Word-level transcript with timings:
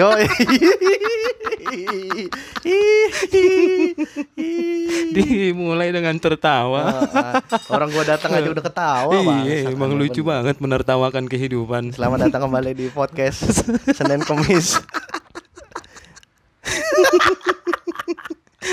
Yo. 0.00 0.08
Dimulai 5.12 5.92
dengan 5.92 6.16
tertawa. 6.16 7.04
Orang 7.68 7.92
gua 7.92 8.04
datang 8.08 8.32
aja 8.32 8.48
udah 8.48 8.64
ketawa, 8.64 9.12
Bang. 9.12 9.44
iya, 9.44 9.68
emang 9.68 9.92
lucu 9.92 10.24
banget 10.24 10.56
menertawakan 10.56 11.28
kehidupan. 11.28 11.92
Selamat 11.92 12.32
datang 12.32 12.48
kembali 12.48 12.72
di 12.72 12.86
podcast 12.88 13.60
Senin 14.00 14.24
Kemis. 14.24 14.80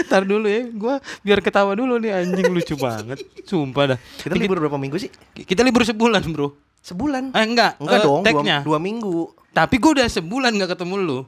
Ntar 0.08 0.24
dulu 0.24 0.48
ya, 0.48 0.64
gua 0.72 1.04
biar 1.28 1.44
ketawa 1.44 1.76
dulu 1.76 2.00
nih 2.00 2.24
anjing 2.24 2.56
lucu 2.56 2.80
banget. 2.80 3.20
Sumpah 3.44 3.84
dah. 3.96 4.00
Kita 4.00 4.32
libur 4.32 4.64
berapa 4.64 4.80
minggu 4.80 4.96
sih? 4.96 5.12
Kita 5.36 5.60
libur 5.60 5.84
sebulan, 5.84 6.24
Bro. 6.32 6.67
Sebulan. 6.88 7.36
Eh 7.36 7.44
enggak, 7.44 7.76
Enggak 7.84 8.00
eh, 8.00 8.04
dong, 8.08 8.22
dua, 8.24 8.28
tag-nya. 8.32 8.58
dua 8.64 8.80
minggu. 8.80 9.28
Tapi 9.52 9.76
gua 9.76 9.92
udah 10.00 10.08
sebulan 10.08 10.52
nggak 10.56 10.72
ketemu 10.72 10.96
lu. 10.98 11.20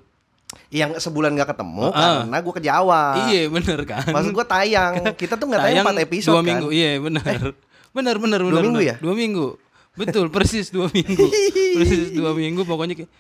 Yang 0.73 0.97
sebulan 1.03 1.37
gak 1.37 1.53
ketemu 1.53 1.93
Heeh. 1.93 2.17
karena 2.25 2.37
gua 2.41 2.53
ke 2.57 2.63
Jawa. 2.63 3.01
Iya, 3.29 3.41
bener 3.53 3.79
kan? 3.85 4.01
Maksud 4.01 4.31
gua 4.33 4.45
tayang. 4.47 4.93
Kita 5.19 5.37
tuh 5.37 5.45
nggak 5.45 5.61
tayang 5.61 5.85
4 5.85 6.05
episode 6.09 6.33
dua 6.33 6.41
kan. 6.41 6.47
minggu, 6.47 6.67
iya 6.71 6.97
bener. 6.97 7.53
Bener, 7.93 8.15
bener, 8.17 8.39
bener. 8.41 8.63
minggu 8.63 8.79
bener. 8.79 8.89
ya? 8.89 8.95
Dua 8.97 9.13
minggu. 9.13 9.47
Betul, 9.93 10.25
persis 10.33 10.71
dua 10.71 10.87
minggu. 10.89 11.25
persis 11.77 12.09
dua 12.15 12.31
minggu 12.33 12.63
pokoknya 12.63 12.95
kayak 12.97 13.11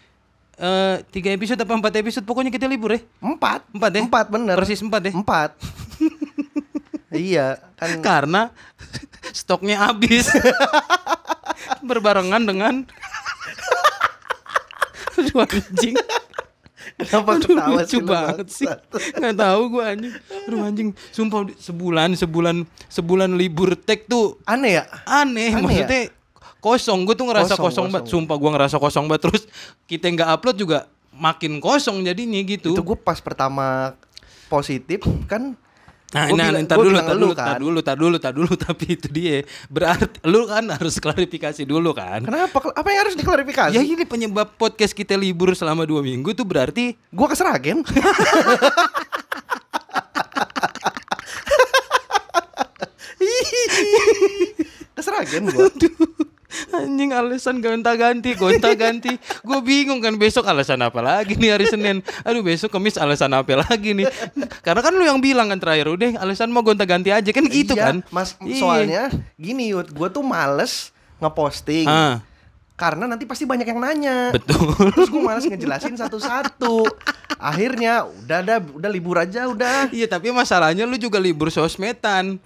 eh 0.59 0.95
tiga 1.07 1.31
episode 1.31 1.55
apa 1.55 1.71
empat 1.71 1.93
episode 1.99 2.25
pokoknya 2.27 2.51
kita 2.51 2.65
libur 2.65 2.91
ya 2.91 2.99
Empat. 3.19 3.63
Empat 3.71 3.91
ya? 3.93 4.01
Empat 4.03 4.25
bener. 4.27 4.55
persis 4.55 4.79
empat 4.79 5.01
ya 5.07 5.11
Empat. 5.15 5.49
iya 7.15 7.47
kan. 7.75 7.89
karena 7.99 8.41
stoknya 9.31 9.87
habis 9.87 10.27
berbarengan 11.83 12.43
dengan 12.45 12.73
Aduh 15.19 15.43
anjing. 15.43 15.95
Kenapa 16.99 17.31
Aduh, 17.39 17.47
ketawa 17.55 17.79
lucu 17.79 17.91
sih 17.91 18.01
banget 18.03 18.47
sih. 18.51 18.67
Nggak 19.19 19.35
tahu 19.35 19.61
gue 19.75 19.83
anjing. 19.83 20.13
Aduh 20.47 20.59
anjing. 20.63 20.89
Sumpah 21.11 21.39
sebulan 21.59 22.09
sebulan 22.15 22.55
sebulan 22.87 23.29
libur 23.35 23.75
tag 23.75 24.07
tuh 24.07 24.39
Aneh 24.47 24.79
ya? 24.79 24.83
aneh, 25.07 25.51
Aneh 25.55 25.63
maksudnya 25.63 26.01
kosong. 26.59 27.03
Gue 27.03 27.15
tuh 27.15 27.27
ngerasa 27.27 27.55
Kosong, 27.55 27.63
kosong, 27.67 27.85
banget 27.91 28.03
kosong. 28.07 28.13
sumpah 28.23 28.35
gue 28.39 28.49
ngerasa 28.55 28.75
kosong 28.79 29.05
banget. 29.11 29.21
Terus 29.27 29.43
kita 29.87 30.05
nggak 30.11 30.29
upload 30.39 30.57
juga 30.59 30.79
makin 31.11 31.59
kosong 31.59 32.03
jadinya 32.03 32.39
gitu. 32.43 32.71
Itu 32.75 32.83
gue 32.83 32.97
pas 32.99 33.19
pertama 33.19 33.95
positif 34.47 35.03
kan 35.27 35.55
Nah, 36.09 36.25
Gua 36.25 36.37
nah, 36.41 36.49
bilang- 36.49 36.65
ntar 36.65 36.77
dulu, 36.81 36.89
ntar 36.97 37.13
dulu, 37.13 37.27
kan. 37.37 37.45
ntar 37.45 37.59
dulu, 37.61 37.77
ntar 37.85 37.97
dulu, 37.97 38.15
ntar 38.17 38.33
dulu, 38.33 38.53
tapi 38.65 38.85
itu 38.97 39.07
dia. 39.13 39.37
Berarti 39.69 40.17
lu 40.25 40.49
kan 40.49 40.65
harus 40.65 40.97
klarifikasi 40.97 41.61
dulu 41.69 41.93
kan. 41.93 42.25
Kenapa? 42.25 42.57
Apa 42.73 42.87
yang 42.89 42.99
harus 43.05 43.13
diklarifikasi? 43.13 43.77
Ya 43.77 43.85
ini 43.85 44.01
penyebab 44.09 44.57
podcast 44.57 44.97
kita 44.97 45.13
libur 45.13 45.53
selama 45.53 45.85
dua 45.85 46.01
minggu 46.01 46.33
tuh 46.33 46.49
berarti 46.49 46.97
Gua 47.13 47.29
ke 47.29 47.37
Seragen. 47.37 47.85
ke 54.95 55.01
Seragen 55.01 55.43
gua. 55.49 55.69
Anjing 56.71 57.11
alasan 57.11 57.59
gonta-ganti, 57.59 58.33
gonta-ganti. 58.33 59.13
Gue 59.41 59.59
bingung 59.59 59.99
kan 59.99 60.15
besok 60.15 60.45
alasan 60.45 60.79
apa 60.79 60.99
lagi 60.99 61.33
nih 61.33 61.53
hari 61.53 61.65
Senin. 61.65 62.01
Aduh 62.21 62.41
besok 62.41 62.69
Kamis 62.69 62.95
alasan 62.95 63.31
apa 63.31 63.53
lagi 63.55 63.93
nih. 63.93 64.09
Karena 64.59 64.81
kan 64.81 64.91
lu 64.91 65.03
yang 65.03 65.17
bilang 65.17 65.47
kan 65.47 65.57
terakhir 65.57 65.87
udah 65.87 66.19
alasan 66.19 66.49
mau 66.49 66.61
gonta-ganti 66.61 67.09
aja 67.09 67.29
kan 67.29 67.45
gitu 67.45 67.73
Iya, 67.73 67.83
kan. 67.83 67.95
Mas, 68.09 68.33
Iya. 68.39 68.57
soalnya 68.57 69.03
gini 69.35 69.71
Yud, 69.71 69.91
gua 69.91 70.09
tuh 70.09 70.21
males 70.21 70.89
ngeposting. 71.17 71.85
Ah, 71.85 72.21
Karena 72.73 73.05
nanti 73.05 73.27
pasti 73.27 73.43
banyak 73.43 73.67
yang 73.67 73.77
nanya. 73.77 74.31
betul. 74.31 74.71
Terus 74.95 75.11
gue 75.11 75.19
males 75.19 75.43
ngejelasin 75.43 75.99
satu-satu. 75.99 76.87
Akhirnya 77.35 78.07
udah 78.07 78.37
ada 78.39 78.55
udah 78.59 78.89
libur 78.89 79.19
aja 79.19 79.45
udah. 79.45 79.91
Iya 79.91 80.07
tapi 80.07 80.31
masalahnya 80.31 80.87
lu 80.87 80.95
juga 80.95 81.19
libur 81.19 81.51
sosmedan. 81.51 82.39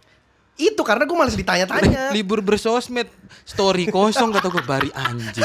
Itu 0.58 0.82
karena 0.86 1.04
gue 1.08 1.18
males 1.18 1.34
ditanya-tanya. 1.34 2.10
libur 2.16 2.40
bersosmed. 2.46 3.10
Story 3.44 3.90
kosong 3.90 4.30
kata 4.32 4.48
gue 4.54 4.64
bari 4.64 4.90
anjing. 4.94 5.44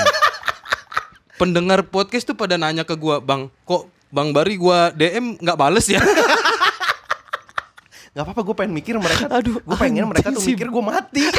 Pendengar 1.39 1.87
podcast 1.87 2.27
tuh 2.27 2.35
pada 2.35 2.59
nanya 2.59 2.83
ke 2.83 2.99
gua 2.99 3.23
bang 3.23 3.47
kok 3.63 3.87
bang 4.11 4.35
bari 4.35 4.59
gua 4.59 4.91
dm 4.91 5.39
nggak 5.39 5.55
bales 5.55 5.87
ya? 5.87 6.03
Gak 8.11 8.27
apa-apa 8.27 8.43
gue 8.43 8.57
pengen 8.59 8.75
mikir 8.75 8.99
mereka. 8.99 9.31
Aduh, 9.31 9.63
Gue 9.63 9.79
pengen 9.79 10.11
mereka 10.11 10.35
tuh 10.35 10.43
mikir 10.43 10.67
gue 10.67 10.83
mati. 10.83 11.23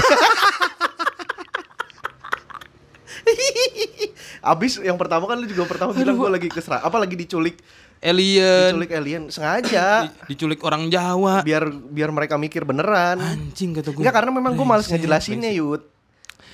Abis 4.40 4.79
yang 4.79 4.96
pertama 4.96 5.28
kan 5.28 5.35
lu 5.35 5.47
juga 5.52 5.68
pertama 5.68 5.91
bilang 5.91 6.16
gue 6.16 6.29
lagi 6.31 6.47
kesera 6.47 6.79
Apa 6.79 6.96
lagi 7.03 7.19
diculik 7.19 7.59
alien. 8.00 8.76
Diculik 8.76 8.92
alien 8.96 9.24
Sengaja. 9.32 10.08
Di- 10.08 10.36
diculik 10.36 10.60
orang 10.64 10.88
Jawa. 10.88 11.44
Biar 11.44 11.68
biar 11.70 12.10
mereka 12.12 12.40
mikir 12.40 12.64
beneran. 12.64 13.20
Anjing 13.20 13.76
kata 13.76 13.92
gue 13.92 14.02
Enggak 14.02 14.16
karena 14.16 14.32
memang 14.34 14.56
gue 14.56 14.66
males 14.68 14.88
ngejelasinnya 14.88 15.52
Yud. 15.56 15.84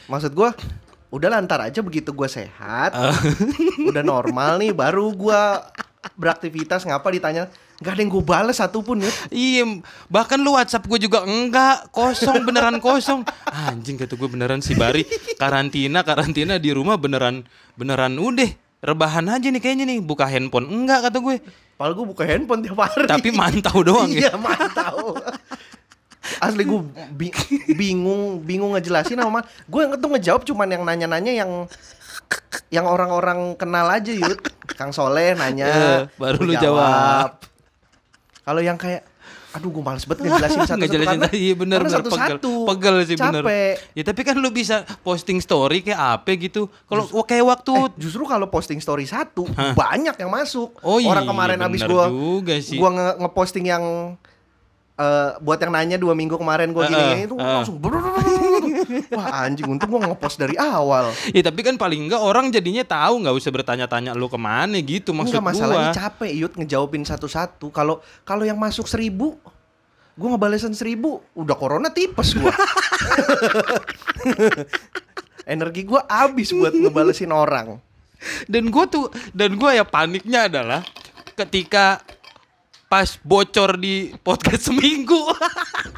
Maksud 0.10 0.34
gue 0.34 0.50
Udah 1.14 1.32
lantar 1.32 1.64
aja 1.64 1.80
begitu 1.80 2.12
gue 2.12 2.28
sehat. 2.28 2.92
Ah. 2.92 3.16
Udah 3.90 4.04
normal 4.04 4.60
nih 4.60 4.76
Baru 4.76 5.16
gue 5.16 5.42
beraktivitas 6.20 6.84
Ngapa 6.84 7.08
ditanya? 7.14 7.48
Gak 7.76 7.92
ada 7.92 8.02
yang 8.04 8.12
gue 8.12 8.24
bales 8.24 8.56
satupun 8.56 9.04
Yud. 9.04 9.16
Iya, 9.36 9.64
bahkan 10.08 10.40
lu 10.40 10.56
WhatsApp 10.56 10.88
gue 10.88 10.96
juga 10.96 11.28
enggak 11.28 11.92
kosong 11.92 12.48
beneran 12.48 12.80
kosong. 12.80 13.28
Anjing 13.52 14.00
kata 14.00 14.16
gue 14.16 14.30
beneran 14.32 14.64
si 14.64 14.80
Bari. 14.80 15.04
Karantina 15.42 16.00
karantina 16.08 16.56
di 16.56 16.72
rumah 16.72 16.96
beneran 16.96 17.44
beneran 17.76 18.16
udah 18.16 18.65
rebahan 18.86 19.26
aja 19.28 19.48
nih 19.48 19.58
kayaknya 19.58 19.86
nih 19.86 20.00
buka 20.00 20.24
handphone 20.24 20.66
enggak 20.66 21.04
kata 21.04 21.18
gue. 21.18 21.42
Padahal 21.74 21.94
gue 21.94 22.06
buka 22.08 22.24
handphone 22.24 22.62
tiap 22.62 22.78
hari 22.78 23.04
Tapi 23.04 23.30
mantau 23.32 23.82
doang 23.82 24.08
ya. 24.08 24.30
Iya 24.30 24.34
mantau 24.38 25.18
Asli 26.38 26.64
gue 26.64 26.82
bi- 27.12 27.36
bingung 27.72 28.40
bingung 28.40 28.74
ngejelasin 28.74 29.14
sama 29.16 29.42
gue 29.64 29.80
yang 29.80 29.94
tuh 29.96 30.10
ngejawab 30.10 30.42
cuman 30.44 30.68
yang 30.68 30.82
nanya-nanya 30.82 31.34
yang 31.36 31.52
yang 32.70 32.86
orang-orang 32.86 33.54
kenal 33.54 33.86
aja 33.86 34.10
yud 34.10 34.42
Kang 34.74 34.90
Soleh 34.90 35.34
nanya 35.34 35.66
Eh, 35.68 36.00
baru 36.16 36.42
lu 36.42 36.54
jawab. 36.56 37.38
kalau 38.42 38.58
yang 38.60 38.74
kayak 38.74 39.06
aduh 39.56 39.72
gue 39.72 39.80
males 39.82 40.04
banget 40.04 40.20
ngejelasin 40.26 40.60
satu-satu 40.62 40.82
Ngejelasin 40.84 41.08
karena, 41.18 41.30
iya 41.48 41.54
bener, 41.56 41.80
karena 41.80 41.88
bener, 41.88 42.04
satu-satu 42.04 42.52
pegel. 42.68 42.68
Pegel 42.68 42.96
sih 43.02 43.16
bener. 43.16 43.42
capek 43.42 43.74
Ya 43.92 44.04
tapi 44.04 44.22
kan 44.22 44.36
lu 44.36 44.50
bisa 44.50 44.76
posting 45.00 45.40
story 45.40 45.80
kayak 45.80 45.96
apa 46.20 46.32
gitu. 46.36 46.68
Kalau 46.84 47.04
kayak 47.24 47.46
waktu 47.46 47.72
Eh, 47.74 47.88
justru 47.98 48.24
kalau 48.24 48.46
posting 48.46 48.78
story 48.78 49.06
satu 49.06 49.48
banyak 49.74 50.14
yang 50.14 50.28
masuk 50.30 50.76
Oh 50.82 51.00
iya, 51.00 51.08
orang 51.10 51.24
kemarin 51.26 51.60
abis 51.62 51.82
bener 51.82 51.90
gue 51.90 52.06
gua 52.76 52.90
nge- 52.92 53.18
ngeposting 53.18 53.66
yang 53.66 53.84
eh 54.96 55.32
buat 55.40 55.56
yang 55.58 55.72
nanya 55.72 55.96
dua 55.96 56.12
minggu 56.12 56.36
kemarin 56.36 56.72
gue 56.72 56.84
gini, 56.86 56.96
Heeh, 56.96 57.20
itu 57.26 57.36
langsung 57.36 57.76
wah 59.14 59.46
anjing 59.46 59.66
untung 59.68 59.90
gue 59.92 60.02
ngepost 60.02 60.38
dari 60.38 60.56
awal. 60.56 61.12
Ya 61.34 61.42
tapi 61.46 61.62
kan 61.66 61.76
paling 61.76 62.10
enggak 62.10 62.22
orang 62.22 62.50
jadinya 62.50 62.86
tahu 62.86 63.22
nggak 63.26 63.36
usah 63.36 63.52
bertanya-tanya 63.54 64.14
lu 64.16 64.30
ke 64.30 64.40
mana 64.40 64.78
gitu 64.82 65.12
maksud 65.14 65.38
Enggak 65.38 65.48
masalahnya 65.56 65.90
gua. 65.92 65.98
capek 65.98 66.32
Yud 66.34 66.54
ngejawabin 66.60 67.04
satu-satu. 67.06 67.70
Kalau 67.70 68.00
kalau 68.24 68.44
yang 68.46 68.58
masuk 68.58 68.90
seribu 68.90 69.38
gue 70.16 70.28
ngebalesin 70.32 70.72
seribu 70.72 71.20
udah 71.36 71.60
corona 71.60 71.92
tipes 71.92 72.40
gue 72.40 72.48
energi 75.54 75.84
gue 75.84 76.02
habis 76.08 76.56
buat 76.56 76.74
ngebalesin 76.74 77.32
orang. 77.36 77.78
Dan 78.50 78.72
gue 78.74 78.86
tuh 78.90 79.12
dan 79.36 79.54
gue 79.60 79.72
ya 79.76 79.86
paniknya 79.86 80.48
adalah 80.50 80.82
ketika 81.36 82.00
pas 82.96 83.12
bocor 83.28 83.76
di 83.76 84.16
podcast 84.24 84.64
seminggu. 84.72 85.20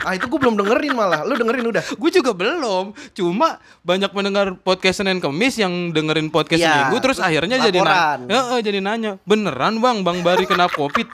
ah 0.02 0.18
itu 0.18 0.26
gue 0.26 0.40
belum 0.42 0.58
dengerin 0.58 0.98
malah 0.98 1.22
lu 1.30 1.38
dengerin 1.38 1.70
udah 1.70 1.86
gue 1.94 2.10
juga 2.10 2.34
belum. 2.34 2.98
Cuma 3.14 3.62
banyak 3.86 4.10
mendengar 4.18 4.58
podcast 4.58 5.06
Senin 5.06 5.22
Kemis 5.22 5.62
yang 5.62 5.94
dengerin 5.94 6.34
podcast 6.34 6.58
Iya, 6.58 6.74
seminggu 6.74 6.98
terus 6.98 7.22
terus 7.22 7.30
akhirnya 7.30 7.62
jadi 7.62 7.86
nanya. 7.86 8.26
Ya, 8.26 8.42
jadi 8.66 8.80
nanya, 8.82 9.12
"Beneran, 9.30 9.78
Bang, 9.78 10.02
Bang 10.02 10.26
Bari 10.26 10.50
kena 10.50 10.66
Covid?" 10.74 11.06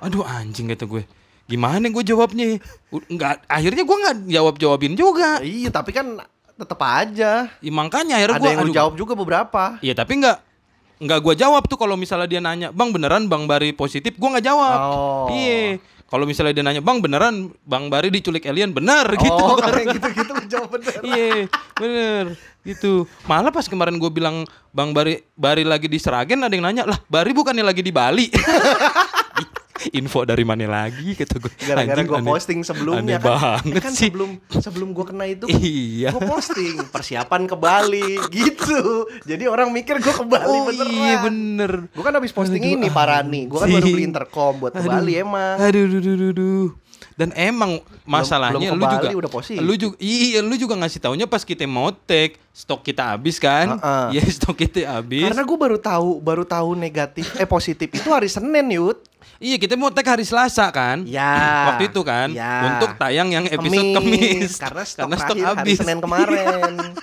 Aduh 0.00 0.24
anjing 0.24 0.72
kata 0.72 0.88
gue. 0.88 1.04
Gimana 1.52 1.84
gue 1.92 2.00
jawabnya? 2.00 2.56
Enggak, 2.88 3.44
akhirnya 3.44 3.84
gue 3.84 3.96
nggak 4.00 4.16
jawab-jawabin 4.32 4.96
juga. 4.96 5.44
iya 5.44 5.68
tapi 5.68 5.92
kan 5.92 6.16
tetep 6.56 6.80
aja 6.80 7.52
Ya, 7.60 7.72
makanya 7.76 8.16
akhirnya 8.24 8.40
ada 8.40 8.40
gue 8.40 8.52
yang 8.56 8.64
lu 8.64 8.72
jawab 8.72 8.94
juga 8.96 9.12
beberapa 9.12 9.76
Iya 9.84 9.92
tapi 10.00 10.22
nggak 10.24 10.53
nggak 11.02 11.20
gue 11.20 11.34
jawab 11.34 11.66
tuh 11.66 11.74
kalau 11.74 11.98
misalnya 11.98 12.28
dia 12.30 12.40
nanya 12.42 12.68
bang 12.70 12.90
beneran 12.94 13.26
bang 13.26 13.44
Bari 13.46 13.74
positif? 13.74 14.14
Gue 14.14 14.28
nggak 14.30 14.46
jawab. 14.46 14.78
Oh. 14.78 15.26
iya. 15.34 15.78
Kalau 16.04 16.28
misalnya 16.28 16.54
dia 16.54 16.62
nanya 16.62 16.82
bang 16.84 16.98
beneran 17.02 17.50
bang 17.66 17.90
Bari 17.90 18.08
diculik 18.12 18.46
alien? 18.46 18.70
Benar 18.70 19.08
gitu 19.18 19.34
oh 19.34 19.58
kalau 19.58 19.74
yang 19.74 19.96
gitu-gitu 19.98 20.30
lu 20.30 20.44
jawab 20.46 20.68
bener. 20.78 20.94
Iya 21.02 21.34
bener 21.78 22.24
gitu. 22.64 23.04
Malah 23.26 23.50
pas 23.50 23.66
kemarin 23.66 23.98
gue 23.98 24.10
bilang 24.12 24.46
bang 24.70 24.90
Bari 24.94 25.24
Bari 25.34 25.66
lagi 25.66 25.90
di 25.90 25.98
Seragen 25.98 26.44
ada 26.44 26.54
yang 26.54 26.64
nanya 26.64 26.84
lah 26.86 26.98
Bari 27.10 27.32
bukannya 27.34 27.64
lagi 27.66 27.82
di 27.82 27.90
Bali 27.90 28.30
Info 29.90 30.22
dari 30.22 30.42
mana 30.42 30.64
lagi 30.64 31.12
kata 31.12 31.36
gue. 31.36 31.52
Gara-gara 31.60 32.00
gue 32.00 32.20
posting 32.20 32.60
sebelumnya 32.60 33.02
aneh 33.02 33.18
kan. 33.18 33.28
banget 33.60 33.82
kan 33.82 33.92
sih. 33.92 34.08
sebelum 34.08 34.30
sebelum 34.48 34.88
gue 34.90 35.04
kena 35.04 35.24
itu 35.26 35.44
Iya. 35.46 36.10
gue 36.10 36.22
posting 36.22 36.88
persiapan 36.88 37.44
ke 37.44 37.54
Bali 37.54 38.16
gitu. 38.32 38.80
Jadi 39.22 39.44
orang 39.44 39.68
mikir 39.68 39.98
gue 39.98 40.14
ke 40.14 40.24
Bali 40.24 40.48
Oh 40.50 40.64
beneran. 40.66 40.88
iya 40.90 41.14
bener. 41.20 41.72
Gue 41.90 42.00
kan 42.00 42.12
habis 42.12 42.30
posting 42.30 42.60
Aduh, 42.60 42.76
ini 42.76 42.88
Parani. 42.88 43.44
Gue 43.44 43.58
kan 43.58 43.68
baru 43.68 43.84
beli 43.84 44.04
intercom 44.04 44.52
buat 44.58 44.72
ke 44.72 44.80
Bali 44.80 45.12
emang. 45.16 45.56
Aduh, 45.58 45.84
duh, 45.86 46.00
duh, 46.00 46.16
duh, 46.16 46.32
duh. 46.32 46.68
Dan 47.14 47.30
emang 47.32 47.78
masalahnya 48.02 48.74
belum 48.74 48.80
lu 48.80 48.86
juga 48.90 49.06
udah 49.14 49.30
positif. 49.30 49.62
lu 49.62 49.74
juga 49.74 49.94
iya 49.96 50.42
lu 50.42 50.54
juga 50.54 50.74
ngasih 50.74 50.98
taunya 51.00 51.26
pas 51.26 51.40
kita 51.40 51.62
mau 51.62 51.94
take 51.94 52.42
stok 52.50 52.82
kita 52.82 53.14
habis 53.14 53.38
kan? 53.38 53.78
Heeh. 53.78 54.18
Iya, 54.18 54.22
stok 54.34 54.58
kita 54.58 54.82
habis. 54.90 55.22
Karena 55.22 55.40
gue 55.40 55.54
baru 55.56 55.78
tahu 55.78 56.18
baru 56.18 56.42
tahu 56.42 56.74
negatif 56.74 57.30
eh 57.34 57.46
positif 57.46 57.86
itu 57.88 58.08
hari 58.08 58.26
Senin 58.26 58.66
Yud. 58.68 58.98
Iya, 59.44 59.60
kita 59.60 59.76
mau 59.76 59.92
take 59.92 60.08
hari 60.08 60.24
Selasa 60.24 60.72
kan? 60.72 61.04
Ya. 61.04 61.68
Waktu 61.68 61.92
itu 61.92 62.00
kan 62.00 62.32
Ya. 62.32 62.72
untuk 62.72 62.96
tayang 62.96 63.28
yang 63.28 63.44
episode 63.44 63.92
Kemis. 63.92 64.56
Karena 64.56 64.82
stok, 64.82 65.12
terakhir 65.12 65.44
hari 65.52 65.72
Senin 65.76 66.00
kemarin. 66.00 66.96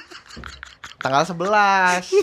Tanggal 0.97 1.21
11. 1.21 2.09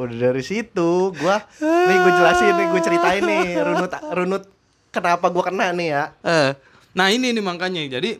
Udah 0.00 0.16
dari 0.16 0.42
situ 0.42 1.12
gua 1.12 1.44
nih 1.60 1.96
gue 1.98 2.12
jelasin 2.14 2.54
nih 2.56 2.66
gue 2.72 2.80
ceritain 2.80 3.20
nih 3.20 3.58
runut 3.58 3.90
runut 4.14 4.42
kenapa 4.88 5.26
gua 5.28 5.44
kena 5.44 5.70
nih 5.70 5.88
ya. 5.92 6.04
Eh, 6.22 6.50
nah 6.94 7.10
ini 7.10 7.30
nih 7.30 7.42
makanya. 7.42 7.82
Jadi 7.86 8.16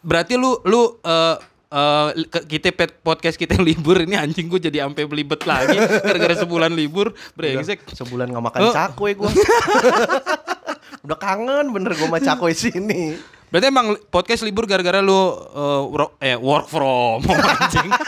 berarti 0.00 0.34
lu 0.34 0.58
lu 0.64 0.98
eh 1.04 1.36
eh, 1.70 2.08
ke- 2.26 2.46
kita 2.50 2.74
podcast 3.00 3.34
kita 3.34 3.54
yang 3.54 3.64
libur 3.64 3.96
ini 3.96 4.14
anjing 4.14 4.46
gue 4.46 4.60
jadi 4.60 4.82
sampai 4.82 5.06
belibet 5.06 5.38
lagi 5.44 5.78
gara-gara 5.78 6.34
sebulan 6.36 6.70
libur 6.70 7.10
brengsek. 7.32 7.86
Sebulan 7.90 8.28
nggak 8.28 8.44
makan 8.44 8.60
Oh. 8.62 8.72
cakwe 8.72 9.14
gua. 9.14 9.30
Udah 11.06 11.16
kangen 11.16 11.70
bener 11.70 11.94
gua 11.94 12.06
sama 12.06 12.18
cakwe 12.18 12.52
sini. 12.52 13.14
Berarti 13.48 13.66
emang 13.66 13.86
podcast 14.06 14.42
libur 14.42 14.62
gara-gara 14.62 14.98
lu 14.98 15.14
wor- 15.86 16.14
eh 16.18 16.34
work 16.34 16.66
from 16.66 17.22
home 17.22 17.38
anjing. 17.40 17.90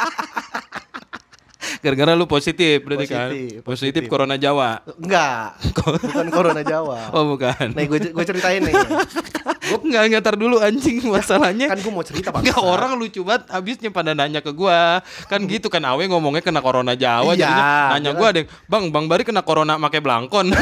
gara-gara 1.83 2.15
lu 2.15 2.31
positif 2.31 2.79
berarti 2.87 3.07
kan? 3.11 3.29
Positif, 3.29 3.61
Positif 3.67 3.67
positif. 3.67 4.03
corona 4.07 4.39
Jawa. 4.39 4.79
Enggak. 5.03 5.59
Bukan 5.83 6.27
corona 6.31 6.63
Jawa. 6.63 6.99
Oh 7.19 7.27
bukan. 7.35 7.75
Nih 7.75 7.91
gue 7.91 7.99
gue 8.15 8.25
ceritain 8.25 8.63
nih. 8.63 8.75
Enggak 9.83 10.03
enggak 10.07 10.23
tar 10.23 10.37
dulu 10.39 10.63
anjing 10.63 11.03
masalahnya. 11.11 11.67
Kan 11.67 11.83
gue 11.83 11.93
mau 11.93 12.07
cerita 12.07 12.31
Pak. 12.31 12.47
Enggak 12.47 12.63
orang 12.63 12.95
lucu 12.95 13.27
banget 13.27 13.51
habisnya 13.51 13.91
pada 13.91 14.15
nanya 14.15 14.39
ke 14.39 14.55
gua. 14.55 15.03
Kan 15.27 15.45
gitu 15.51 15.67
kan 15.67 15.83
Awe 15.83 16.07
ngomongnya 16.07 16.41
kena 16.41 16.63
corona 16.63 16.95
Jawa 16.95 17.35
Iya, 17.35 17.43
jadinya 17.51 17.67
nanya 17.99 18.11
gua 18.15 18.27
ada 18.31 18.39
yang, 18.47 18.49
"Bang, 18.71 18.85
Bang 18.95 19.07
Bari 19.11 19.27
kena 19.27 19.43
corona 19.43 19.75
pakai 19.77 19.99
belangkon." 19.99 20.55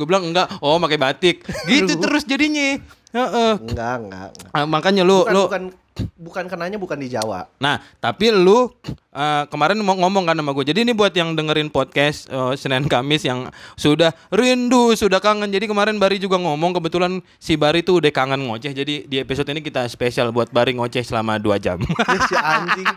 gue 0.00 0.06
bilang 0.08 0.24
enggak, 0.32 0.48
oh 0.64 0.80
pakai 0.80 0.96
batik. 0.96 1.36
Gitu 1.68 1.92
terus 2.00 2.24
jadinya. 2.24 2.80
Heeh. 3.10 3.52
Enggak, 3.58 3.94
enggak. 4.00 4.28
enggak. 4.32 4.54
Ah, 4.54 4.64
makanya 4.64 5.02
lu 5.04 5.26
Bukan, 5.26 5.34
lu 5.34 5.42
bukan 5.50 5.64
bukan 6.14 6.44
kenanya 6.44 6.76
bukan 6.76 6.96
di 6.96 7.08
Jawa. 7.08 7.48
Nah, 7.56 7.78
tapi 7.96 8.28
lu 8.28 8.68
eh, 9.10 9.44
kemarin 9.46 9.78
mau 9.78 9.94
ngomong 9.94 10.24
kan 10.24 10.34
sama 10.34 10.50
gue. 10.50 10.64
Jadi 10.66 10.82
ini 10.82 10.92
buat 10.92 11.10
yang 11.10 11.32
dengerin 11.32 11.68
podcast 11.68 12.26
eh, 12.26 12.54
Senin 12.54 12.84
Kamis 12.84 13.22
yang 13.22 13.48
sudah 13.74 14.10
rindu, 14.28 14.92
sudah 14.92 15.18
kangen. 15.18 15.48
Jadi 15.48 15.64
kemarin 15.64 15.96
Bari 15.96 16.16
juga 16.16 16.36
ngomong 16.36 16.72
kebetulan 16.72 17.18
si 17.36 17.54
Bari 17.54 17.80
tuh 17.80 17.98
udah 17.98 18.10
kangen 18.10 18.42
ngoceh. 18.42 18.70
Jadi 18.70 19.04
di 19.04 19.16
episode 19.16 19.48
ini 19.48 19.60
kita 19.60 19.84
spesial 19.86 20.30
buat 20.30 20.48
Bari 20.48 20.74
ngoceh 20.74 21.00
selama 21.00 21.36
2 21.36 21.56
jam. 21.58 21.78
Ya, 22.10 22.18
si 22.26 22.34
anjing. 22.34 22.88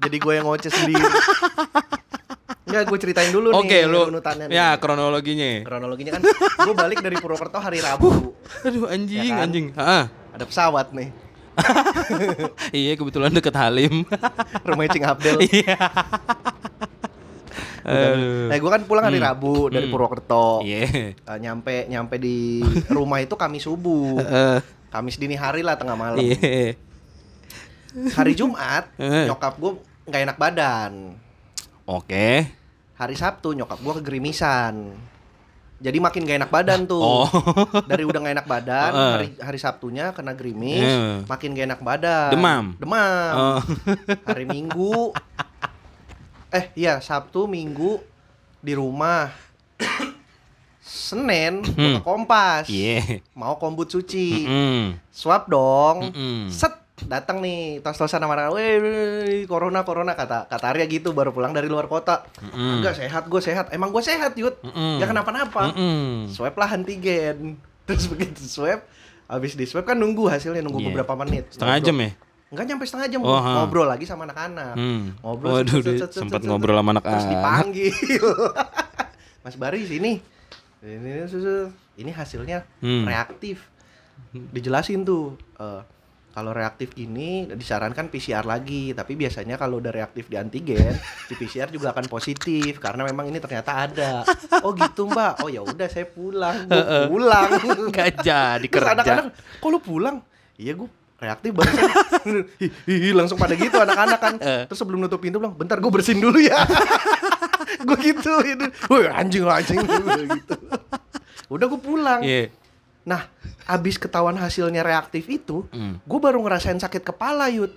Jadi 0.00 0.16
gue 0.16 0.32
yang 0.32 0.46
ngoceh 0.46 0.68
sendiri. 0.68 1.04
Enggak, 2.62 2.88
gue 2.88 2.98
ceritain 2.98 3.28
dulu 3.28 3.52
Oke, 3.52 3.84
nih 3.84 3.90
lu 3.90 4.08
runutannya 4.08 4.46
nih. 4.48 4.54
ya 4.54 4.68
kronologinya. 4.78 5.66
Kronologinya 5.66 6.12
kan 6.16 6.22
gue 6.62 6.74
balik 6.74 6.98
dari 7.02 7.16
Purwokerto 7.18 7.58
hari 7.58 7.82
Rabu. 7.82 8.32
Aduh 8.64 8.86
anjing, 8.88 9.28
Ya 9.28 9.36
kan? 9.36 9.44
anjing. 9.44 9.66
Ah. 9.76 10.06
Ada 10.32 10.48
pesawat 10.48 10.94
nih. 10.94 11.12
iya 12.76 12.92
kebetulan 12.96 13.32
deket 13.32 13.54
Halim. 13.54 14.04
Rumah 14.68 14.86
Cing 14.88 15.04
Abdel. 15.04 15.38
Iya. 15.44 15.76
Aduh. 17.82 18.46
Nah, 18.46 18.56
gue 18.56 18.70
kan 18.70 18.82
pulang 18.86 19.04
hari 19.04 19.18
Rabu 19.18 19.66
dari 19.66 19.90
Purwokerto. 19.90 20.62
Iya. 20.62 21.12
Eh, 21.18 21.38
nyampe 21.42 21.90
nyampe 21.90 22.14
di 22.16 22.62
rumah 22.86 23.18
itu 23.18 23.34
Kamis 23.34 23.66
subuh. 23.66 24.22
Heeh. 24.22 24.58
Kamis 24.94 25.18
dini 25.18 25.34
hari 25.34 25.66
lah 25.66 25.74
tengah 25.74 25.96
malam. 25.98 26.20
Iya. 26.20 26.78
Hari 27.92 28.32
Jumat 28.32 28.88
Eh. 28.96 29.28
nyokap 29.28 29.58
gue 29.58 29.72
nggak 30.08 30.22
enak 30.30 30.38
badan. 30.38 30.92
Oke. 31.84 32.46
Hari 32.96 33.16
Sabtu 33.18 33.52
nyokap 33.52 33.82
gue 33.82 33.94
kegerimisan. 33.98 34.94
Jadi 35.82 35.98
makin 35.98 36.22
gak 36.22 36.38
enak 36.38 36.52
badan 36.54 36.86
tuh. 36.86 37.02
Oh. 37.02 37.26
Dari 37.90 38.06
udah 38.06 38.22
gak 38.22 38.34
enak 38.38 38.46
badan, 38.46 38.90
Heeh. 38.90 39.12
hari 39.12 39.28
hari 39.36 39.58
Sabtunya 39.58 40.14
kena 40.14 40.32
gerimis, 40.32 40.86
Iya. 40.86 41.26
makin 41.26 41.52
gak 41.52 41.66
enak 41.66 41.80
badan. 41.82 42.30
Demam? 42.30 42.64
Demam. 42.78 43.34
Oh. 43.34 43.60
Hari 44.30 44.46
Minggu 44.46 45.10
Eh, 46.52 46.68
iya, 46.76 47.00
Sabtu, 47.00 47.48
Minggu 47.48 47.96
di 48.60 48.76
rumah. 48.76 49.32
Senin 50.82 51.64
ke 51.64 52.02
Kompas. 52.02 52.68
Iya. 52.68 53.24
Mau 53.32 53.56
kombut 53.56 53.88
suci. 53.88 54.44
Mm. 54.44 55.00
Swab 55.08 55.48
dong. 55.48 56.10
Mm-mm. 56.10 56.50
Set 56.52 56.81
datang 57.04 57.38
nih 57.38 57.58
tos-tosan 57.78 58.18
sama 58.18 58.34
anak, 58.34 58.52
weh 58.52 58.74
corona 59.44 59.82
corona 59.82 60.12
kata 60.12 60.46
kata 60.46 60.66
Arya 60.66 60.86
gitu 60.86 61.10
baru 61.10 61.30
pulang 61.30 61.50
dari 61.50 61.66
luar 61.66 61.86
kota 61.86 62.22
Mm-mm. 62.40 62.78
enggak 62.78 62.96
sehat 62.96 63.26
gue 63.26 63.38
sehat 63.38 63.70
emang 63.70 63.88
gue 63.88 64.00
sehat 64.00 64.32
yud 64.34 64.56
Mm-mm. 64.60 64.98
ya 64.98 65.06
kenapa-napa 65.06 65.70
Mm-mm. 65.70 66.28
swab 66.28 66.54
lah 66.54 66.68
antigen 66.68 67.56
terus 67.86 68.06
begitu 68.06 68.42
swab 68.42 68.82
habis 69.24 69.52
di 69.52 69.64
swab 69.64 69.84
kan 69.84 69.94
nunggu 69.94 70.26
hasilnya 70.26 70.60
nunggu 70.60 70.78
Iya. 70.78 70.88
beberapa 70.92 71.14
menit 71.16 71.50
Setengah 71.50 71.74
Ngobrol. 71.74 71.88
jam 71.88 71.96
ya? 71.98 72.10
enggak 72.48 72.64
nyampe 72.66 72.84
setengah 72.84 73.08
jam 73.08 73.20
Oh, 73.22 73.32
ha. 73.34 73.50
ngobrol 73.58 73.86
lagi 73.86 74.04
sama 74.04 74.22
anak-anak 74.24 74.74
Hmm. 74.74 75.16
ngobrol 75.18 75.50
Waduh, 75.58 75.80
sempat 76.06 76.40
ngobrol 76.42 76.76
sama 76.76 76.90
anak 76.92 77.04
terus 77.06 77.26
dipanggil 77.26 77.92
Mas 79.42 79.56
Bari 79.56 79.82
sini 79.82 80.20
ini 80.80 80.98
ini, 80.98 81.24
susu. 81.24 81.70
ini 81.94 82.10
hasilnya 82.10 82.62
Hmm. 82.78 83.04
reaktif 83.04 83.70
dijelasin 84.32 85.02
tuh 85.02 85.32
eh, 85.56 85.80
kalau 86.32 86.56
reaktif 86.56 86.96
gini 86.96 87.44
disarankan 87.44 88.08
PCR 88.08 88.40
lagi 88.48 88.96
tapi 88.96 89.20
biasanya 89.20 89.60
kalau 89.60 89.84
udah 89.84 89.92
reaktif 89.92 90.32
di 90.32 90.40
antigen 90.40 90.96
di 91.28 91.34
PCR 91.36 91.68
juga 91.68 91.92
akan 91.92 92.08
positif 92.08 92.80
karena 92.80 93.04
memang 93.04 93.28
ini 93.28 93.36
ternyata 93.36 93.84
ada. 93.84 94.24
Oh 94.64 94.72
gitu 94.72 95.12
mbak. 95.12 95.44
Oh 95.44 95.52
ya 95.52 95.60
udah 95.60 95.88
saya 95.92 96.08
pulang. 96.08 96.64
Gua 96.66 97.04
pulang. 97.04 97.48
Gak 97.94 98.24
jadi 98.24 98.64
Terus 98.64 98.80
kerja. 98.80 98.96
anak-anak 98.96 99.24
kok 99.60 99.68
lu 99.68 99.78
pulang? 99.84 100.16
Iya 100.56 100.72
gue 100.76 100.88
reaktif 101.22 101.54
ih, 102.90 103.14
langsung 103.14 103.38
pada 103.38 103.54
gitu 103.54 103.76
anak-anak 103.78 104.18
kan. 104.18 104.34
Terus 104.40 104.78
sebelum 104.80 105.04
nutup 105.04 105.20
pintu 105.22 105.38
bilang 105.38 105.54
bentar 105.54 105.78
gue 105.78 105.92
bersihin 105.92 106.18
dulu 106.18 106.40
ya. 106.40 106.64
Gue 107.84 107.96
gitu 108.00 108.32
itu 108.42 108.66
woi 108.90 109.06
anjing 109.06 109.44
anjing. 109.46 109.84
Gitu. 110.32 110.54
Udah 111.52 111.66
gue 111.68 111.80
pulang. 111.80 112.20
Iya. 112.24 112.61
Nah 113.02 113.26
abis 113.64 113.96
ketahuan 113.96 114.34
hasilnya 114.34 114.80
reaktif 114.80 115.26
itu 115.26 115.66
Hmm. 115.68 115.98
gue 116.00 116.18
baru 116.18 116.38
ngerasain 116.38 116.76
sakit 116.76 117.02
kepala 117.02 117.48
yud 117.48 117.74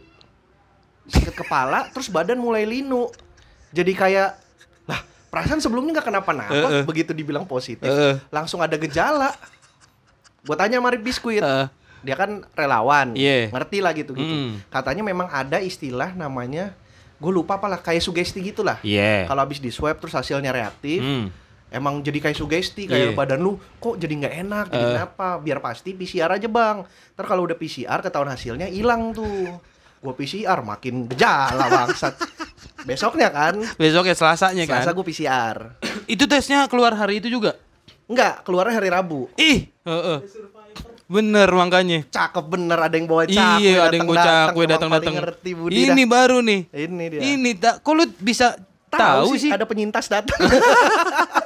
sakit 1.08 1.34
kepala 1.36 1.86
terus 1.94 2.08
badan 2.08 2.38
mulai 2.38 2.64
linu 2.64 3.10
jadi 3.70 3.92
kayak 3.92 4.30
lah 4.84 5.00
perasaan 5.28 5.60
sebelumnya 5.60 5.98
nggak 5.98 6.08
kenapa-napa 6.08 6.54
Eh, 6.54 6.76
eh. 6.76 6.84
begitu 6.84 7.12
dibilang 7.12 7.44
positif 7.44 7.84
Eh, 7.84 8.14
eh. 8.14 8.16
langsung 8.30 8.62
ada 8.62 8.74
gejala 8.76 9.34
gue 10.42 10.56
tanya 10.56 10.78
sama 10.78 10.94
Biskuit 10.94 11.42
Eh. 11.42 11.66
dia 12.02 12.14
kan 12.14 12.46
relawan 12.54 13.14
Iya. 13.14 13.50
ngerti 13.50 13.82
lah 13.82 13.92
gitu 13.92 14.14
gitu 14.14 14.30
Mm. 14.30 14.62
katanya 14.70 15.02
memang 15.02 15.26
ada 15.26 15.58
istilah 15.58 16.14
namanya 16.14 16.78
gue 17.16 17.32
lupa 17.32 17.58
apa 17.58 17.66
lah 17.66 17.80
kayak 17.80 17.98
sugesti 18.00 18.46
gitulah 18.46 18.78
Iya. 18.82 19.26
kalau 19.26 19.42
habis 19.42 19.58
di 19.58 19.74
swab 19.74 19.98
terus 19.98 20.14
hasilnya 20.14 20.50
reaktif 20.50 21.02
Hmm. 21.02 21.34
Emang 21.76 22.00
jadi 22.00 22.18
kayak 22.22 22.34
sugesti 22.34 22.84
kayak 22.86 23.12
Iya. 23.12 23.14
badan 23.14 23.40
lu 23.40 23.52
kok 23.76 23.96
jadi 23.96 24.14
nggak 24.16 24.36
enak 24.42 24.66
jadi 24.68 24.80
Eh. 24.82 24.92
kenapa 24.96 25.28
biar 25.38 25.60
pasti 25.60 25.92
PCR 25.92 26.32
aja 26.32 26.48
bang 26.48 26.82
ntar 27.12 27.26
kalau 27.26 27.44
udah 27.44 27.54
PCR 27.54 28.00
ketahuan 28.00 28.30
hasilnya 28.30 28.66
hilang 28.68 29.12
tuh 29.12 29.60
gua 29.98 30.14
PCR 30.14 30.60
makin 30.62 31.06
gejala 31.06 31.68
bangsat 31.76 32.16
besoknya 32.82 33.28
kan 33.28 33.58
Besok 33.76 34.06
ya 34.06 34.14
Selasanya 34.14 34.64
kan. 34.64 34.80
Selasa 34.80 34.92
gua 34.92 35.04
PCR 35.04 35.58
Itu 36.08 36.24
tesnya 36.26 36.66
keluar 36.66 36.94
hari 36.94 37.18
itu 37.18 37.28
juga. 37.28 37.58
enggak 38.06 38.42
keluarnya 38.42 38.78
hari 38.78 38.88
Rabu 38.88 39.28
Ih, 39.36 39.68
heeh. 39.82 40.20
Bener 41.06 41.50
makanya. 41.52 42.02
cakep 42.08 42.46
bener 42.48 42.78
ada 42.80 42.94
yang 42.94 43.06
bawa 43.06 43.26
cakwe 43.26 43.62
iya, 43.62 43.78
ada 43.84 43.94
yang 43.94 44.06
kue 44.06 44.18
emang 44.18 44.70
datang-datang. 44.72 44.90
paling 44.90 45.18
ngerti 45.20 45.50
Budi 45.54 45.74
Ini 45.84 45.94
dah. 45.96 46.08
baru 46.08 46.38
nih. 46.40 46.62
ini 46.72 47.04
dia 47.08 47.20
Ini 47.28 47.52
tak 47.56 47.76
kok 47.82 47.94
lu 47.94 48.06
bisa 48.16 48.58
tahu, 48.88 49.36
sih? 49.36 49.50
ada 49.50 49.66
penyintas 49.66 50.06
datang 50.08 50.38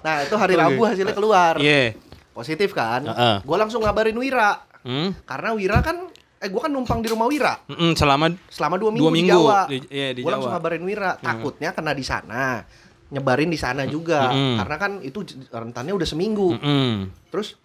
nah 0.00 0.22
itu 0.22 0.34
hari. 0.34 0.54
Rabu 0.54 0.80
hasilnya 0.82 1.12
keluar 1.12 1.54
Iya. 1.56 1.92
positif 2.30 2.70
kan 2.70 3.04
Heeh. 3.04 3.36
gua 3.42 3.56
langsung 3.56 3.80
ngabarin 3.80 4.14
Wira 4.14 4.64
Hmm? 4.80 5.12
karena 5.22 5.52
Wira 5.52 5.78
kan 5.80 6.08
eh 6.36 6.48
gue 6.48 6.56
kan 6.56 6.68
numpang 6.68 6.98
di 6.98 7.08
rumah 7.08 7.28
Wira 7.28 7.52
Mm-mm, 7.68 7.92
selama 7.92 8.32
selama 8.48 8.74
dua 8.74 8.88
minggu, 8.88 9.04
Dua 9.04 9.12
di 9.12 9.16
minggu, 9.18 9.40
Jawa. 9.44 9.60
di- 9.66 9.84
iya, 9.88 10.08
di 10.10 10.20
Gua 10.20 10.32
langsung 10.32 10.50
ngabarin 10.50 10.80
Wira, 10.80 11.10
takutnya 11.14 11.70
kena 11.70 11.92
di 11.92 12.00
sana, 12.00 12.64
nyebarin 13.06 13.46
di 13.46 13.56
sana 13.56 13.84
juga, 13.84 14.32
Mm-mm. 14.32 14.56
karena 14.56 14.76
kan 14.76 14.92
itu 15.00 15.20
rentannya 15.46 15.92
udah 15.92 16.08
seminggu. 16.08 16.56
Mm-mm. 16.56 17.12
Terus 17.28 17.60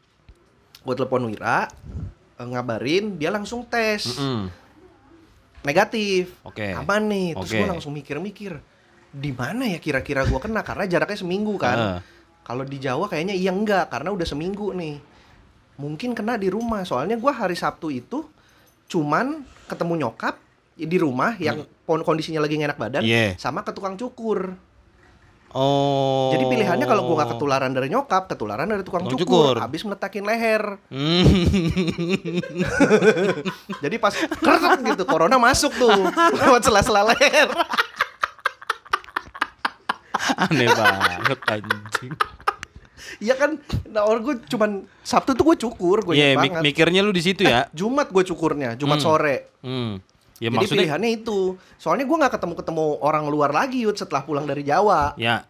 gue 0.77 0.91
telepon 0.93 1.23
Wira, 1.25 1.71
eh, 2.35 2.43
ngabarin, 2.43 3.15
dia 3.15 3.31
langsung 3.31 3.63
tes 3.63 4.11
Mm-mm. 4.11 4.51
negatif. 5.63 6.35
Oke. 6.43 6.73
Aman 6.73 7.07
nih. 7.07 7.27
Terus 7.33 7.49
Oke. 7.49 7.57
gue 7.57 7.67
langsung 7.69 7.93
mikir-mikir, 7.93 8.59
di 9.09 9.31
mana 9.31 9.65
ya 9.67 9.79
kira-kira 9.79 10.21
gue 10.21 10.35
kena? 10.37 10.61
Karena 10.61 10.83
jaraknya 10.83 11.15
seminggu 11.17 11.55
kan. 11.55 11.77
Ah. 11.77 11.99
Kalau 12.45 12.61
di 12.61 12.77
Jawa 12.77 13.05
kayaknya 13.05 13.33
iya 13.33 13.49
enggak, 13.49 13.89
karena 13.89 14.09
udah 14.09 14.21
seminggu 14.21 14.69
nih. 14.71 14.97
Mungkin 15.75 16.13
kena 16.13 16.37
di 16.37 16.47
rumah, 16.47 16.81
soalnya 16.81 17.15
gua 17.15 17.33
hari 17.33 17.53
Sabtu 17.53 17.89
itu 17.89 18.25
cuman 18.85 19.41
ketemu 19.65 19.93
nyokap 19.99 20.37
di 20.71 20.95
rumah 20.95 21.35
yang 21.35 21.59
pon- 21.81 21.99
kondisinya 21.99 22.37
lagi 22.37 22.55
enak 22.55 22.75
badan, 22.75 23.01
Hmm. 23.01 23.09
Iya. 23.09 23.35
sama 23.35 23.59
ke 23.59 23.71
tukang 23.71 23.95
cukur. 23.95 24.55
Oh. 25.49 26.29
Jadi 26.31 26.43
pilihannya 26.45 26.83
kalau 26.83 27.01
gua 27.05 27.15
nggak 27.17 27.29
ketularan 27.33 27.71
dari 27.71 27.87
nyokap, 27.87 28.27
ketularan 28.27 28.67
dari 28.67 28.83
tukang, 28.83 29.03
Tukang 29.03 29.17
cukur, 29.17 29.55
cukur. 29.55 29.57
habis 29.57 29.81
meletakin 29.81 30.21
leher. 30.21 30.77
Hmm. 30.91 31.25
Jadi 33.81 33.95
pas 33.97 34.13
krek 34.13 34.79
gitu, 34.85 35.01
corona 35.03 35.35
masuk 35.35 35.71
tuh 35.73 35.89
lewat 36.35 36.61
sela-sela 36.61 37.01
leher. 37.07 37.49
Aneh 40.37 40.67
banget 40.67 41.39
anjing. 41.47 42.11
Iya 43.17 43.35
kan, 43.35 43.57
nah 43.85 44.03
orang 44.03 44.21
gue 44.21 44.35
cuman 44.45 44.71
Sabtu 45.00 45.33
tuh 45.33 45.45
gue 45.45 45.57
cukur, 45.62 46.03
gue 46.03 46.13
mik- 46.13 46.35
banget. 46.35 46.62
mikirnya 46.63 47.00
lu 47.00 47.09
di 47.09 47.21
situ 47.21 47.41
ya. 47.41 47.69
Jumat 47.71 48.09
gue 48.09 48.24
cukurnya, 48.25 48.74
Jumat 48.74 48.97
Hmm. 48.97 49.05
sore. 49.05 49.35
Hmm. 49.59 50.01
Ya 50.35 50.47
Jadi 50.47 50.55
maksudnya 50.57 50.83
pilihannya 50.83 51.12
itu. 51.15 51.39
Soalnya 51.75 52.03
gue 52.03 52.17
nggak 52.17 52.33
ketemu 52.33 52.53
ketemu 52.55 52.85
orang 53.00 53.24
luar 53.25 53.50
lagi 53.50 53.81
yud 53.81 53.95
setelah 53.95 54.21
pulang 54.21 54.43
dari 54.43 54.62
Jawa. 54.62 55.15
ya. 55.15 55.47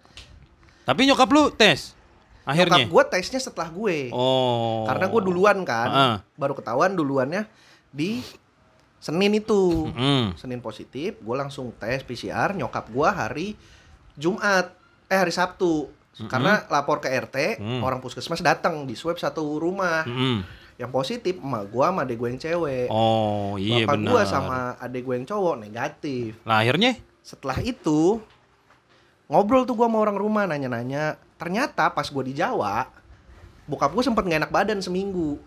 Tapi 0.83 1.01
nyokap 1.03 1.25
lu 1.27 1.49
tes 1.49 1.97
akhirnya. 2.43 2.85
Nyokap 2.85 2.91
gue 2.91 3.03
tesnya 3.11 3.39
setelah 3.39 3.67
gue. 3.67 4.11
Oh. 4.11 4.85
Karena 4.85 5.05
gue 5.07 5.21
duluan 5.23 5.57
kan. 5.63 5.89
Ah. 5.89 6.15
Baru 6.35 6.53
ketahuan 6.53 6.93
duluannya 6.93 7.49
di 7.89 8.21
Senin 8.97 9.33
itu. 9.33 9.89
Hmm. 9.89 10.33
Senin 10.35 10.59
positif, 10.59 11.17
gue 11.17 11.35
langsung 11.35 11.73
tes 11.73 12.01
PCR. 12.01 12.53
Nyokap 12.53 12.85
gue 12.87 13.07
hari 13.07 13.47
Jumat, 14.13 14.69
eh 15.05 15.17
hari 15.17 15.29
Sabtu. 15.29 15.89
Karena 16.23 16.63
lapor 16.65 16.97
ke 16.97 17.09
RT, 17.09 17.57
Hmm. 17.57 17.81
orang 17.81 17.99
puskesmas 17.99 18.39
datang 18.39 18.83
di 18.83 18.93
swab 18.93 19.15
satu 19.15 19.43
rumah. 19.55 20.03
Hmm. 20.03 20.47
Yang 20.75 20.91
positif 20.91 21.33
emak 21.37 21.67
gue 21.67 21.83
sama 21.83 22.01
adek 22.01 22.15
gue 22.15 22.27
yang 22.29 22.41
cewek. 22.41 22.87
Oh, 22.87 23.55
iya 23.55 23.83
Bapak 23.83 23.95
benar. 23.95 24.11
gue 24.11 24.21
sama 24.25 24.57
adek 24.77 25.01
gue 25.01 25.15
yang 25.15 25.25
cowok 25.25 25.55
negatif. 25.57 26.29
Lah 26.41 26.57
akhirnya 26.57 26.91
setelah 27.19 27.57
itu 27.57 28.19
ngobrol 29.25 29.65
tuh 29.65 29.73
gua 29.73 29.87
sama 29.87 29.97
orang 29.99 30.15
rumah 30.15 30.45
nanya-nanya 30.45 31.17
ternyata 31.35 31.89
pas 31.89 32.05
gua 32.05 32.21
di 32.21 32.29
Jawa 32.31 32.85
bokap 33.65 33.89
gua 33.89 34.05
sempet 34.05 34.21
nggak 34.21 34.39
enak 34.39 34.53
badan 34.53 34.77
seminggu 34.77 35.41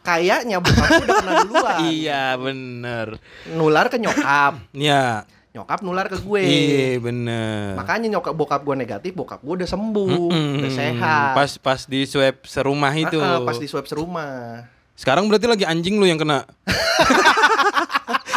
kayaknya 0.00 0.56
bokap 0.56 0.88
gua 0.88 1.04
udah 1.04 1.16
kena 1.18 1.32
duluan 1.44 1.78
Iya, 1.92 2.24
bener. 2.34 3.06
nular 3.50 3.86
ke 3.86 4.00
nyokap 4.00 4.64
Ya. 4.72 5.28
Nyokap 5.58 5.82
nular 5.82 6.06
ke 6.06 6.16
gue 6.16 6.38
Iya, 6.40 6.88
bener. 6.98 7.74
makanya 7.74 8.06
nyokap 8.08 8.30
bokap 8.32 8.62
gua 8.62 8.74
negatif 8.74 9.10
bokap 9.10 9.40
gua 9.40 9.58
udah 9.58 9.66
sembuh 9.66 10.30
Mm-mm. 10.30 10.54
udah 10.56 10.70
sehat 10.72 11.30
Pas 11.34 11.50
pas 11.56 11.80
di 11.82 12.00
swab 12.04 12.38
serumah 12.42 12.94
itu. 12.94 13.18
Ah, 13.18 13.36
ah, 13.36 13.38
pas 13.42 13.54
di 13.54 13.66
swab 13.66 13.82
serumah 13.84 14.62
Sekarang 14.94 15.26
berarti 15.26 15.46
lagi 15.46 15.62
anjing 15.62 15.94
lu 15.94 16.04
yang 16.04 16.16
kena. 16.16 16.42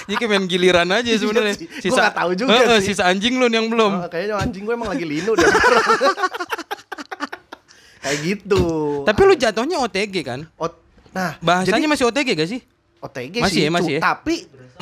Jadi 0.01 0.13
kayak 0.15 0.29
main 0.29 0.45
giliran 0.45 0.85
aja 0.87 1.09
sebenarnya. 1.11 1.55
Iya 1.55 1.79
sih. 1.79 1.87
Gua 1.87 1.97
nggak 1.99 2.15
tahu 2.15 2.31
juga 2.35 2.51
Heeh, 2.51 2.77
sih. 2.79 2.91
Sisa 2.91 3.03
anjing 3.03 3.33
lu 3.33 3.47
yang 3.47 3.65
belum. 3.65 3.91
Ah, 3.95 4.07
kayaknya 4.07 4.37
anjing 4.37 4.63
gue 4.63 4.73
emang 4.75 4.85
lagi 4.87 5.01
linu 5.01 5.33
deh 5.33 5.45
kayak 8.01 8.17
gitu 8.19 8.63
Tapi 9.03 9.19
lu 9.21 9.33
jatuhnya 9.35 9.77
OTG 9.79 10.15
kan? 10.21 10.39
Ot- 10.55 10.77
nah 11.11 11.37
Bahasanya 11.39 11.77
jadi- 11.79 11.91
masih 11.91 12.05
OTG 12.07 12.29
gak 12.35 12.49
sih? 12.49 12.61
OTG 12.99 13.35
Masih 13.39 13.53
sih, 13.55 13.63
ya, 13.65 13.71
masih 13.71 13.93
ya? 13.95 14.01
tapi 14.03 14.35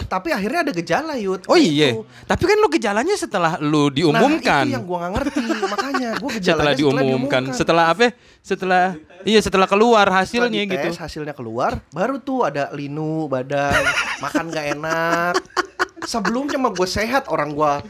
tapi 0.05 0.29
akhirnya 0.31 0.63
ada 0.63 0.71
gejala 0.71 1.13
yud. 1.17 1.43
Oh 1.49 1.55
Nah, 1.55 1.61
iya. 1.61 1.91
itu. 1.91 2.05
Tapi 2.23 2.43
kan 2.45 2.57
lu 2.61 2.67
gejalanya 2.69 3.15
setelah 3.17 3.57
lu 3.59 3.89
diumumkan. 3.89 4.63
Nah, 4.63 4.69
itu 4.69 4.75
yang 4.77 4.85
gua 4.85 4.97
nggak 5.03 5.13
ngerti, 5.17 5.41
makanya 5.65 6.09
gua 6.21 6.29
gejalanya 6.37 6.63
setelah 6.63 6.73
diumumkan. 6.77 7.41
Setelah 7.51 7.85
apa? 7.91 8.07
Setelah 8.39 8.85
iya 9.27 9.39
setelah 9.43 9.67
keluar 9.67 10.07
hasilnya 10.07 10.47
Setelah 10.53 10.71
gitu. 10.79 10.87
dites, 10.89 10.99
hasilnya 10.99 11.33
keluar, 11.35 11.83
baru 11.91 12.21
tuh 12.21 12.47
ada 12.47 12.71
linu 12.71 13.27
badan, 13.27 13.83
makan 14.23 14.45
gak 14.49 14.65
enak. 14.77 15.33
Sebelumnya 16.05 16.55
mah 16.55 16.71
gue 16.71 16.87
sehat 16.87 17.27
orang 17.27 17.51
gua 17.51 17.83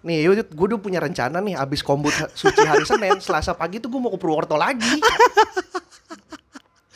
Nih, 0.00 0.24
gue 0.32 0.64
udah 0.72 0.80
punya 0.80 0.96
rencana 0.96 1.44
nih 1.44 1.52
abis 1.52 1.84
kombut 1.84 2.08
suci 2.32 2.64
hari 2.64 2.88
Senin, 2.88 3.20
Selasa 3.20 3.52
pagi 3.52 3.84
tuh 3.84 3.92
gue 3.92 4.00
mau 4.00 4.08
ke 4.08 4.16
Purwokerto 4.16 4.56
lagi. 4.56 4.96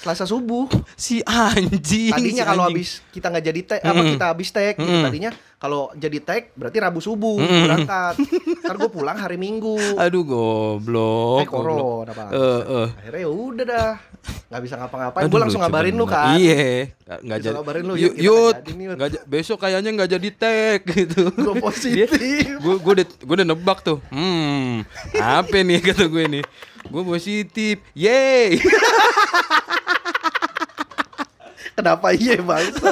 Selasa 0.04 0.24
subuh. 0.24 0.68
Si 0.94 1.18
anjing. 1.20 2.12
Tadinya 2.12 2.44
si 2.44 2.46
kalau 2.46 2.62
habis 2.62 2.88
kita 3.08 3.26
nggak 3.26 3.44
jadi 3.44 3.60
tag, 3.64 3.80
apa 3.82 3.92
Mm-mm. 3.96 4.12
kita 4.14 4.24
habis 4.26 4.48
tag, 4.48 4.74
gitu. 4.74 4.84
Mm-mm. 4.84 5.02
tadinya 5.02 5.30
kalau 5.56 5.88
jadi 5.92 6.18
tag 6.20 6.42
berarti 6.52 6.76
Rabu 6.78 7.00
subuh 7.00 7.36
Mm-mm. 7.36 7.62
berangkat. 7.64 8.14
Ntar 8.62 8.76
gue 8.76 8.90
pulang 8.90 9.16
hari 9.16 9.34
Minggu. 9.34 9.74
Aduh 9.96 10.22
goblok. 10.22 11.40
eh 11.40 11.48
koron 11.48 12.04
apa? 12.06 12.22
Eh, 12.28 12.60
eh. 12.62 12.88
Akhirnya 12.94 13.20
ya 13.20 13.30
udah 13.30 13.64
dah, 13.64 13.90
nggak 14.46 14.62
bisa 14.62 14.74
ngapa-ngapain. 14.76 15.24
Gue 15.26 15.40
langsung 15.40 15.60
ngabarin 15.60 15.94
lu 15.94 16.04
kan. 16.04 16.36
Iya, 16.36 16.92
nggak 17.18 17.38
jadi. 17.40 17.54
ngabarin 17.54 17.84
lu, 17.84 17.94
yuk, 17.96 18.52
nggak 18.94 19.10
ja- 19.10 19.24
besok 19.26 19.58
kayaknya 19.58 19.90
nggak 19.90 20.10
jadi 20.10 20.28
tag 20.30 20.80
gitu. 20.94 21.22
Gua 21.34 21.54
positif. 21.60 22.08
Gue 22.60 22.74
gue 22.78 22.92
udah 22.94 23.06
gue 23.08 23.34
udah 23.34 23.46
nebak 23.46 23.78
tuh. 23.80 23.98
Hmm, 24.08 24.84
apa 25.14 25.56
nih 25.56 25.80
kata 25.82 26.06
gue 26.06 26.24
nih? 26.30 26.44
Gue 26.84 27.02
positif. 27.02 27.80
Yeay. 27.92 28.60
Kenapa 31.74 32.14
iya 32.14 32.38
bangsa? 32.38 32.90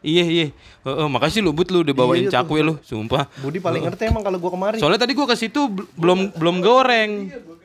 iya 0.00 0.24
iya. 0.24 0.46
Heeh, 0.84 1.06
makasih 1.08 1.40
lu 1.40 1.50
but 1.50 1.66
lu 1.68 1.80
udah 1.80 1.94
bawain 1.96 2.28
Iya, 2.28 2.40
cakwe 2.40 2.60
lu, 2.60 2.76
sumpah. 2.84 3.26
Budi 3.40 3.58
paling 3.58 3.82
ngerti 3.82 4.06
emang 4.06 4.22
kalau 4.22 4.38
gue 4.38 4.50
kemari. 4.52 4.76
Soalnya 4.78 5.00
tadi 5.00 5.16
gua 5.16 5.26
ke 5.26 5.34
situ 5.34 5.66
bel- 5.66 5.88
belum 5.96 6.18
belum 6.36 6.56
goreng. 6.60 7.10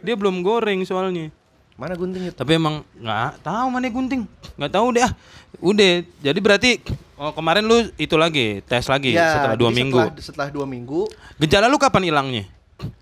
Dia 0.01 0.15
belum 0.15 0.41
goreng 0.41 0.81
soalnya. 0.83 1.29
Mana 1.75 1.95
gunting 1.95 2.27
itu? 2.27 2.36
Tapi 2.36 2.51
emang 2.55 2.83
nggak 2.98 3.39
tahu 3.39 3.65
mana 3.69 3.88
gunting. 3.88 4.21
Nggak 4.57 4.71
tahu 4.74 4.88
deh. 4.91 5.03
ah. 5.03 5.13
Udah. 5.59 5.93
Jadi 6.19 6.39
berarti 6.39 6.71
oh, 7.15 7.31
kemarin 7.31 7.63
lu 7.63 7.77
itu 7.95 8.15
lagi 8.15 8.59
tes 8.65 8.83
lagi 8.83 9.15
setelah 9.15 9.55
dua 9.55 9.69
Ya, 9.69 9.75
minggu. 9.75 10.00
Setelah, 10.00 10.24
setelah 10.24 10.50
dua 10.50 10.65
minggu. 10.65 11.01
Gejala 11.38 11.67
lu 11.67 11.77
kapan 11.77 12.09
hilangnya? 12.09 12.43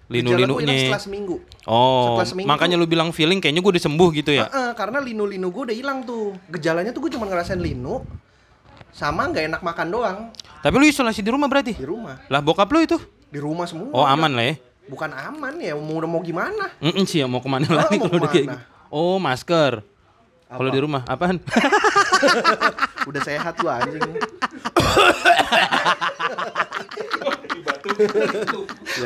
gejala 0.07 0.49
gua 0.49 0.57
hilang 0.57 0.57
Linu-linunya. 0.57 0.77
setelah 0.83 1.01
seminggu. 1.01 1.35
Oh, 1.67 2.15
setelah 2.15 2.25
seminggu 2.25 2.47
makanya 2.47 2.75
lu 2.75 2.85
bilang 2.85 3.11
feeling 3.11 3.37
kayaknya 3.37 3.59
gue 3.59 3.71
udah 3.75 3.83
sembuh 3.83 4.07
gitu 4.15 4.31
ya? 4.31 4.47
Heeh, 4.47 4.71
karena 4.71 4.97
linu-linu 4.97 5.47
gue 5.47 5.61
udah 5.67 5.75
hilang 5.75 5.99
tuh. 6.01 6.31
Gejalanya 6.47 6.89
tuh 6.89 6.99
gue 7.03 7.11
cuma 7.11 7.25
ngerasain 7.25 7.59
linu 7.59 8.01
sama 8.89 9.27
nggak 9.27 9.45
enak 9.45 9.61
makan 9.61 9.87
doang 9.87 10.17
Tapi 10.57 10.73
lu 10.73 10.83
isolasi 10.83 11.19
di 11.19 11.27
rumah 11.27 11.45
berarti? 11.45 11.75
di 11.75 11.83
rumah. 11.83 12.15
Lah 12.25 12.39
bokap 12.39 12.65
lu 12.71 12.81
itu? 12.81 12.95
Di 13.27 13.37
rumah 13.37 13.67
semua. 13.67 13.91
Oh 13.91 14.01
aman 14.01 14.31
lah 14.31 14.43
ya? 14.47 14.55
Bukan 14.87 15.11
aman 15.11 15.53
ya, 15.59 15.75
mau 15.75 15.99
udah 15.99 16.07
mau 16.07 16.19
gimana? 16.19 16.71
Mm 16.79 17.03
sih 17.03 17.19
ya 17.19 17.27
mau 17.27 17.37
ke 17.37 17.45
mana 17.45 17.65
Oh, 17.65 17.75
lagi 17.75 17.93
mau 17.93 18.07
kalau 18.07 18.17
udah 18.17 18.29
kayak 18.31 18.41
ke 18.41 18.47
mana? 18.47 18.57
gitu? 18.57 18.65
Oh 18.87 19.15
masker. 19.19 19.83
Kalau 20.47 20.69
di 20.71 20.79
rumah 20.79 21.03
apaan? 21.03 21.43
Udah 23.03 23.19
sehat 23.19 23.59
gua 23.59 23.83
anjing. 23.83 23.99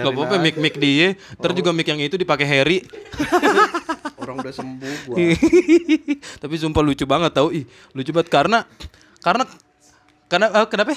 Gak 0.01 0.11
apa-apa 0.11 0.35
mic 0.41 0.55
mic 0.57 0.75
dia. 0.77 1.13
Ntar 1.37 1.51
juga 1.53 1.69
mic 1.75 1.87
yang 1.87 2.01
itu 2.01 2.17
dipakai 2.17 2.45
Harry. 2.47 2.83
Orang 4.21 4.41
udah 4.41 4.53
sembuh 4.53 4.95
gua. 5.09 5.15
Tapi 6.41 6.55
sumpah 6.57 6.81
lucu 6.85 7.05
banget 7.09 7.31
tau 7.33 7.49
ih 7.49 7.65
lucu 7.97 8.13
banget 8.13 8.29
karena 8.29 8.59
karena 9.21 9.43
karena 10.29 10.47
eh, 10.53 10.67
kenapa? 10.69 10.93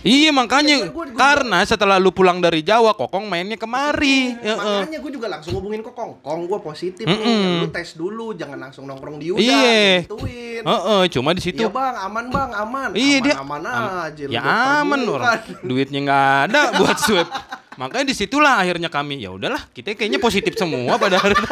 Iya 0.00 0.30
makanya 0.30 0.88
gua- 0.88 1.04
gua- 1.04 1.12
karena 1.14 1.60
setelah 1.62 1.96
lu 1.96 2.08
pulang 2.08 2.38
dari 2.38 2.60
Jawa 2.60 2.92
Kokong 2.92 3.28
mainnya 3.28 3.54
kemari. 3.54 4.32
Heeh. 4.34 4.56
Makanya 4.56 4.98
gue 4.98 5.12
juga 5.12 5.28
langsung 5.28 5.52
hubungin 5.54 5.80
ke 5.80 5.92
Kong. 5.92 6.16
Gue 6.42 6.58
positif 6.58 7.04
Mm-mm. 7.04 7.20
nih. 7.20 7.60
Lu 7.60 7.68
tes 7.68 7.92
dulu, 7.92 8.32
jangan 8.32 8.56
langsung 8.58 8.84
nongkrong 8.84 9.16
di 9.16 9.28
udah. 9.30 9.44
Iya. 9.44 10.08
Gituin. 10.08 10.62
Heeh, 10.62 11.02
cuma 11.10 11.30
di 11.30 11.40
situ 11.40 11.60
Iya 11.60 11.68
bang, 11.68 11.96
aman 12.00 12.26
bang, 12.28 12.50
aman. 12.54 12.88
Iya 12.90 13.04
aman, 13.12 13.22
dia 13.22 13.34
aman 13.36 13.60
am- 13.62 13.92
aja. 14.02 14.22
Ya 14.26 14.40
aman 14.80 15.00
orang. 15.04 15.36
Duitnya 15.60 16.00
nggak 16.00 16.28
ada 16.48 16.60
buat 16.74 16.96
swab. 16.96 17.28
Makanya 17.76 18.06
di 18.06 18.14
situlah 18.14 18.56
akhirnya 18.56 18.88
kami 18.88 19.20
ya 19.20 19.30
udahlah 19.30 19.68
kita 19.70 19.92
kayaknya 19.92 20.16
positif 20.18 20.52
semua 20.54 20.96
pada 20.96 21.16
hari 21.16 21.32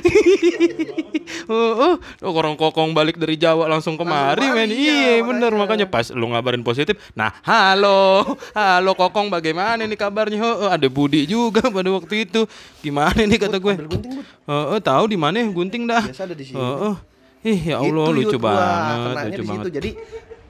Oh, 1.50 1.98
oh, 1.98 2.30
orang 2.30 2.54
kokong 2.54 2.94
balik 2.94 3.18
dari 3.18 3.34
Jawa 3.34 3.66
langsung 3.66 3.98
kemari 3.98 4.50
men. 4.54 4.70
Iya, 4.70 5.18
iya, 5.18 5.22
bener 5.22 5.50
makanya 5.54 5.86
pas 5.86 6.10
lu 6.14 6.30
ngabarin 6.30 6.62
positif. 6.62 6.98
Nah, 7.14 7.34
halo. 7.42 8.22
Halo 8.54 8.94
kokong 8.94 9.30
bagaimana 9.30 9.82
nih 9.82 9.98
kabarnya? 9.98 10.42
Oh, 10.42 10.70
ada 10.70 10.86
Budi 10.86 11.26
juga 11.26 11.66
pada 11.70 11.90
waktu 11.90 12.26
itu. 12.26 12.46
Gimana 12.82 13.18
nih 13.26 13.38
kata 13.38 13.58
gue? 13.58 13.74
Oh, 14.46 14.74
oh, 14.74 14.80
tahu 14.82 15.10
di 15.10 15.18
mana 15.18 15.42
gunting 15.50 15.90
dah. 15.90 16.06
Biasa 16.06 16.26
ada 16.30 16.34
di 16.34 16.44
sini. 16.46 16.58
Oh, 16.58 16.94
oh. 16.94 16.96
Ih, 17.40 17.72
ya 17.72 17.80
Allah 17.80 18.06
Gitu, 18.12 18.16
lucu 18.20 18.36
banget, 18.36 19.16
lucu 19.32 19.42
banget. 19.48 19.72
Jadi 19.72 19.90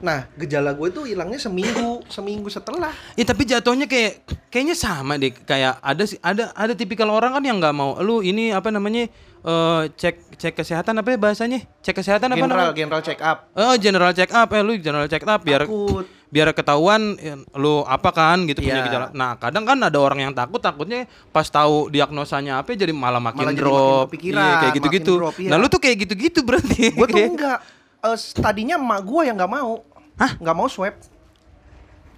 nah, 0.01 0.27
gejala 0.35 0.75
gue 0.75 0.87
itu 0.91 1.01
hilangnya 1.07 1.39
seminggu, 1.39 2.03
seminggu 2.11 2.49
setelah. 2.51 2.91
Eh 3.15 3.23
tapi 3.23 3.47
jatuhnya 3.47 3.87
kayak 3.87 4.27
kayaknya 4.51 4.75
sama 4.75 5.15
deh 5.15 5.31
kayak 5.31 5.79
ada 5.79 6.03
sih 6.03 6.19
ada 6.19 6.51
ada 6.51 6.73
tipikal 6.75 7.07
orang 7.13 7.37
kan 7.37 7.43
yang 7.45 7.63
nggak 7.63 7.71
mau 7.71 7.95
lu 8.03 8.19
ini 8.19 8.51
apa 8.51 8.73
namanya 8.73 9.07
eh 9.41 9.81
cek 9.91 10.15
cek 10.37 10.53
kesehatan 10.55 10.93
apa 10.95 11.09
ya 11.09 11.17
bahasanya 11.17 11.59
cek 11.79 11.97
kesehatan 11.97 12.29
apa 12.29 12.37
General, 12.37 12.57
namanya 12.61 12.77
general 12.77 13.01
check 13.01 13.19
up. 13.19 13.37
oh 13.51 13.73
general 13.75 14.11
check 14.11 14.29
up 14.29 14.47
eh 14.47 14.61
lu 14.61 14.73
general 14.77 15.07
check 15.07 15.23
up 15.23 15.41
biar 15.41 15.65
Takut. 15.65 16.05
biar 16.27 16.47
ketahuan 16.51 17.01
eh, 17.17 17.35
lu 17.55 17.81
apa 17.81 18.09
kan 18.09 18.45
gitu 18.45 18.61
punya 18.61 18.79
Iya. 18.79 18.85
gejala 18.85 19.07
nah 19.11 19.33
kadang 19.35 19.65
kan 19.65 19.77
ada 19.77 19.97
orang 19.97 20.19
yang 20.21 20.31
takut 20.31 20.57
takutnya 20.57 21.03
pas 21.27 21.43
tahu 21.43 21.89
diagnosanya 21.89 22.61
apa 22.61 22.71
jadi 22.71 22.93
malah 22.93 23.17
makin 23.17 23.41
Malah 23.41 23.51
jadi 23.51 23.61
drop 23.61 23.81
makin 23.81 24.05
kepikiran, 24.07 24.37
Iya, 24.37 24.45
kayak 24.45 24.61
makin 24.61 24.77
gitu-gitu 24.77 25.13
drop, 25.17 25.35
iya. 25.35 25.49
nah 25.49 25.57
lu 25.57 25.67
tuh 25.67 25.81
kayak 25.81 25.97
gitu-gitu 25.99 26.39
berarti 26.41 26.83
Gue 26.91 27.07
tuh 27.07 27.19
enggak. 27.33 27.59
Eh, 28.01 28.17
tadinya 28.35 28.75
emak 28.75 29.01
gue 29.03 29.21
yang 29.25 29.37
nggak 29.37 29.51
mau. 29.51 29.85
Hah? 30.15 30.31
Nggak 30.37 30.55
mau 30.55 30.65
swab. 30.65 30.93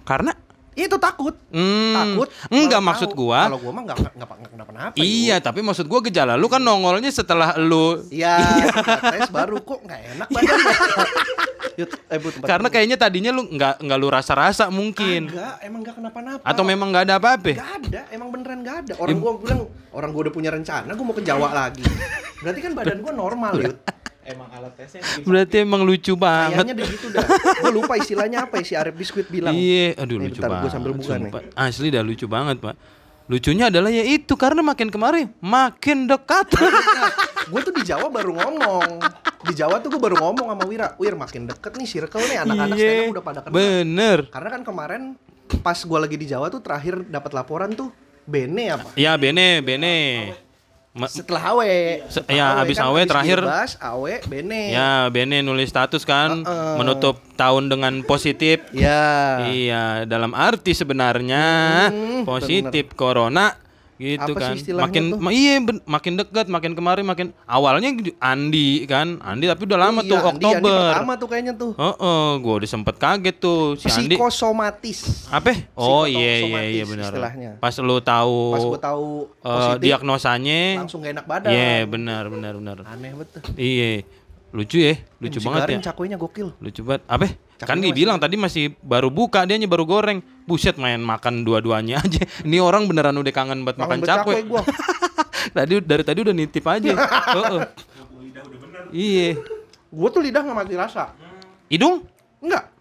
karena 0.03 0.36
Itu 0.74 0.98
takut. 0.98 1.38
Hmm, 1.53 1.94
Takut. 1.94 2.27
enggak 2.50 2.82
maksud 2.82 3.10
tahu. 3.13 3.30
gua 3.30 3.46
Kalau 3.46 3.60
gua 3.62 3.72
mah 3.72 3.84
nggak 3.86 3.98
nggak 3.98 4.13
nggak 4.13 4.27
nggak 4.34 4.51
kenapa-napa. 4.51 4.96
Iya, 4.98 5.38
tapi 5.38 5.60
maksud 5.62 5.86
gua 5.86 6.01
gejala 6.01 6.34
lu 6.34 6.50
kan 6.50 6.58
nongolnya 6.60 7.13
setelah 7.13 7.53
lu 7.62 8.01
Iya, 8.10 8.42
setelah 8.74 9.01
tes 9.13 9.30
baru 9.30 9.58
kok 9.62 9.80
nggak 9.82 10.00
enak 10.18 10.27
badannya. 10.30 10.75
Eh, 11.74 12.22
karena 12.46 12.70
dulu. 12.70 12.75
kayaknya 12.77 13.01
tadinya 13.01 13.34
lu 13.34 13.50
nggak 13.50 13.82
nggak 13.82 13.98
lu 13.98 14.06
rasa-rasa 14.06 14.70
mungkin. 14.70 15.25
Enggak, 15.25 15.58
emang 15.65 15.82
nggak 15.82 15.96
kenapa-napa. 15.98 16.46
Atau 16.46 16.62
memang 16.62 16.94
nggak 16.94 17.10
ada 17.10 17.15
apa-apa? 17.18 17.50
Gak 17.58 17.72
ada, 17.82 18.01
emang 18.13 18.30
beneran 18.30 18.62
gak 18.62 18.77
ada. 18.86 18.94
Orang 19.01 19.18
gua 19.18 19.42
bilang, 19.42 19.65
orang 19.89 20.13
gua 20.13 20.22
udah 20.30 20.34
punya 20.38 20.53
rencana, 20.53 20.94
gua 20.94 21.01
mau 21.01 21.18
ke 21.18 21.25
Jawa 21.25 21.50
lagi. 21.65 21.82
Berarti 22.46 22.60
kan 22.62 22.72
badan 22.77 23.01
gua 23.01 23.13
normal, 23.18 23.58
Yud. 23.65 23.74
Emang 24.24 24.50
alat 24.56 24.74
tesnya 24.80 25.03
Berarti 25.27 25.56
emang 25.62 25.84
lucu 25.84 26.15
banget. 26.15 26.63
Kayaknya 26.63 26.75
begitu 26.80 27.06
dah. 27.12 27.25
Gua 27.60 27.72
lupa 27.72 27.94
istilahnya 28.00 28.48
apa 28.48 28.60
ya 28.60 28.63
si 28.63 28.74
Arif 28.74 28.96
Biskuit 28.96 29.27
bilang. 29.27 29.51
Iya, 29.51 30.00
aduh 30.00 30.15
Nih, 30.20 30.32
lucu 30.32 30.39
bentar, 30.39 30.50
gua 30.50 30.58
banget. 30.63 30.72
sambil 30.72 30.92
buka 30.96 31.13
nih. 31.20 31.24
sumpah. 31.27 31.42
Asli 31.60 31.88
dah 31.92 32.03
lucu 32.03 32.25
banget, 32.27 32.58
Pak. 32.63 32.75
Lucunya 33.24 33.72
adalah 33.72 33.88
ya 33.88 34.03
itu 34.03 34.34
karena 34.36 34.60
makin 34.60 34.92
kemari 34.92 35.32
makin 35.39 36.12
dekat. 36.12 36.51
gue 37.51 37.60
tuh 37.63 37.74
di 37.75 37.84
Jawa 37.88 38.12
baru 38.12 38.36
ngomong. 38.36 39.00
Di 39.48 39.53
Jawa 39.56 39.80
tuh 39.80 39.96
gue 39.96 40.01
baru 40.03 40.20
ngomong 40.20 40.51
sama 40.51 40.63
Wira. 40.68 40.88
Wir 41.00 41.15
makin 41.15 41.48
deket 41.48 41.72
nih 41.80 41.88
circle 41.88 42.20
nih 42.20 42.38
anak-anak 42.44 42.75
Iya, 42.75 42.92
up 43.08 43.13
udah 43.15 43.24
pada 43.24 43.39
kenal. 43.44 43.56
Bener. 43.56 44.18
Karena 44.27 44.50
kan 44.60 44.62
kemarin 44.68 45.01
pas 45.63 45.80
gua 45.88 46.03
lagi 46.03 46.20
di 46.20 46.27
Jawa 46.27 46.51
tuh 46.51 46.60
terakhir 46.60 47.08
dapat 47.08 47.32
laporan 47.32 47.72
tuh 47.72 47.92
Bene 48.24 48.72
apa? 48.72 48.96
Ya, 48.96 49.20
bene, 49.20 49.60
bene. 49.60 50.32
Ma- 50.93 51.09
Setelah 51.09 51.41
Awe. 51.50 52.05
Se- 52.05 52.21
Setelah 52.21 52.38
ya, 52.38 52.45
Awe 52.47 52.62
abis 52.62 52.77
kan, 52.77 52.85
Awe 52.85 52.93
abis 52.95 53.09
terakhir- 53.09 53.41
Gilbas, 53.41 53.71
Awe, 53.81 54.13
Bene. 54.23 54.62
Ya, 54.69 55.09
bene 55.09 55.41
nulis 55.41 55.65
status 55.67 56.05
kan 56.05 56.45
Heeh. 56.45 56.75
menutup 56.77 57.17
tahun 57.33 57.65
dengan 57.65 58.05
positif. 58.05 58.62
Ya. 58.69 59.41
Iya, 59.43 59.83
dalam 60.05 60.38
arti 60.38 60.77
sebenarnya 60.77 61.45
Hmm, 61.89 62.21
positif 62.23 62.93
corona 62.93 63.57
gitu 64.03 64.19
Apa 64.27 64.36
sih 64.36 64.43
kan. 64.43 64.55
istilahnya 64.55 64.86
Makin 64.86 65.03
tuh? 65.07 65.17
ma- 65.17 65.31
iya 65.31 65.53
makin 65.86 66.13
dekat, 66.13 66.45
makin 66.48 66.72
kemari 66.74 67.01
makin 67.01 67.27
awalnya 67.43 67.89
Andi 68.19 68.83
kan. 68.83 69.15
Andi 69.17 69.45
tapi 69.45 69.63
udah 69.63 69.79
lama 69.79 70.00
Oh 70.00 70.03
tuh 70.03 70.13
iya, 70.13 70.22
Andi- 70.22 70.36
Andi 70.36 70.45
Oktober. 70.51 70.77
pertama 70.91 71.13
tuh 71.15 71.27
kayaknya 71.27 71.53
tuh. 71.53 71.72
Heeh, 71.74 72.27
gua 72.38 72.53
udah 72.55 72.69
sempet 72.69 72.95
kaget 72.98 73.36
tuh 73.38 73.60
si 73.75 73.88
Andi. 73.88 74.13
Psikosomatis. 74.13 75.00
Apa? 75.29 75.51
Oh 75.74 76.03
iya 76.03 76.33
iya 76.41 76.62
iya 76.74 76.83
benar. 76.83 77.10
istilahnya. 77.10 77.51
Pas 77.57 77.75
lu 77.77 77.98
tahu 77.98 78.38
Pas 78.51 78.63
gua 78.65 78.81
tahu 78.81 79.07
positif, 79.38 79.81
diagnosanya 79.81 80.62
langsung 80.77 81.00
gak 81.00 81.13
enak 81.13 81.25
badan. 81.25 81.50
Iya, 81.50 81.75
benar 81.86 82.24
benar 82.27 82.53
benar. 82.55 82.77
Aneh 82.86 83.12
betul. 83.13 83.39
Iya. 83.55 84.03
Lucu 84.53 84.77
ya, 84.77 84.93
lucu 85.17 85.41
banget 85.41 85.81
ya. 85.81 85.89
Cakoynya 85.89 86.13
gokil. 86.13 86.53
Lucu 86.62 86.86
banget. 86.86 87.01
Apa? 87.10 87.25
Kan 87.65 87.81
dibilang 87.81 88.22
tadi 88.22 88.38
masih 88.38 88.77
baru 88.86 89.10
buka, 89.10 89.50
dia 89.50 89.57
baru 89.65 89.81
goreng. 89.89 90.22
Buset 90.45 90.77
main 90.77 91.01
makan 91.01 91.41
dua-duanya 91.41 91.98
aja. 91.98 92.22
Ini 92.45 92.62
orang 92.62 92.86
beneran 92.86 93.17
udah 93.17 93.33
kangen 93.33 93.65
buat 93.65 93.81
makan 93.81 93.98
Kangen 93.98 94.05
banget 94.05 94.13
cakwe. 94.13 94.33
cakwe 94.38 94.50
gua. 94.53 94.62
tadi 95.57 95.74
dari 95.81 96.03
tadi 96.05 96.19
udah 96.22 96.36
nitip 96.38 96.65
aja. 96.69 96.91
Heeh. 97.36 97.62
Iya. 98.93 99.29
Gue 99.89 100.10
tuh 100.13 100.22
lidah 100.22 100.41
gak 100.45 100.57
mati 100.57 100.78
rasa. 100.78 101.17
Hidung? 101.69 102.06
Enggak. 102.38 102.72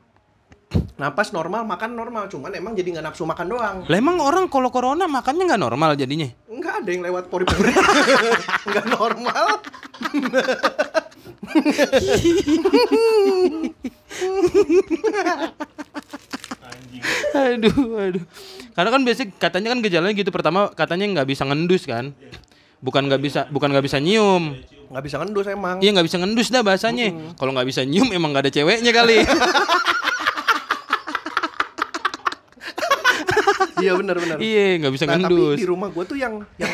Napas 0.93 1.33
normal, 1.33 1.65
makan 1.65 1.97
normal, 1.97 2.29
cuman 2.29 2.53
emang 2.53 2.77
jadi 2.77 2.93
nggak 2.93 3.09
nafsu 3.09 3.25
makan 3.25 3.49
doang. 3.49 3.89
Lah 3.89 3.97
emang 3.97 4.21
orang 4.21 4.45
kalau 4.53 4.69
corona 4.69 5.09
makannya 5.09 5.49
nggak 5.49 5.65
normal 5.65 5.97
jadinya? 5.97 6.29
Enggak 6.53 6.85
ada 6.85 6.91
yang 6.93 7.01
lewat 7.01 7.33
pori-pori. 7.33 7.73
Enggak 8.69 8.87
normal. 8.93 9.65
aduh, 17.33 17.73
aduh. 17.97 18.21
Karena 18.77 18.91
kan 18.93 19.01
biasanya 19.01 19.33
katanya 19.41 19.73
kan 19.73 19.81
gejalanya 19.81 20.13
gitu 20.13 20.29
pertama 20.29 20.69
katanya 20.77 21.09
nggak 21.09 21.29
bisa 21.29 21.49
ngendus 21.49 21.89
kan. 21.89 22.13
Bukan 22.85 23.09
nggak 23.09 23.21
bisa, 23.25 23.49
bukan 23.49 23.73
nggak 23.73 23.89
bisa 23.89 23.97
nyium. 23.97 24.61
Nggak 24.93 25.09
bisa 25.09 25.17
ngendus 25.25 25.49
emang. 25.49 25.81
Iya 25.81 25.97
nggak 25.97 26.05
bisa 26.05 26.21
ngendus 26.21 26.53
dah 26.53 26.61
bahasanya. 26.61 27.33
Kalau 27.41 27.57
nggak 27.57 27.65
bisa 27.65 27.81
nyium 27.89 28.13
emang 28.13 28.37
nggak 28.37 28.45
ada 28.45 28.53
ceweknya 28.53 28.93
kali. 28.93 29.25
Iya 33.83 33.93
benar 33.95 34.17
benar. 34.17 34.37
iya 34.39 34.79
nggak 34.79 34.93
bisa 34.93 35.05
Nah, 35.05 35.13
tapi 35.13 35.23
ngendus. 35.27 35.59
di 35.59 35.67
rumah 35.67 35.89
gue 35.89 36.05
tuh 36.05 36.17
yang 36.17 36.35
yang 36.57 36.73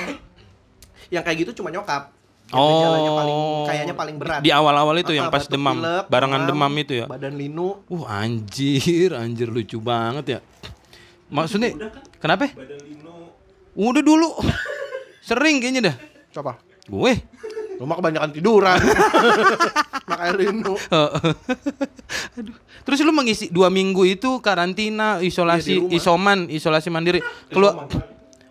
yang 1.08 1.22
kayak 1.22 1.38
gitu 1.42 1.58
cuma 1.58 1.68
nyokap. 1.68 2.12
Yang 2.46 2.56
Oh. 2.56 2.72
gejalanya 2.72 3.12
paling 3.12 3.38
kayaknya 3.64 3.94
paling 3.94 4.16
berat. 4.16 4.40
Di 4.40 4.50
awal-awal 4.50 4.96
itu 4.96 5.12
yang 5.12 5.28
Ah, 5.28 5.32
pas 5.32 5.44
demam, 5.44 5.76
pilek, 5.76 6.04
barengan 6.06 6.42
demam 6.44 6.72
itu 6.74 6.92
ya. 6.94 7.06
Badan 7.06 7.34
linu. 7.34 7.84
Uh 7.86 8.04
anjir, 8.04 9.12
anjir 9.14 9.48
lucu 9.48 9.76
banget 9.78 10.24
ya. 10.26 10.38
Maksudnya 11.28 11.76
kenapa? 12.16 12.48
Udah 13.74 14.00
dulu. 14.00 14.32
Sering 15.20 15.60
kayaknya 15.60 15.92
dah. 15.92 15.96
Coba. 16.32 16.56
Gue. 16.84 17.20
Rumah 17.78 17.94
kebanyakan 17.94 18.30
tiduran. 18.30 18.78
Makanya 20.10 20.34
linu. 20.34 20.74
Aduh. 22.34 22.56
Terus 22.82 22.98
lu 23.00 23.12
mengisi 23.12 23.46
dua 23.48 23.68
minggu 23.68 24.02
itu 24.02 24.40
karantina, 24.40 25.20
isolasi, 25.20 25.62
Iya, 25.68 25.78
di 25.78 25.82
rumah. 25.84 25.96
isoman, 25.96 26.38
isolasi 26.48 26.88
mandiri. 26.88 27.20
Keluar. 27.48 27.86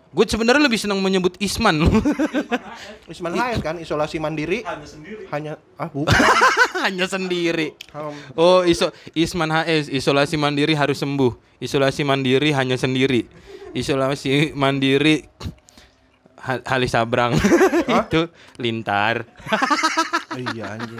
Gue 0.08 0.24
sebenarnya 0.24 0.64
lebih 0.64 0.80
senang 0.80 1.04
menyebut 1.04 1.36
Isman. 1.36 1.84
Isman 3.12 3.32
Hayat 3.36 3.60
kan 3.60 3.76
isolasi 3.76 4.16
mandiri. 4.16 4.64
hanya 4.64 4.88
sendiri. 4.88 5.28
Hanya 5.28 5.52
ah 5.76 5.92
bukan. 5.92 6.16
Hanya 6.88 7.04
sendiri. 7.04 7.74
Oh, 8.32 8.62
iso 8.62 8.88
Isman 9.12 9.50
HS, 9.50 9.90
isolasi 9.90 10.38
mandiri 10.38 10.72
harus 10.72 10.96
sembuh. 10.96 11.34
Isolasi 11.58 12.06
mandiri 12.06 12.54
hanya 12.54 12.78
sendiri. 12.78 13.26
Isolasi 13.74 14.54
mandiri 14.54 15.26
Halis 16.40 16.90
Sabrang. 16.90 17.32
itu 17.98 18.20
lintar. 18.56 19.22
iya 20.38 20.74
anjing. 20.74 20.98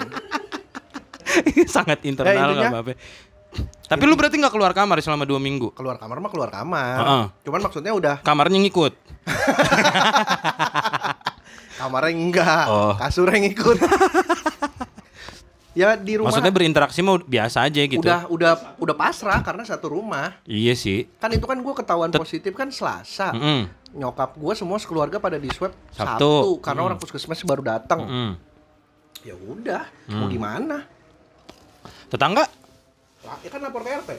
Sangat 1.64 2.02
internal 2.02 2.32
nggak 2.32 2.48
intinya- 2.48 2.70
apa-apa. 2.72 2.92
Tapi 3.88 4.02
lu 4.04 4.14
berarti 4.14 4.36
nggak 4.36 4.50
keluar 4.50 4.70
kamar 4.70 5.00
selama 5.00 5.24
dua 5.24 5.38
minggu? 5.38 5.72
Keluar 5.72 5.96
kamar 5.96 6.18
mah 6.18 6.28
keluar 6.28 6.48
kamar. 6.48 6.96
Heeh. 6.98 7.24
Cuman 7.42 7.60
maksudnya 7.62 7.90
udah 7.90 8.14
Kamarnya 8.20 8.58
ngikut. 8.60 8.92
kamarnya 11.78 12.12
enggak, 12.12 12.64
Oh. 12.66 12.92
kasurnya 12.98 13.38
ngikut. 13.40 13.78
Ya 15.78 15.94
di 15.94 16.18
rumah 16.18 16.34
Maksudnya 16.34 16.50
berinteraksi 16.50 17.00
mau 17.06 17.22
biasa 17.22 17.70
aja 17.70 17.78
gitu. 17.86 18.02
udah 18.02 18.26
udah 18.26 18.52
udah 18.82 18.94
pasrah 18.98 19.38
karena 19.46 19.62
satu 19.62 19.94
rumah. 19.94 20.42
Iya 20.42 20.74
sih. 20.74 21.06
Kan 21.22 21.30
itu 21.30 21.46
kan 21.46 21.54
gue 21.62 21.74
ketahuan 21.78 22.10
positif 22.10 22.50
kan 22.58 22.66
Selasa. 22.74 23.30
Mm-mm. 23.30 23.70
Nyokap 23.94 24.34
gue 24.34 24.54
semua 24.58 24.82
sekeluarga 24.82 25.22
pada 25.22 25.38
di 25.38 25.46
swab 25.54 25.70
Sabtu. 25.94 26.02
Sabtu, 26.02 26.50
karena 26.58 26.82
orang 26.82 26.98
puskesmas 26.98 27.38
baru 27.46 27.62
datang. 27.62 28.00
Mm. 28.02 28.32
Ya 29.22 29.34
udah, 29.34 29.82
mau 30.14 30.26
gimana? 30.26 30.86
Tetangga? 32.10 32.46
Lah, 33.26 33.38
Ya 33.42 33.50
kan 33.50 33.60
lapor 33.62 33.82
ke 33.82 33.90
RT. 33.90 34.10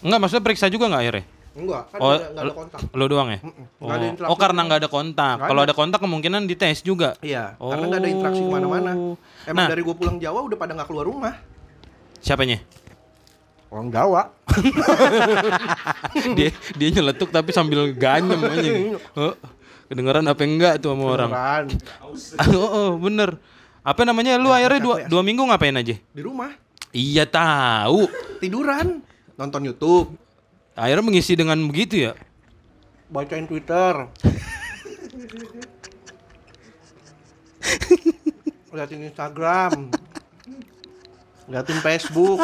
Enggak, 0.00 0.18
maksudnya 0.20 0.44
periksa 0.44 0.66
juga 0.72 0.88
nggak 0.88 1.02
akhirnya? 1.04 1.24
Enggak, 1.50 1.82
kan 1.90 1.98
Oh, 1.98 2.14
ada, 2.14 2.52
kontak. 2.54 2.78
Lo 2.94 3.04
doang 3.10 3.28
ya? 3.34 3.38
Mm-mm. 3.42 3.66
Oh, 3.82 3.90
Nggak 3.90 3.96
ada 3.98 4.06
interaksi 4.06 4.30
oh, 4.30 4.38
karena 4.38 4.60
nggak 4.62 4.78
ada 4.78 4.90
kontak. 4.90 5.36
Kalau 5.42 5.62
ada. 5.66 5.74
kontak 5.74 5.98
kemungkinan 5.98 6.46
dites 6.46 6.78
juga. 6.86 7.18
Iya, 7.18 7.58
karena 7.58 7.84
nggak 7.90 8.00
ada 8.00 8.10
interaksi 8.10 8.40
ke 8.40 8.50
mana-mana. 8.50 8.92
Emang 9.44 9.64
Nah. 9.66 9.68
dari 9.68 9.82
gue 9.82 9.94
pulang 9.98 10.16
Jawa 10.22 10.46
udah 10.46 10.54
pada 10.54 10.72
nggak 10.78 10.86
keluar 10.86 11.04
rumah. 11.10 11.34
Siapanya? 12.22 12.62
Orang 13.66 13.90
Jawa. 13.90 14.30
dia 16.38 16.50
dia 16.74 16.88
nyeletuk 16.90 17.30
tapi 17.30 17.50
sambil 17.50 17.90
ganyem 17.94 18.40
aja. 18.42 18.70
Oh, 19.18 19.34
Kedengeran 19.90 20.22
apa 20.22 20.42
enggak 20.46 20.78
tuh 20.78 20.94
sama 20.94 21.04
orang? 21.18 21.30
Oh, 22.54 22.68
oh, 22.70 22.90
bener. 22.94 23.42
Apa 23.82 24.06
namanya? 24.06 24.38
Lu 24.38 24.54
akhirnya 24.54 24.78
dua, 24.78 24.96
dua 25.10 25.22
minggu 25.26 25.42
ngapain 25.42 25.74
aja? 25.74 25.98
Di 25.98 26.22
rumah. 26.22 26.54
Iya 26.90 27.26
tahu. 27.26 28.06
Tiduran. 28.38 29.02
Nonton 29.34 29.66
YouTube. 29.66 30.14
Akhirnya 30.80 31.04
mengisi 31.04 31.36
dengan 31.36 31.60
begitu 31.68 32.08
ya. 32.08 32.16
Bacain 33.12 33.44
Twitter. 33.44 34.08
Liatin 38.72 39.04
Instagram. 39.04 39.92
Liatin 41.52 41.78
Facebook. 41.84 42.40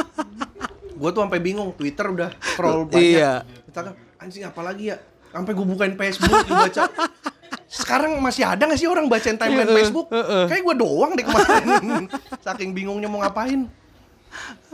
Gue 1.00 1.10
tuh 1.16 1.24
sampai 1.24 1.40
bingung. 1.40 1.72
Twitter 1.80 2.12
udah 2.12 2.28
scroll 2.44 2.84
banyak. 2.84 3.16
Iya. 3.16 3.32
Instagram. 3.72 3.96
Anjing 4.20 4.44
apa 4.44 4.60
lagi 4.60 4.92
ya? 4.92 5.00
Sampai 5.32 5.56
gue 5.56 5.64
bukain 5.64 5.96
Facebook, 5.96 6.36
gue 6.44 6.56
baca. 6.60 6.92
Sekarang 7.72 8.20
masih 8.20 8.44
ada 8.44 8.68
gak 8.68 8.76
sih 8.76 8.84
orang 8.84 9.08
bacain 9.08 9.40
timeline 9.40 9.72
Facebook? 9.72 10.12
Kayak 10.44 10.60
gue 10.60 10.76
doang 10.76 11.16
deh 11.16 11.24
kemarin. 11.24 12.04
Saking 12.44 12.76
bingungnya 12.76 13.08
mau 13.08 13.24
ngapain. 13.24 13.64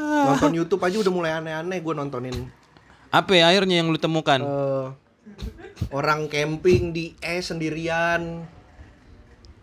Nonton 0.03 0.51
YouTube 0.51 0.83
aja 0.83 0.99
udah 0.99 1.13
mulai 1.15 1.31
aneh-aneh 1.39 1.79
gue 1.79 1.95
nontonin 1.95 2.51
Apa 3.13 3.33
ya 3.33 3.45
akhirnya 3.47 3.77
yang 3.77 3.89
lu 3.89 3.97
temukan? 3.97 4.41
eh, 4.41 4.87
orang 5.91 6.27
camping 6.27 6.91
di 6.91 7.13
es 7.19 7.47
sendirian 7.47 8.47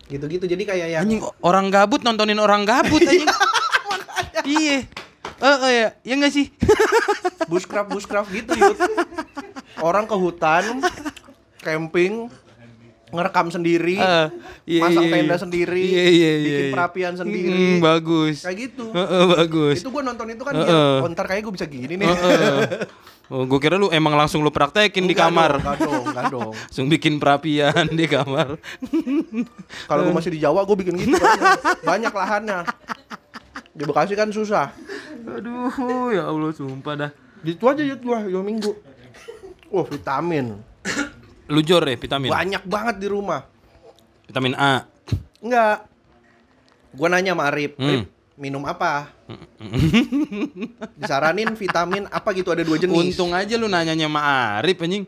gitu-gitu 0.06 0.46
jadi 0.46 0.64
kayak 0.64 0.88
yang 0.92 1.02
Anjing 1.04 1.22
orang 1.40 1.70
gabut 1.70 2.02
nontonin 2.02 2.38
orang 2.38 2.62
gabut 2.64 3.02
anjing. 3.02 3.26
Iya. 4.42 4.86
Eh 5.40 5.58
eh, 5.60 5.72
ya, 5.72 5.88
ya 6.04 6.14
enggak 6.16 6.32
sih? 6.32 6.50
bushcraft 7.50 7.90
bushcraft 7.90 8.30
gitu 8.30 8.52
yud 8.54 8.78
orang 9.80 10.06
ke 10.06 10.14
hutan 10.14 10.86
camping 11.58 12.30
ngerekam 13.10 13.50
sendiri 13.50 13.98
Eh, 13.98 14.28
iya, 14.68 14.82
masang 14.84 15.04
iya, 15.04 15.14
tenda 15.16 15.34
iya. 15.34 15.40
sendiri 15.40 15.82
Iya, 15.84 16.04
iya, 16.06 16.12
iya, 16.30 16.32
bikin 16.44 16.62
iya. 16.62 16.74
perapian 16.76 17.14
sendiri 17.16 17.50
Hmm, 17.50 17.82
bagus. 17.82 18.46
kayak 18.46 18.58
gitu 18.62 18.86
Heeh, 18.92 19.24
bagus. 19.32 19.76
itu 19.76 19.90
gue 19.90 20.04
nonton 20.04 20.28
itu 20.28 20.44
kan 20.44 20.54
Heeh. 20.54 20.68
dia 20.68 21.02
oh, 21.02 21.10
ntar 21.10 21.26
kayak 21.26 21.42
gue 21.42 21.54
bisa 21.56 21.66
gini 21.66 21.94
nih 21.96 22.06
Heeh. 22.06 22.58
Oh, 23.30 23.46
gue 23.46 23.60
kira 23.60 23.76
lu 23.76 23.90
emang 23.90 24.14
langsung 24.14 24.42
lu 24.42 24.50
praktekin 24.50 25.06
di 25.06 25.14
Enggak 25.14 25.30
kamar. 25.30 25.52
dong, 25.52 25.62
enggak 25.62 25.78
dong 25.80 26.04
enggak 26.04 26.26
dong 26.30 26.52
Langsung 26.66 26.88
bikin 26.88 27.14
perapian 27.16 27.86
di 27.88 28.06
kamar. 28.06 28.58
kalau 29.90 30.02
gue 30.04 30.14
masih 30.14 30.32
di 30.34 30.40
Jawa 30.40 30.62
gue 30.64 30.76
bikin 30.76 30.98
gitu 30.98 31.14
banyak, 31.14 31.52
banyak 31.80 32.14
lahannya 32.16 32.60
di 33.72 33.84
Bekasi 33.84 34.14
kan 34.14 34.28
susah 34.28 34.74
Aduh, 35.22 35.70
ya 36.10 36.26
Allah 36.26 36.50
sumpah 36.50 36.94
dah. 36.98 37.12
gitu 37.40 37.64
aja 37.66 37.80
yud 37.80 38.02
gua 38.02 38.20
dua 38.20 38.42
minggu 38.42 38.74
wah 39.70 39.86
vitamin 39.86 40.58
Lu 41.46 41.62
jor 41.62 41.82
ya 41.84 41.96
vitamin. 41.96 42.30
banyak 42.30 42.62
banget 42.64 42.96
di 42.98 43.08
rumah 43.08 43.42
Vitamin 44.26 44.54
A. 44.54 44.86
Enggak. 45.40 45.90
Gua 46.92 47.08
nanya 47.08 47.34
sama 47.34 47.50
Arif, 47.50 47.74
Hmm. 47.76 48.06
Arif, 48.06 48.06
minum 48.40 48.64
apa? 48.64 49.12
Disaranin 51.00 51.52
vitamin 51.60 52.08
apa 52.08 52.32
gitu 52.32 52.56
ada 52.56 52.64
dua 52.64 52.80
jenis. 52.80 53.14
Untung 53.14 53.36
aja 53.36 53.54
lu 53.60 53.68
nanyanya 53.68 54.08
sama 54.08 54.22
Arif 54.64 54.80
anjing. 54.80 55.04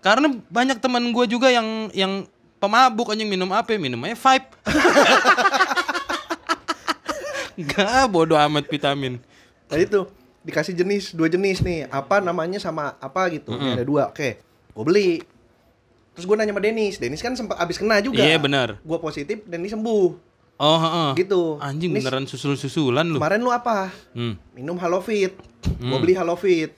Karena 0.00 0.32
banyak 0.48 0.80
teman 0.80 1.04
gue 1.12 1.26
juga 1.28 1.52
yang 1.52 1.92
yang 1.92 2.24
pemabuk 2.56 3.12
anjing 3.12 3.28
minum 3.28 3.52
apa? 3.52 3.76
ya? 3.76 3.78
Minum 3.78 4.00
aja 4.08 4.16
Vibe. 4.16 4.48
Enggak, 7.60 8.08
bodo 8.08 8.34
amat 8.40 8.64
vitamin. 8.72 9.20
Nah 9.68 9.76
itu 9.76 10.08
dikasih 10.40 10.72
jenis 10.72 11.12
dua 11.12 11.28
jenis 11.28 11.60
nih. 11.60 11.92
Apa 11.92 12.24
namanya 12.24 12.56
sama 12.56 12.96
apa 12.96 13.28
gitu. 13.28 13.52
Ini 13.52 13.76
ada 13.76 13.84
dua. 13.84 14.08
Oke. 14.08 14.40
Gue 14.72 14.84
beli. 14.88 15.10
Terus 16.16 16.24
gue 16.24 16.36
nanya 16.40 16.56
sama 16.56 16.64
Denis. 16.64 16.96
Denis 16.96 17.20
kan 17.20 17.36
sempat 17.36 17.60
abis 17.60 17.76
kena 17.76 18.00
juga. 18.00 18.24
Iya, 18.24 18.40
benar. 18.40 18.80
Gue 18.80 18.98
positif, 18.98 19.44
Denis 19.44 19.76
sembuh. 19.76 20.29
Oh, 20.60 20.76
heeh. 20.76 21.10
Gitu. 21.18 21.56
Anjing 21.56 21.88
Nis, 21.90 22.04
beneran 22.04 22.24
susul-susulan 22.24 23.08
lu. 23.08 23.16
Kemarin 23.16 23.40
lu 23.40 23.48
apa? 23.48 23.88
Hmm. 24.12 24.36
Minum 24.52 24.76
Halofit. 24.76 25.32
Gue 25.80 25.88
Hmm. 25.88 25.98
beli 25.98 26.12
Halofit. 26.12 26.76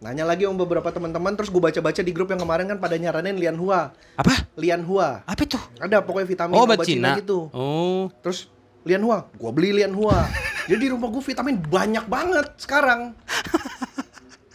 Nanya 0.00 0.24
lagi 0.24 0.44
sama 0.44 0.56
beberapa 0.58 0.88
teman-teman 0.88 1.32
terus 1.32 1.48
gue 1.48 1.56
baca-baca 1.58 2.00
di 2.00 2.08
grup 2.10 2.28
yang 2.28 2.40
kemarin 2.40 2.64
kan 2.66 2.76
pada 2.76 2.96
nyaranin 2.96 3.36
Lian 3.36 3.56
Hua. 3.56 3.92
Apa? 4.14 4.48
Lian 4.54 4.80
Hua. 4.82 5.24
Apa 5.24 5.40
itu? 5.42 5.56
Ada 5.76 6.00
pokoknya 6.00 6.26
vitamin 6.26 6.54
Oh, 6.54 6.64
obat 6.64 6.84
Cina. 6.84 7.16
gitu. 7.16 7.48
Oh. 7.50 8.08
Terus 8.20 8.48
Lian 8.82 9.00
Hua, 9.00 9.28
gua 9.30 9.50
beli 9.50 9.72
Lian 9.74 9.92
Hua. 9.92 10.24
Jadi 10.68 10.80
di 10.80 10.88
rumah 10.88 11.08
gua 11.08 11.20
vitamin 11.20 11.56
banyak 11.56 12.04
banget 12.06 12.52
sekarang. 12.58 13.12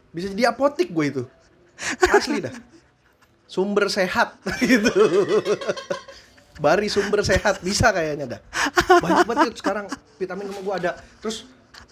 Bisa 0.09 0.31
jadi 0.31 0.47
apotik 0.47 0.89
gue 0.89 1.05
itu. 1.05 1.23
Asli 2.07 2.39
dah. 2.39 2.53
Sumber 3.51 3.85
sehat 3.87 4.39
gitu. 4.61 4.89
Bari 6.55 6.87
sumber 6.87 7.19
sehat 7.21 7.59
bisa 7.59 7.91
kayaknya 7.91 8.37
dah. 8.37 8.41
Banyak 8.97 9.25
banget 9.25 9.43
Yud, 9.49 9.57
sekarang 9.57 9.85
vitamin 10.15 10.47
rumah 10.47 10.63
gua 10.63 10.75
ada. 10.77 10.91
Terus 11.19 11.43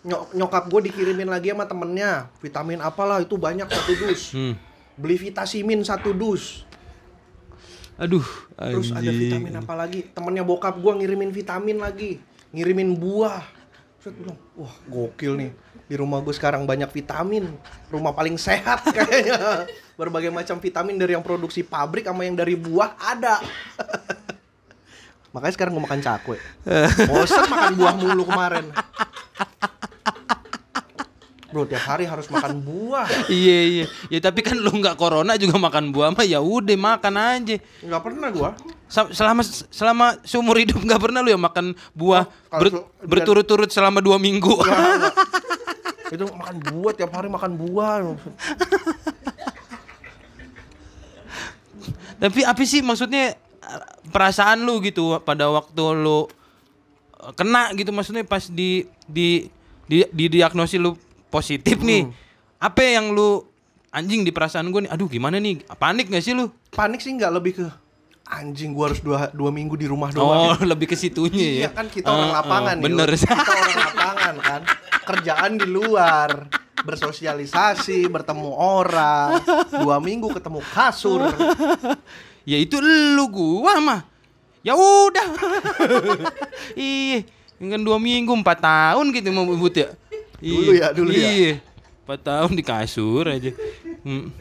nyok- 0.01 0.31
nyokap 0.33 0.63
gue 0.67 0.81
dikirimin 0.87 1.27
lagi 1.27 1.49
sama 1.49 1.63
temennya 1.63 2.27
vitamin 2.37 2.79
apalah 2.79 3.19
itu 3.19 3.35
banyak 3.35 3.65
satu 3.65 3.91
dus 3.97 4.31
Hmm. 4.31 4.55
beli 4.93 5.15
vitasimin 5.17 5.79
satu 5.79 6.11
dus 6.11 6.67
Aduh, 7.93 8.25
Terus 8.57 8.89
ada 8.89 9.05
vitamin 9.05 9.53
apa 9.53 9.73
lagi? 9.77 10.01
Temennya 10.09 10.41
bokap 10.41 10.75
gua 10.75 10.97
ngirimin 10.97 11.29
vitamin 11.29 11.77
lagi, 11.77 12.17
ngirimin 12.49 12.97
buah. 12.97 13.45
Terus 14.01 14.17
bilang, 14.17 14.35
wah 14.57 14.73
gokil 14.83 15.37
nih. 15.37 15.51
Di 15.85 15.95
rumah 15.95 16.19
gue 16.19 16.33
sekarang 16.33 16.65
banyak 16.65 16.89
vitamin. 16.89 17.53
Rumah 17.87 18.11
paling 18.11 18.33
sehat 18.35 18.81
kayaknya. 18.97 19.69
Berbagai 19.93 20.27
macam 20.27 20.57
vitamin 20.57 20.97
dari 20.97 21.13
yang 21.13 21.21
produksi 21.21 21.61
pabrik 21.61 22.03
sama 22.03 22.25
yang 22.25 22.33
dari 22.33 22.57
buah 22.57 22.97
ada. 22.97 23.37
Makanya 25.33 25.53
sekarang 25.57 25.71
gue 25.73 25.83
makan 25.83 25.99
cakwe. 25.99 26.37
Bosan 27.09 27.49
makan 27.49 27.71
buah 27.73 27.93
mulu 27.97 28.23
kemarin. 28.23 28.65
Bro, 31.53 31.69
tiap 31.69 31.85
hari 31.85 32.09
harus 32.09 32.25
makan 32.29 32.61
buah. 32.61 33.05
Iya 33.29 33.59
iya. 33.61 33.85
Ya 34.09 34.19
tapi 34.21 34.41
kan 34.41 34.57
lu 34.57 34.73
nggak 34.73 34.97
corona 34.97 35.37
juga 35.37 35.57
makan 35.57 35.93
buah 35.93 36.09
mah 36.09 36.25
ya 36.25 36.41
udah 36.41 36.73
makan 36.73 37.13
aja. 37.13 37.57
Nggak 37.81 38.01
pernah 38.01 38.29
gua. 38.29 38.49
Selama 38.89 39.41
selama 39.69 40.05
seumur 40.21 40.57
hidup 40.57 40.77
nggak 40.77 41.01
pernah 41.01 41.21
lu 41.21 41.29
ya 41.29 41.37
makan 41.37 41.73
buah 41.93 42.25
Oh, 42.49 42.57
ber- 42.61 42.85
berturut-turut 43.01 43.69
selama 43.69 44.01
dua 44.01 44.17
minggu. 44.17 44.53
Itu 46.13 46.29
makan 46.29 46.57
buah 46.61 46.93
tiap 46.93 47.09
hari 47.09 47.25
makan 47.25 47.57
buah. 47.57 48.17
tapi 52.21 52.39
apa 52.45 52.61
sih 52.63 52.79
maksudnya 52.79 53.35
perasaan 54.07 54.61
lu 54.61 54.79
gitu 54.79 55.17
pada 55.19 55.47
waktu 55.47 55.83
lu 55.95 56.25
eh, 57.17 57.31
kena 57.33 57.71
gitu 57.73 57.89
maksudnya 57.89 58.21
pas 58.21 58.45
di 58.45 58.83
di 59.05 59.47
di, 59.83 60.03
di 60.07 60.25
diagnosis 60.29 60.77
lu 60.77 60.95
positif 61.27 61.79
nih. 61.79 62.05
Hmm. 62.05 62.13
Apa 62.57 62.79
yang 62.81 63.11
lu 63.11 63.43
anjing 63.89 64.21
di 64.21 64.31
perasaan 64.31 64.67
gue 64.67 64.87
nih? 64.87 64.91
Aduh 64.91 65.07
gimana 65.07 65.35
nih? 65.35 65.59
Panik 65.73 66.07
gak 66.07 66.21
sih 66.21 66.31
lu? 66.31 66.47
panik 66.69 66.97
sih 66.97 67.11
nggak 67.11 67.29
lebih 67.31 67.53
ke 67.55 67.67
anjing 68.25 68.71
gua 68.71 68.89
harus 68.89 68.97
dua, 68.99 69.29
dua 69.29 69.51
minggu 69.51 69.75
di 69.75 69.85
rumah 69.85 70.09
Oh, 70.11 70.33
doang 70.33 70.65
lebih 70.73 70.87
ke 70.87 70.95
situnya 70.95 71.37
ya. 71.37 71.59
iya 71.59 71.69
kan 71.69 71.85
kita 71.85 72.07
orang 72.07 72.17
Eh, 72.17 72.25
eh, 72.25 72.33
lapangan 72.33 72.75
Yud. 72.75 72.85
Bener. 72.87 73.09
kita 73.13 73.35
orang 73.53 73.77
lapangan 73.77 74.33
kan 74.39 74.61
kerjaan 75.05 75.51
di 75.53 75.67
luar 75.67 76.29
bersosialisasi 76.81 78.07
bertemu 78.07 78.49
orang 78.49 79.37
dua 79.75 79.99
minggu 79.99 80.31
ketemu 80.31 80.59
kasur 80.67 81.29
Ya 82.43 82.57
itu 82.57 82.75
lu 82.79 83.25
gua 83.27 83.79
mah. 83.79 84.01
Ya 84.63 84.75
udah. 84.75 85.27
Ini 86.77 87.23
kan 87.69 87.81
dua 87.81 87.95
minggu 87.97 88.31
empat 88.33 88.59
tahun 88.59 89.05
gitu 89.11 89.31
mau 89.31 89.47
bubut 89.47 89.71
ya. 89.73 89.91
Dulu 90.39 90.71
ya, 90.75 90.87
dulu 90.91 91.11
ya. 91.11 91.29
Iya. 91.29 91.53
Empat 92.03 92.19
tahun 92.21 92.51
di 92.51 92.63
kasur 92.63 93.23
aja. 93.25 93.51
Hmm. 94.03 94.31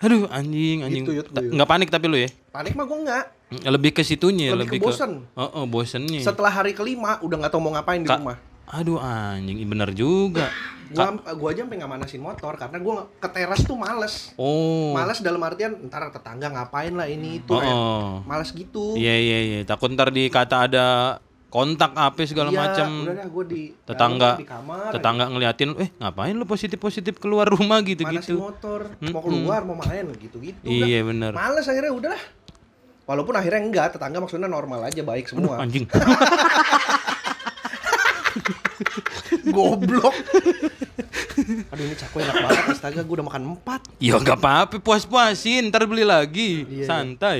Aduh 0.00 0.24
anjing 0.32 0.80
anjing. 0.80 1.04
Gitu, 1.04 1.20
Yud. 1.20 1.28
Nggak 1.28 1.68
panik 1.68 1.88
tapi 1.92 2.08
lu 2.08 2.16
ya. 2.16 2.28
panik 2.50 2.72
mah 2.74 2.84
gua 2.84 3.00
nggak 3.00 3.24
Hmm, 3.50 3.66
Lebih 3.66 3.90
ke 3.90 4.06
situnya 4.06 4.54
Lebih 4.54 4.78
ke 4.78 4.86
bosen. 4.86 5.26
Oh, 5.34 5.42
oh 5.42 5.64
bosennya. 5.66 6.22
setelah 6.22 6.54
hari 6.54 6.70
kelima 6.70 7.18
udah 7.18 7.34
nggak 7.34 7.50
tahu 7.50 7.58
mau 7.58 7.74
ngapain 7.74 7.98
di 7.98 8.06
Ka- 8.06 8.22
rumah 8.22 8.38
Aduh 8.70 8.96
anjing 8.96 9.58
bener 9.64 9.90
juga. 9.90 10.46
gua 10.88 11.06
gua 11.32 11.48
aja 11.50 11.62
sampai 11.62 11.78
nggak 11.78 11.92
manasin 11.92 12.18
motor 12.18 12.50
karena 12.54 12.78
gua 12.78 13.06
ke 13.14 13.28
teras 13.28 13.62
tuh 13.62 13.74
males 13.74 14.34
Oh. 14.34 14.90
males 14.90 15.18
dalam 15.20 15.38
artian 15.40 15.86
ntar 15.86 16.10
tetangga 16.10 16.50
ngapain 16.50 16.90
lah 16.90 17.06
ini 17.06 17.38
itu 17.38 17.46
Oh, 17.48 17.60
eh. 17.60 17.70
oh. 17.70 18.10
males 18.24 18.50
gitu 18.50 18.94
Iya 18.94 19.14
iya 19.14 19.38
iya. 19.40 19.58
Takut 19.62 19.86
ntar 19.88 20.10
dikata 20.10 20.66
ada 20.66 20.86
kontak 21.46 21.94
apa 21.94 22.18
segala 22.24 22.50
Iya, 22.50 22.58
macam. 22.60 22.90
udah 23.04 23.14
dah 23.16 23.28
gua 23.28 23.44
di 23.44 23.62
tetangga 23.80 24.30
di 24.34 24.42
kamar 24.44 24.90
tetangga 24.90 25.24
ngeliatin 25.26 25.70
eh 25.76 25.90
ngapain 25.96 26.30
lu 26.32 26.42
positif 26.44 26.78
positif 26.78 27.18
keluar 27.18 27.46
rumah 27.48 27.78
gitu 27.82 28.02
manasin 28.02 28.34
gitu 28.34 28.34
motor 28.40 28.90
Mm-mm. 28.96 29.10
mau 29.10 29.22
keluar 29.22 29.60
mau 29.62 29.74
main 29.76 30.10
gitu 30.16 30.38
gitu 30.38 30.62
iya 30.62 31.02
bener 31.02 31.30
males 31.32 31.62
akhirnya 31.64 31.90
udahlah 31.92 32.22
walaupun 33.04 33.34
akhirnya 33.36 33.60
enggak 33.60 33.86
tetangga 33.92 34.18
maksudnya 34.18 34.46
normal 34.46 34.82
aja 34.84 35.02
baik 35.02 35.26
semua 35.26 35.58
anjing 35.58 35.86
goblok 39.46 40.14
aduh 41.66 41.82
ini 41.82 41.94
cakwe 41.94 42.20
enak 42.20 42.36
banget 42.38 42.64
astaga 42.70 43.00
gue 43.00 43.14
udah 43.14 43.26
makan 43.26 43.42
empat 43.50 43.80
ya 43.96 44.14
nggak 44.14 44.36
apa-apa 44.36 44.76
puas 44.78 45.02
puasin 45.02 45.68
ntar 45.68 45.84
beli 45.84 46.02
lagi 46.02 46.64
Iya, 46.64 46.74
iya. 46.74 46.86
santai 46.86 47.38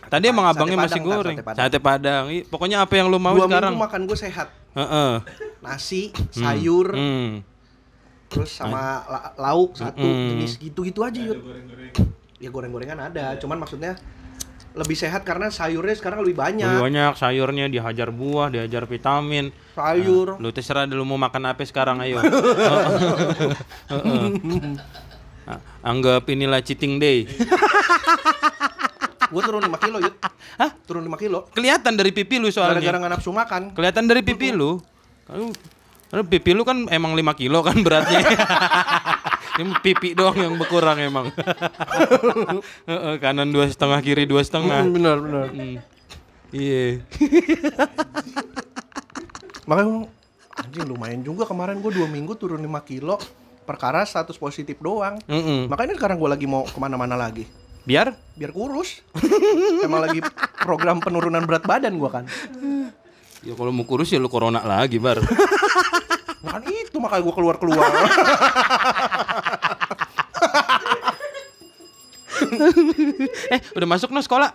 Tadi 0.00 0.24
emang 0.26 0.48
abangnya 0.48 0.80
masih 0.80 1.04
goreng. 1.04 1.36
sate 1.36 1.44
Padang. 1.44 1.60
Sate 1.60 1.78
Padang. 1.78 2.24
Ih, 2.32 2.40
Pokoknya 2.42 2.80
apa 2.80 2.96
yang 2.96 3.12
lu 3.12 3.20
mau 3.20 3.36
Dua 3.36 3.44
sekarang? 3.44 3.76
minggu 3.76 3.84
makan 3.84 4.00
gue 4.08 4.16
sehat. 4.16 4.48
Heeh. 4.72 5.12
Nasi, 5.60 6.02
sayur, 6.32 6.96
Hmm. 6.96 7.44
terus 8.26 8.48
sama 8.48 9.04
la- 9.04 9.36
lauk 9.36 9.76
satu 9.76 10.00
Mm. 10.00 10.28
jenis 10.32 10.56
gitu-gitu 10.56 11.04
aja 11.04 11.20
yuk. 11.20 11.36
Ya 12.36 12.48
goreng-gorengan 12.48 12.96
ada, 13.02 13.36
cuman 13.36 13.60
maksudnya 13.60 14.00
lebih 14.78 14.94
sehat 14.94 15.26
karena 15.26 15.50
sayurnya 15.50 15.98
sekarang 15.98 16.22
lebih 16.22 16.38
Lebih 16.38 16.62
banyak. 16.62 16.78
banyak 16.78 17.12
sayurnya 17.18 17.66
dihajar 17.66 18.14
buah, 18.14 18.46
dihajar 18.46 18.86
vitamin. 18.86 19.50
Sayur. 19.74 20.38
Lu 20.38 20.54
terserah 20.54 20.86
lu 20.86 21.02
mau 21.02 21.18
makan 21.18 21.50
apa 21.50 21.66
sekarang 21.66 21.98
ayo. 22.06 22.22
Anggap 25.82 26.28
inilah 26.28 26.60
cheating 26.62 27.00
day. 27.00 27.26
Gue 29.28 29.42
turun 29.44 29.60
5 29.60 29.84
kilo 29.84 29.98
yuk. 30.00 30.14
Hah? 30.56 30.70
Turun 30.86 31.04
5 31.04 31.16
kilo. 31.20 31.48
Kelihatan 31.52 31.98
dari 31.98 32.14
pipi 32.14 32.38
lu 32.38 32.48
soalnya. 32.48 32.78
Gara-gara 32.80 32.96
nggak 33.02 33.12
nafsu 33.18 33.30
makan. 33.32 33.62
Kelihatan 33.74 34.04
dari 34.06 34.22
pipi 34.22 34.54
lu. 34.54 34.78
Kalau 36.08 36.24
pipi 36.24 36.56
lu 36.56 36.64
kan 36.64 36.88
emang 36.88 37.12
5 37.12 37.40
kilo 37.40 37.60
kan 37.60 37.76
beratnya. 37.82 38.24
Ini 39.58 39.74
pipi 39.82 40.14
doang 40.14 40.38
yang 40.38 40.54
berkurang 40.54 41.02
emang. 41.02 41.34
Kanan 43.22 43.50
dua 43.50 43.66
setengah 43.66 43.98
kiri 43.98 44.22
dua 44.22 44.46
setengah. 44.46 44.86
bener 44.86 45.18
bener. 45.18 45.46
Hmm. 45.50 45.76
Iya. 46.54 47.02
Makanya 49.68 50.08
anjing 50.56 50.86
lumayan 50.88 51.20
juga 51.26 51.44
kemarin 51.44 51.82
gue 51.82 51.92
dua 51.92 52.08
minggu 52.08 52.32
turun 52.38 52.62
5 52.62 52.88
kilo 52.88 53.18
perkara 53.68 54.06
status 54.06 54.40
positif 54.40 54.80
doang. 54.80 55.20
Mm-mm. 55.28 55.68
Makanya 55.68 55.98
sekarang 55.98 56.16
gue 56.16 56.30
lagi 56.30 56.46
mau 56.48 56.64
ke 56.64 56.78
mana-mana 56.80 57.18
lagi 57.18 57.44
Biar 57.84 58.16
biar 58.36 58.52
kurus. 58.52 59.00
Emang 59.86 60.04
lagi 60.04 60.20
program 60.60 61.00
penurunan 61.00 61.44
berat 61.44 61.64
badan 61.64 61.96
gue 61.96 62.10
kan. 62.12 62.24
ya 63.38 63.54
kalau 63.54 63.70
mau 63.70 63.86
kurus 63.86 64.10
ya 64.12 64.20
lu 64.20 64.28
corona 64.28 64.60
lagi 64.60 65.00
bar. 65.00 65.24
Nah, 66.38 66.54
kan 66.54 66.62
itu 66.70 66.94
makanya 67.02 67.22
gue 67.26 67.34
keluar 67.34 67.58
keluar. 67.58 67.82
eh 73.54 73.60
udah 73.74 73.88
masuk 73.88 74.14
no 74.14 74.22
sekolah? 74.22 74.54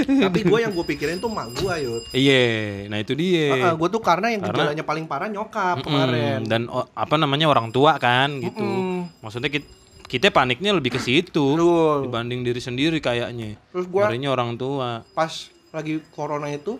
Tapi 0.00 0.40
gue 0.46 0.58
yang 0.62 0.72
gue 0.74 0.86
pikirin 0.86 1.18
tuh 1.18 1.30
mak 1.30 1.50
gue 1.54 1.74
yud. 1.82 2.02
Iya, 2.14 2.86
nah 2.90 2.98
itu 3.02 3.12
dia. 3.14 3.74
gue 3.74 3.88
tuh 3.90 4.02
karena 4.02 4.34
yang 4.34 4.42
Karena- 4.42 4.74
gejalanya 4.74 4.84
paling 4.86 5.06
parah 5.06 5.28
nyokap 5.30 5.82
Mm-mm. 5.82 5.86
kemarin. 5.86 6.38
Dan 6.46 6.70
oh, 6.70 6.86
apa 6.94 7.14
namanya 7.18 7.50
orang 7.50 7.74
tua 7.74 7.98
kan 7.98 8.38
gitu. 8.38 8.62
Mm-mm. 8.62 9.22
Maksudnya 9.22 9.50
kita, 9.50 9.66
kita 10.06 10.26
paniknya 10.30 10.74
lebih 10.74 10.94
ke 10.94 11.00
situ 11.02 11.58
dibanding 12.06 12.42
diri 12.42 12.62
sendiri 12.62 12.98
kayaknya. 13.02 13.58
Terus 13.70 13.86
gue 13.86 14.02
orang 14.30 14.58
tua. 14.58 15.02
pas 15.14 15.30
lagi 15.70 16.02
corona 16.14 16.50
itu, 16.50 16.78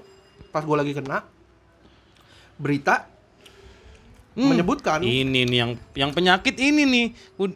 pas 0.51 0.66
gue 0.66 0.77
lagi 0.79 0.94
kena 0.94 1.23
berita 2.61 3.09
Hmm. 4.31 4.55
menyebutkan 4.55 5.03
Ini 5.03 5.42
nih 5.42 5.59
yang 5.59 5.70
yang 5.90 6.11
penyakit 6.14 6.55
ini 6.55 6.87
nih. 6.87 7.07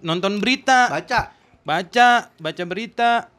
Nonton 0.03 0.43
berita, 0.43 0.91
baca 0.91 1.31
baca, 1.63 2.29
baca 2.35 2.63
berita. 2.67 3.31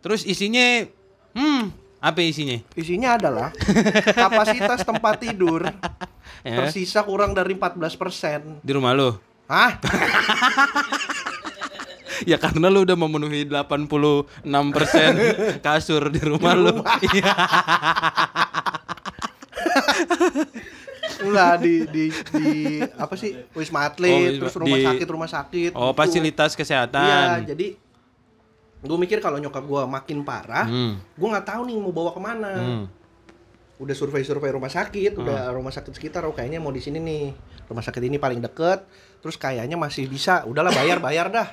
Terus 0.00 0.24
isinya 0.24 0.88
hmm, 1.36 1.68
apa 2.00 2.18
isinya? 2.24 2.58
isinya 2.72 3.20
adalah 3.20 3.52
kapasitas 4.24 4.82
tempat 4.82 5.20
tidur 5.20 5.68
Ya, 6.42 6.58
tersisa 6.58 7.06
kurang 7.06 7.38
dari 7.38 7.54
14%. 7.54 8.64
di 8.66 8.72
rumah 8.74 8.96
lo. 8.96 9.20
Hah? 9.46 9.78
Ya 12.22 12.38
karena 12.38 12.70
lu 12.70 12.86
udah 12.86 12.94
memenuhi 12.94 13.50
86% 13.50 14.46
kasur 15.58 16.06
di 16.06 16.22
rumah 16.22 16.54
lu. 16.54 16.78
Iya. 17.02 17.34
Enggak 21.22 21.54
di 21.58 21.74
di 21.86 22.04
di 22.10 22.48
apa 22.82 23.14
sih? 23.14 23.38
Wisma 23.52 23.86
Atlet, 23.86 24.10
Oh, 24.34 24.38
terus 24.42 24.54
rumah 24.56 24.76
di- 24.76 24.84
sakit, 24.84 25.06
rumah 25.06 25.30
sakit. 25.30 25.70
Oh, 25.72 25.90
gitu. 25.90 25.96
fasilitas 25.96 26.50
Iya, 26.50 26.58
kesehatan. 26.58 27.46
jadi 27.46 27.66
gue 28.82 28.98
mikir 28.98 29.18
kalau 29.18 29.38
nyokap 29.38 29.62
gue 29.62 29.82
makin 29.84 30.18
parah, 30.20 30.66
Hmm. 30.66 30.98
gue 30.98 31.28
nggak 31.28 31.46
tahu 31.46 31.62
nih 31.64 31.76
mau 31.76 31.90
bawa 31.90 32.10
ke 32.10 32.20
mana. 32.20 32.52
Hmm. 32.52 32.84
Udah 33.78 33.94
survei-survei 33.94 34.50
rumah 34.50 34.68
sakit, 34.68 35.16
udah 35.16 35.50
rumah 35.50 35.70
sakit 35.70 35.90
sekitar, 35.92 36.22
oh 36.22 36.30
kayaknya 36.30 36.58
mau 36.58 36.70
di 36.70 36.78
sini 36.78 36.98
nih. 36.98 37.34
Rumah 37.64 37.80
sakit 37.80 38.02
ini 38.02 38.18
paling 38.18 38.38
deket, 38.38 38.82
terus 39.18 39.34
kayaknya 39.34 39.74
masih 39.74 40.06
bisa. 40.06 40.42
Udahlah 40.44 40.70
bayar 40.70 40.98
bayar 40.98 41.26
dah. 41.28 41.48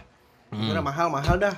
Hmm. 0.50 0.70
Udah 0.70 0.82
mahal 0.82 1.08
mahal 1.08 1.38
dah. 1.38 1.54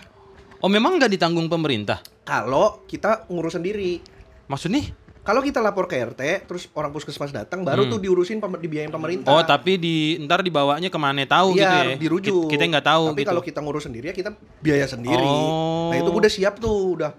Oh, 0.60 0.70
memang 0.70 0.96
nggak 0.96 1.10
ditanggung 1.10 1.48
pemerintah? 1.48 2.04
Kalau 2.22 2.84
kita 2.86 3.26
ngurus 3.28 3.56
sendiri. 3.56 3.98
Maksudnya? 4.46 4.92
Kalau 5.22 5.38
kita 5.40 5.62
lapor 5.62 5.86
ke 5.86 5.96
RT, 5.96 6.22
terus 6.44 6.66
orang 6.74 6.90
puskesmas 6.90 7.30
datang, 7.30 7.62
baru 7.62 7.86
tuh 7.86 7.98
diurusin 7.98 8.38
pem- 8.38 8.58
dibiayain 8.58 8.90
pemerintah. 8.90 9.30
Hmm. 9.30 9.38
Oh, 9.38 9.46
tapi 9.46 9.78
di 9.78 9.96
ntar 10.20 10.42
dibawanya 10.42 10.90
ke 10.90 10.98
mana 10.98 11.22
tahu 11.24 11.54
gitu 11.54 11.62
Iya, 11.62 11.94
ya? 11.94 11.96
dirujuk. 11.96 12.34
Kita- 12.44 12.52
Kita 12.52 12.64
nggak 12.68 12.86
tahu 12.88 13.04
Tapi 13.08 13.20
gitu. 13.20 13.30
kalau 13.30 13.42
kita 13.44 13.60
ngurus 13.60 13.84
sendiri 13.86 14.06
ya 14.08 14.16
kita 14.16 14.34
biaya 14.58 14.86
sendiri. 14.86 15.22
Oh. 15.22 15.94
Nah, 15.94 15.96
itu 15.96 16.10
gua 16.10 16.22
udah 16.22 16.34
siap 16.34 16.58
tuh, 16.58 16.98
udah. 16.98 17.14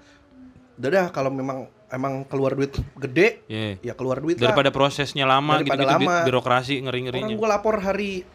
Udah 0.74 0.90
dah 0.90 1.06
kalau 1.08 1.30
memang 1.30 1.70
emang 1.88 2.26
keluar 2.26 2.52
duit 2.52 2.74
gede, 2.96 3.46
Iya. 3.46 3.78
ya 3.80 3.92
keluar 3.92 4.18
duit 4.18 4.34
lah. 4.36 4.50
Daripada 4.50 4.68
prosesnya 4.68 5.22
lama 5.22 5.62
Daripada 5.62 5.84
bi- 5.84 6.02
lama. 6.02 6.14
birokrasi 6.24 6.74
Orang 6.74 6.84
ngeri-ngerinya. 6.84 7.34
gua 7.36 7.48
lapor 7.52 7.78
hari 7.78 8.26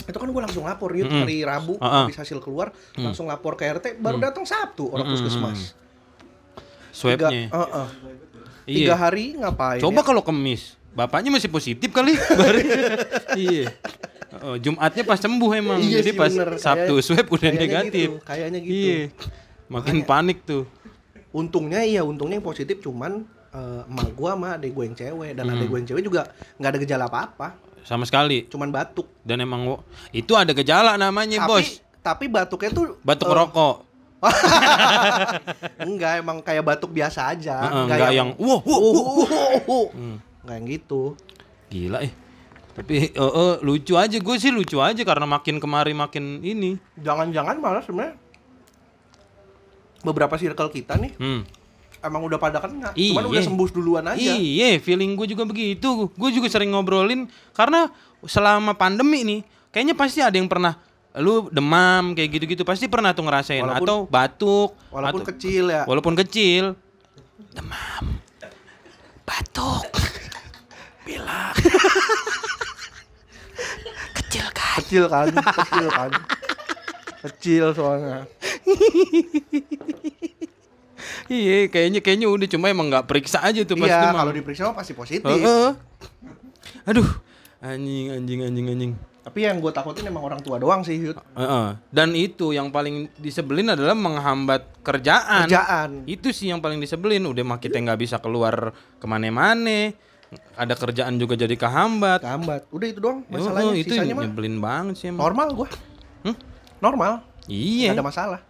itu 0.00 0.16
kan 0.16 0.26
gua 0.26 0.42
langsung 0.42 0.64
lapor 0.64 0.90
yuk 0.92 1.06
Mm-mm. 1.06 1.22
hari 1.22 1.44
Rabu 1.44 1.76
Ah, 1.76 1.84
ah. 1.84 2.02
habis 2.02 2.16
hasil 2.16 2.40
keluar 2.40 2.74
Mm. 2.96 3.04
langsung 3.04 3.28
lapor 3.28 3.54
ke 3.54 3.62
RT 3.64 3.94
baru 3.96 4.18
datang 4.18 4.42
Sabtu 4.42 4.88
orang 4.88 5.06
Mm-mm. 5.06 5.22
puskesmas. 5.22 5.76
Swabnya. 6.90 7.30
Tiga, 7.46 7.54
Heeh. 7.54 7.86
Tiga 8.68 8.92
Iya. 8.92 8.94
hari 8.94 9.24
ngapain? 9.34 9.80
Coba 9.80 10.00
ya? 10.00 10.04
kalau 10.04 10.20
kemis, 10.20 10.76
bapaknya 10.92 11.32
masih 11.32 11.48
positif 11.48 11.88
kali. 11.88 12.12
Iya. 13.34 13.72
Oh, 14.38 14.54
Jumatnya 14.54 15.02
pas 15.02 15.16
sembuh 15.16 15.50
emang. 15.52 15.80
Iya 15.80 16.04
Jadi 16.04 16.10
sih, 16.12 16.14
pas 16.14 16.28
bener. 16.28 16.60
Sabtu 16.60 16.94
Kayak- 16.94 17.04
swab 17.08 17.26
udah 17.26 17.40
kayaknya 17.40 17.62
negatif. 17.64 18.08
gitu, 18.12 18.20
kayaknya 18.22 18.58
gitu. 18.60 18.76
Iya. 18.76 19.00
Makin 19.66 19.96
panik 20.04 20.38
tuh. 20.44 20.64
Untungnya 21.30 21.80
iya, 21.80 22.00
untungnya 22.00 22.36
yang 22.36 22.46
positif 22.46 22.76
cuman 22.78 23.24
eh, 23.48 23.80
emak 23.82 24.12
gua 24.12 24.36
sama 24.36 24.48
adek 24.54 24.70
gue 24.70 24.84
yang 24.84 24.92
cewek 24.94 25.30
dan 25.32 25.44
Hmm. 25.44 25.54
adek 25.56 25.66
gue 25.66 25.78
yang 25.78 25.88
cewek 25.88 26.02
juga 26.04 26.22
nggak 26.54 26.68
ada 26.68 26.78
gejala 26.78 27.04
apa-apa, 27.08 27.48
Sama 27.80 28.04
sekali. 28.04 28.44
cuman 28.44 28.68
batuk. 28.68 29.08
Dan 29.24 29.40
emang 29.40 29.80
itu 30.10 30.36
ada 30.36 30.52
gejala 30.52 30.94
namanya, 30.94 31.40
tapi 31.40 31.48
Bos. 31.48 31.68
tapi 31.98 32.24
batuknya 32.28 32.70
tuh 32.70 33.00
Batuk 33.00 33.24
eh, 33.24 33.32
rokok. 33.34 33.74
enggak 35.88 36.12
emang 36.20 36.38
kayak 36.42 36.64
batuk 36.66 36.90
biasa 36.90 37.30
aja, 37.30 37.56
Heeh, 37.66 37.84
enggak 37.86 38.10
yang 38.12 38.30
wah, 38.38 38.60
wah, 38.60 38.78
uh, 38.78 38.90
wah, 38.90 38.98
uh, 38.98 39.28
uh, 39.30 39.60
uh. 39.66 39.86
Hmm. 39.94 40.16
Nggak 40.44 40.54
yang 40.58 40.66
gitu. 40.68 41.02
Gila 41.68 41.98
eh. 42.02 42.12
Tapi 42.78 43.10
eh, 43.10 43.18
eh, 43.18 43.54
lucu 43.66 43.98
aja 43.98 44.16
gue 44.16 44.36
sih 44.38 44.54
lucu 44.54 44.78
aja 44.78 45.02
karena 45.02 45.26
makin 45.26 45.58
kemari 45.58 45.92
makin 45.94 46.38
ini. 46.42 46.78
Jangan-jangan 46.98 47.58
malah 47.58 47.82
sebenarnya 47.82 48.14
beberapa 49.98 50.38
circle 50.38 50.70
kita 50.70 50.94
nih 50.94 51.12
Hmm. 51.18 51.42
emang 51.98 52.22
udah 52.22 52.38
pada 52.38 52.62
kena, 52.62 52.94
Iya. 52.94 53.10
cuman 53.18 53.26
udah 53.34 53.42
sembuh 53.42 53.68
duluan 53.74 54.06
aja. 54.06 54.30
Iya, 54.38 54.78
feeling 54.78 55.18
gue 55.18 55.34
juga 55.34 55.42
begitu. 55.42 56.06
Gue 56.14 56.30
juga 56.30 56.46
sering 56.46 56.70
ngobrolin 56.70 57.26
karena 57.50 57.90
selama 58.22 58.78
pandemi 58.78 59.26
nih, 59.26 59.40
kayaknya 59.74 59.98
pasti 59.98 60.22
ada 60.22 60.38
yang 60.38 60.46
pernah 60.46 60.78
lu 61.18 61.48
demam 61.48 62.12
kayak 62.12 62.28
gitu-gitu 62.32 62.62
pasti 62.62 62.86
pernah 62.86 63.10
tuh 63.10 63.22
ngerasain 63.22 63.60
Walaupun- 63.60 63.84
atau 63.84 63.96
batuk 64.06 64.70
Walaupun 64.88 65.20
atau- 65.20 65.28
kecil 65.28 65.64
ya. 65.66 65.82
walaupun 65.84 66.14
kecil 66.16 66.72
demam 67.50 68.04
batuk 69.22 69.84
pilek 71.04 71.52
kecil 74.16 74.46
kan 74.48 74.66
Kecil 74.78 75.04
kan, 75.06 75.26
kecil 75.26 75.86
kan. 75.90 76.10
Kecil 77.18 77.64
soalnya. 77.74 78.18
iya 81.28 81.66
kayaknya 81.66 81.98
kayaknya 81.98 82.26
udah 82.26 82.46
cuma 82.46 82.68
emang 82.68 82.86
nggak 82.86 83.04
periksa 83.04 83.40
aja 83.40 83.58
tuh 83.62 83.74
pas 83.74 83.86
Iya, 83.86 84.12
kalau 84.12 84.30
diperiksa 84.30 84.70
pasti 84.70 84.92
positif. 84.94 85.26
Heeh. 85.26 85.68
aduh 86.84 87.06
anjing 87.58 88.06
anjing 88.12 88.38
anjing 88.40 88.66
anjing 88.70 88.92
Tapi 89.28 89.44
yang 89.44 89.60
gue 89.60 89.68
takutin 89.68 90.08
emang 90.08 90.24
orang 90.24 90.40
tua 90.40 90.56
doang 90.56 90.80
sih, 90.80 90.96
Yud. 90.96 91.20
Heeh. 91.36 91.76
Dan 91.92 92.16
itu 92.16 92.56
yang 92.56 92.72
paling 92.72 93.12
disebelin 93.20 93.76
adalah 93.76 93.92
menghambat 93.92 94.80
kerjaan. 94.80 95.44
Kerjaan. 95.44 96.08
Itu 96.08 96.32
sih 96.32 96.48
yang 96.48 96.64
paling 96.64 96.80
disebelin. 96.80 97.28
Udah 97.28 97.44
mah 97.44 97.60
kita 97.60 97.76
nggak 97.76 98.00
bisa 98.00 98.16
keluar 98.24 98.72
ke 98.96 99.04
mana-mana. 99.04 99.92
Ada 100.56 100.72
kerjaan 100.80 101.20
juga 101.20 101.36
jadi 101.36 101.52
kehambat. 101.60 102.24
Kambat. 102.24 102.72
Udah 102.72 102.88
itu 102.88 103.04
doang 103.04 103.20
masalahnya. 103.28 103.76
itu 103.76 103.92
Sisanya 103.92 104.16
mah 104.16 104.24
nyebelin 104.24 104.56
banget 104.64 104.94
sih 104.96 105.06
emang. 105.12 105.28
normal 105.28 105.48
gua. 105.52 105.68
Hmm? 106.24 106.36
Normal. 106.80 107.12
Iya. 107.44 107.92
Nggak 107.92 108.00
ada 108.00 108.08
masalah. 108.08 108.40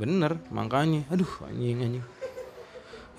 Bener, 0.00 0.32
makanya. 0.48 1.04
Aduh, 1.12 1.28
anjing 1.44 1.76
anjing. 1.84 2.04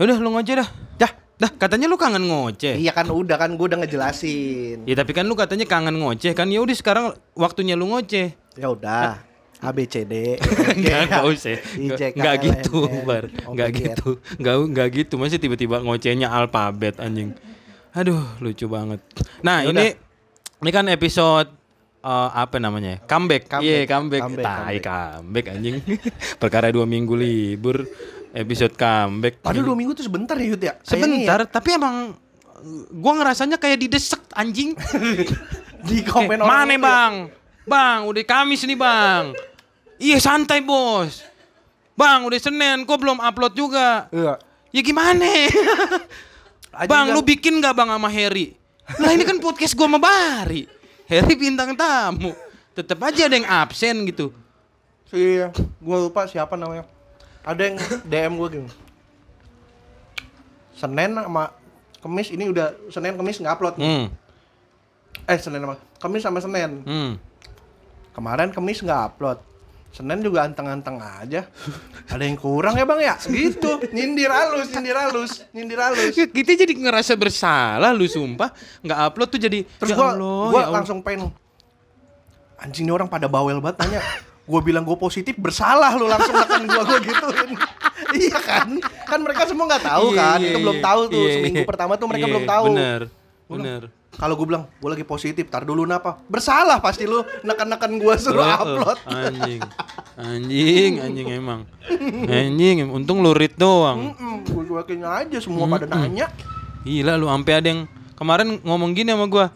Udah 0.02 0.18
lu 0.18 0.34
ngoceh 0.34 0.66
dah. 0.66 0.70
Dah. 0.98 1.14
Dah, 1.38 1.54
katanya 1.54 1.86
lu 1.86 2.02
kangen 2.02 2.26
ngoceh. 2.26 2.82
Iya 2.82 2.90
kan 2.98 3.06
udah 3.14 3.38
kan 3.38 3.54
gua 3.54 3.70
udah 3.70 3.86
ngejelasin. 3.86 4.90
Ya 4.90 4.98
tapi 4.98 5.14
kan 5.14 5.30
lu 5.30 5.38
katanya 5.38 5.70
kangen 5.70 6.02
ngoceh 6.02 6.34
kan. 6.34 6.50
Ya 6.50 6.66
udah 6.66 6.74
sekarang 6.74 7.14
waktunya 7.38 7.78
lu 7.78 7.86
ngoceh. 7.94 8.34
Ya 8.58 8.68
udah. 8.74 9.22
A 9.58 9.70
B 9.74 9.86
C 9.86 10.06
D. 10.06 10.38
Enggak, 10.74 11.00
enggak 11.10 11.24
usah. 11.30 11.58
Enggak 11.78 12.36
gitu, 12.42 12.90
Bar. 13.06 13.30
Enggak 13.50 13.70
gitu. 13.74 14.18
Enggak 14.38 14.56
enggak 14.66 14.88
gitu. 14.94 15.14
Masih 15.18 15.38
tiba-tiba 15.38 15.82
ngocehnya 15.82 16.30
alfabet 16.30 16.98
anjing. 16.98 17.34
Aduh, 17.94 18.22
lucu 18.42 18.70
banget. 18.70 19.02
Nah, 19.42 19.66
Ya 19.66 19.74
ini 19.74 19.86
ini 20.62 20.70
kan 20.70 20.86
episode 20.90 21.50
eh, 22.02 22.30
apa 22.34 22.58
namanya? 22.62 23.02
Comeback. 23.06 23.50
Comeback. 23.50 23.66
Iya, 23.66 23.90
comeback. 23.90 24.22
Comeback, 24.26 24.46
Tai 24.46 24.58
comeback. 24.58 24.82
comeback 24.86 25.46
anjing. 25.54 25.76
Perkara 26.42 26.70
dua 26.70 26.86
minggu 26.86 27.14
libur 27.18 27.86
episode 28.38 28.74
comeback. 28.78 29.42
Padahal 29.42 29.66
dua 29.66 29.78
minggu 29.78 29.98
tuh 29.98 30.06
sebentar 30.06 30.38
ya 30.38 30.46
Yud 30.54 30.62
ya. 30.62 30.74
Sebentar, 30.86 31.42
tapi 31.50 31.74
emang 31.74 32.14
gua 32.94 33.14
ngerasanya 33.18 33.58
kayak 33.58 33.82
didesek 33.82 34.22
anjing. 34.34 34.78
ya, 34.78 35.26
di 35.90 36.06
komen 36.06 36.38
Eh, 36.38 36.44
orang 36.44 36.50
Mana 36.50 36.72
itu 36.72 36.78
ya. 36.78 36.86
bang? 36.86 37.14
Bang, 37.68 38.00
udah 38.06 38.24
Kamis 38.24 38.64
nih 38.64 38.78
bang. 38.78 39.34
Iya 39.98 40.18
santai 40.18 40.62
bos. 40.62 41.26
Bang, 41.98 42.24
udah 42.24 42.38
Senin, 42.38 42.86
kok 42.86 43.02
belum 43.02 43.18
upload 43.18 43.54
juga? 43.54 44.06
Iya. 44.14 44.38
Ya 44.70 44.82
gimana? 44.82 45.26
Aja 46.78 46.86
bang, 46.86 47.10
lu 47.10 47.26
bikin 47.26 47.58
gak 47.58 47.74
bang 47.74 47.90
sama 47.90 48.06
Harry? 48.08 48.54
Lah 49.02 49.10
ini 49.10 49.26
kan 49.26 49.42
podcast 49.42 49.74
gua 49.74 49.90
sama 49.90 49.98
Bari. 49.98 50.70
Harry 51.10 51.34
bintang 51.34 51.74
tamu. 51.74 52.38
Tetep 52.72 53.02
aja 53.02 53.26
ada 53.26 53.36
yang 53.36 53.50
absen 53.50 54.06
gitu. 54.06 54.30
si 55.08 55.40
gua 55.82 55.98
lupa 56.04 56.28
siapa 56.28 56.54
namanya. 56.54 56.86
Ada 57.48 57.62
yang 57.64 57.76
DM 58.04 58.32
gua 58.36 58.50
gini. 58.52 58.70
Senin 60.76 61.16
sama 61.16 61.56
Kemis 61.98 62.30
ini 62.30 62.52
udah 62.52 62.76
Senin 62.92 63.16
Kemis 63.16 63.40
nggak 63.40 63.54
upload. 63.56 63.76
nih. 63.80 63.88
Hmm, 63.88 64.06
Eh 65.26 65.38
Senin 65.40 65.64
sama 65.64 65.76
Kemis 65.98 66.22
sama 66.22 66.40
Senin. 66.40 66.84
hmm. 66.84 67.12
Kemarin 68.14 68.52
Kemis 68.52 68.84
nggak 68.84 69.02
upload. 69.08 69.40
Senin 69.88 70.22
juga 70.22 70.46
anteng-anteng 70.46 71.00
aja. 71.00 71.48
Ada 72.06 72.22
yang 72.22 72.38
kurang 72.38 72.78
ya 72.78 72.86
bang 72.86 73.00
ya? 73.02 73.16
Gitu. 73.18 73.72
Nyindir 73.90 74.30
halus, 74.30 74.70
nyindir 74.70 74.94
halus, 74.94 75.32
nyindir 75.50 75.80
halus. 75.80 76.14
Kita 76.14 76.54
jadi 76.54 76.70
ngerasa 76.70 77.18
bersalah 77.18 77.96
lu 77.96 78.06
sumpah. 78.06 78.52
Nggak 78.84 79.00
upload 79.08 79.30
tuh 79.32 79.42
jadi 79.42 79.64
Terus 79.66 79.90
ya 79.90 79.98
gua, 79.98 80.14
Allah, 80.14 80.44
gua 80.46 80.54
ya 80.54 80.66
Allah. 80.68 80.76
langsung 80.78 81.00
pengen 81.02 81.34
anjing 82.58 82.86
ini 82.86 82.94
orang 82.94 83.10
pada 83.10 83.26
bawel 83.26 83.58
banget 83.58 83.78
tanya. 83.82 84.02
Gua 84.48 84.64
bilang 84.64 84.88
gua 84.88 84.96
positif 84.96 85.36
bersalah 85.36 85.92
lu 86.00 86.08
langsung 86.08 86.32
makan 86.32 86.64
gua 86.66 86.82
gua 86.88 87.00
gituin. 87.04 87.50
iya 88.24 88.40
kan? 88.40 88.68
Kan 89.04 89.20
mereka 89.20 89.44
semua 89.44 89.68
nggak 89.68 89.84
tahu 89.84 90.16
Iya, 90.16 90.18
kan? 90.18 90.40
iya, 90.40 90.48
itu 90.50 90.58
belum 90.64 90.78
iya. 90.80 90.86
tahu 90.88 91.02
tuh 91.12 91.20
Iya, 91.20 91.34
seminggu 91.36 91.62
pertama 91.68 91.94
tuh 92.00 92.08
mereka 92.08 92.26
belum 92.32 92.46
tahu. 92.48 92.66
Bener, 92.72 93.02
Gua 93.46 93.56
bener. 93.60 93.82
Kalau 94.18 94.34
gue 94.34 94.50
bilang, 94.50 94.66
gue 94.66 94.90
lagi 94.90 95.06
positif, 95.06 95.46
tar 95.46 95.62
dulu 95.62 95.86
napa? 95.86 96.18
Bersalah 96.26 96.82
pasti 96.82 97.06
lu 97.06 97.22
nekan-nekan 97.46 98.02
gua 98.02 98.18
suruh 98.18 98.42
Heeh, 98.42 98.58
upload. 98.58 98.98
Anjing. 99.06 99.62
Anjing, 100.18 100.92
anjing 101.06 101.28
emang. 101.38 101.62
Anjing, 102.26 102.90
untung 102.90 103.22
lu 103.22 103.38
read 103.38 103.54
doang. 103.54 104.18
gue 104.42 104.64
cuekin 104.66 105.06
aja 105.06 105.38
semua 105.38 105.70
pada 105.70 105.86
nanya. 105.86 106.34
Gila 106.82 107.14
lu 107.14 107.30
sampai 107.30 107.54
ada 107.62 107.68
yang 107.70 107.82
kemarin 108.18 108.58
ngomong 108.66 108.98
gini 108.98 109.14
sama 109.14 109.30
gua. 109.30 109.54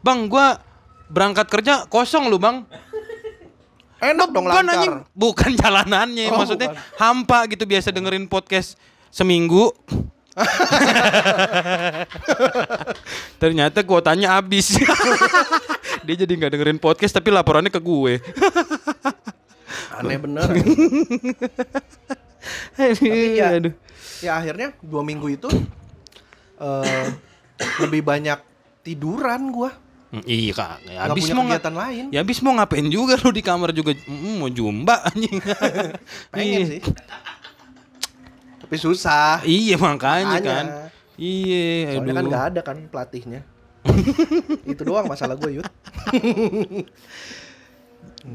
Bang, 0.00 0.30
gua 0.32 0.56
berangkat 1.12 1.44
kerja 1.52 1.84
kosong 1.84 2.32
lu, 2.32 2.40
Bang. 2.40 2.64
Enak 3.98 4.28
dong 4.30 4.46
Bukan 4.46 4.62
lancar. 4.62 4.78
anjing, 4.78 4.94
bukan 5.10 5.50
jalanannya, 5.54 6.26
Oh, 6.30 6.38
maksudnya 6.38 6.70
bukan. 6.70 6.98
hampa 7.02 7.38
gitu 7.50 7.66
biasa 7.66 7.90
dengerin 7.90 8.30
podcast 8.30 8.78
seminggu. 9.10 9.74
Ternyata 13.42 13.82
kuotanya 13.82 14.38
habis. 14.38 14.78
Dia 16.06 16.14
jadi 16.16 16.30
nggak 16.30 16.52
dengerin 16.54 16.78
podcast 16.78 17.10
tapi 17.12 17.34
laporannya 17.34 17.74
ke 17.74 17.80
gue. 17.82 18.22
Aneh 19.94 20.18
bener. 20.18 20.46
Tapi 22.78 23.34
ya, 23.34 23.58
aduh. 23.58 23.74
ya 24.22 24.38
akhirnya 24.38 24.70
dua 24.80 25.02
minggu 25.02 25.26
itu 25.28 25.50
eh 26.56 27.06
lebih 27.82 28.06
banyak 28.06 28.38
tiduran 28.80 29.50
gua. 29.50 29.74
Hmm, 30.08 30.24
Iya 30.24 30.52
kak, 30.56 30.76
ya, 30.88 30.96
habis 31.04 31.28
mau 31.30 31.44
kegiatan 31.44 31.74
lain. 31.76 32.04
Ya 32.08 32.18
habis 32.24 32.40
mau 32.40 32.56
ngapain 32.56 32.88
juga 32.88 33.12
lu 33.20 33.28
di 33.28 33.40
kamar 33.40 33.70
juga 33.70 33.92
mm, 33.92 34.34
mau 34.40 34.48
jumba 34.48 35.04
anjing. 35.04 35.36
Pengen 36.32 36.58
Iya. 36.58 36.64
sih. 36.64 36.80
Tapi 38.64 38.74
susah. 38.74 39.44
Iya 39.44 39.76
makanya, 39.76 40.40
Makanya. 40.40 40.44
kan. 40.44 40.64
Iya, 41.20 41.94
Soalnya 41.94 42.08
kan 42.08 42.20
aduh. 42.20 42.30
nggak 42.30 42.44
ada 42.46 42.60
kan 42.62 42.76
pelatihnya. 42.88 43.40
itu 44.70 44.80
doang 44.80 45.04
masalah 45.04 45.34
gue 45.34 45.60
Yud. 45.60 45.66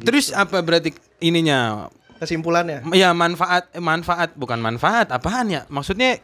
Terus 0.05 0.29
apa 0.29 0.59
berarti 0.59 0.89
ininya? 1.19 1.87
Kesimpulannya. 2.17 2.85
Ya 2.93 3.11
manfaat 3.11 3.67
manfaat 3.75 4.31
bukan 4.33 4.57
manfaat 4.57 5.09
apaan 5.09 5.49
ya? 5.49 5.61
Maksudnya 5.67 6.17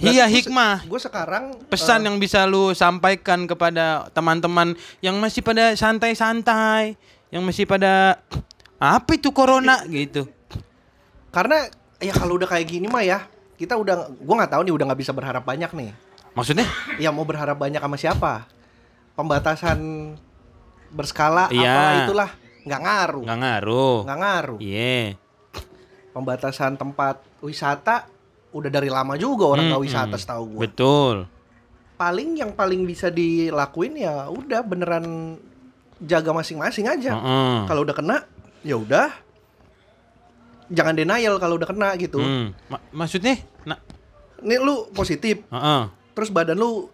iya 0.00 0.24
hikmah. 0.26 0.88
Gue 0.88 0.96
sekarang 0.96 1.60
Pesan 1.68 2.02
eh, 2.02 2.04
yang 2.08 2.16
bisa 2.16 2.48
lu 2.48 2.72
sampaikan 2.72 3.44
kepada 3.44 4.08
teman-teman 4.10 4.72
yang 5.04 5.20
masih 5.20 5.44
pada 5.44 5.76
santai-santai, 5.76 6.96
yang 7.28 7.44
masih 7.44 7.68
pada 7.68 8.18
apa 8.80 9.10
itu 9.12 9.28
corona 9.30 9.84
gitu. 9.84 10.24
karena 11.30 11.68
ya 12.00 12.10
kalau 12.16 12.34
udah 12.40 12.48
kayak 12.48 12.66
gini 12.66 12.88
mah 12.90 13.04
ya 13.04 13.28
kita 13.54 13.76
udah 13.76 14.08
gue 14.08 14.34
nggak 14.34 14.50
tahu 14.50 14.64
nih 14.66 14.72
udah 14.74 14.84
nggak 14.88 15.00
bisa 15.04 15.12
berharap 15.12 15.44
banyak 15.44 15.68
nih. 15.76 15.92
Maksudnya? 16.32 16.64
Ya 16.96 17.12
mau 17.12 17.28
berharap 17.28 17.60
banyak 17.60 17.78
sama 17.78 17.96
siapa? 18.00 18.32
Pembatasan 19.14 19.78
berskala 20.90 21.52
Iya. 21.52 21.70
apalah 21.70 21.92
itulah 22.02 22.30
nggak 22.64 22.80
ngaruh. 22.82 23.22
nggak 23.28 23.38
ngaruh. 23.38 23.98
Nggak 24.08 24.18
ngaruh. 24.24 24.58
Iya. 24.58 25.02
Pembatasan 26.10 26.74
tempat 26.74 27.22
wisata 27.38 28.08
udah 28.50 28.66
dari 28.68 28.88
lama 28.88 29.14
juga 29.14 29.46
orang 29.48 29.68
nggak 29.68 29.78
Mm-mm. 29.78 29.90
wisata 29.92 30.16
setahu 30.16 30.44
gue. 30.50 30.60
Betul. 30.64 31.16
Paling 31.94 32.30
yang 32.34 32.50
paling 32.50 32.82
bisa 32.82 33.08
dilakuin 33.08 33.94
ya 33.94 34.26
udah 34.26 34.60
beneran 34.60 35.36
jaga 36.00 36.32
masing-masing 36.32 36.86
aja. 36.86 37.12
Heeh. 37.12 37.58
Kalau 37.64 37.82
udah 37.82 37.92
kena 37.92 38.16
ya 38.60 38.74
udah 38.74 39.12
jangan 40.66 40.94
denial 40.94 41.36
kalau 41.36 41.54
udah 41.56 41.68
kena 41.68 41.94
gitu. 41.96 42.18
Hmm. 42.18 42.54
Ma- 42.66 42.82
maksudnya? 42.94 43.36
Nah, 43.64 43.78
Nih 44.40 44.56
lu 44.56 44.88
positif, 44.90 45.44
heeh. 45.44 45.82
terus 46.10 46.30
badan 46.30 46.56
lu 46.56 46.88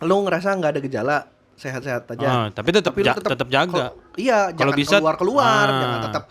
lu 0.00 0.16
ngerasa 0.20 0.50
nggak 0.52 0.72
ada 0.74 0.80
gejala, 0.82 1.16
sehat-sehat 1.54 2.10
aja. 2.10 2.26
Ah, 2.26 2.46
tapi 2.50 2.74
tetap 2.74 2.90
lu 2.90 3.00
ja- 3.00 3.14
tetap 3.14 3.46
jaga. 3.46 3.94
iya, 4.14 4.50
Kalau 4.50 4.58
jangan 4.66 4.74
bisa- 4.74 4.98
keluar-keluar, 4.98 5.64
Ah. 5.64 5.78
jangan 5.78 5.98
tetap 6.02 6.24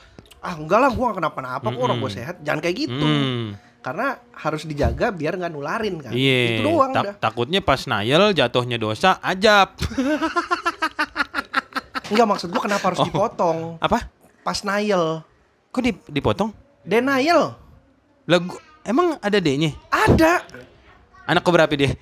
ah 0.44 0.54
enggak 0.54 0.76
lah 0.78 0.92
gua 0.92 1.06
nggak 1.08 1.18
kenapa-napa 1.24 1.64
kok 1.66 1.80
orang 1.80 1.98
gua 1.98 2.12
sehat. 2.12 2.36
Jangan 2.44 2.60
kayak 2.60 2.76
gitu. 2.78 3.00
Hmm. 3.00 3.56
Karena 3.84 4.08
harus 4.32 4.64
dijaga 4.64 5.12
biar 5.12 5.36
nggak 5.36 5.52
nularin 5.52 6.00
kan. 6.00 6.16
Iya. 6.16 6.40
Itu 6.56 6.62
doang 6.66 6.92
Ta- 6.92 7.04
udah. 7.04 7.14
takutnya 7.20 7.60
pas 7.60 7.84
nail 7.84 8.32
jatuhnya 8.32 8.78
dosa 8.78 9.20
ajab. 9.20 9.76
Enggak 12.08 12.28
maksud 12.28 12.48
gua 12.48 12.62
kenapa 12.62 12.84
Oh. 12.84 12.90
harus 12.90 13.02
dipotong 13.06 13.58
Apa? 13.78 14.08
pas 14.40 14.60
nail. 14.62 15.24
Kok 15.70 15.82
dip- 15.82 16.08
dipotong? 16.08 16.56
Denial. 16.82 17.60
Lah 18.24 18.40
gua- 18.40 18.62
emang 18.82 19.18
ada 19.18 19.36
D-nya? 19.36 19.76
Ada. 19.90 20.48
Anak 21.24 21.42
keberapa 21.42 21.72
dia? 21.74 21.96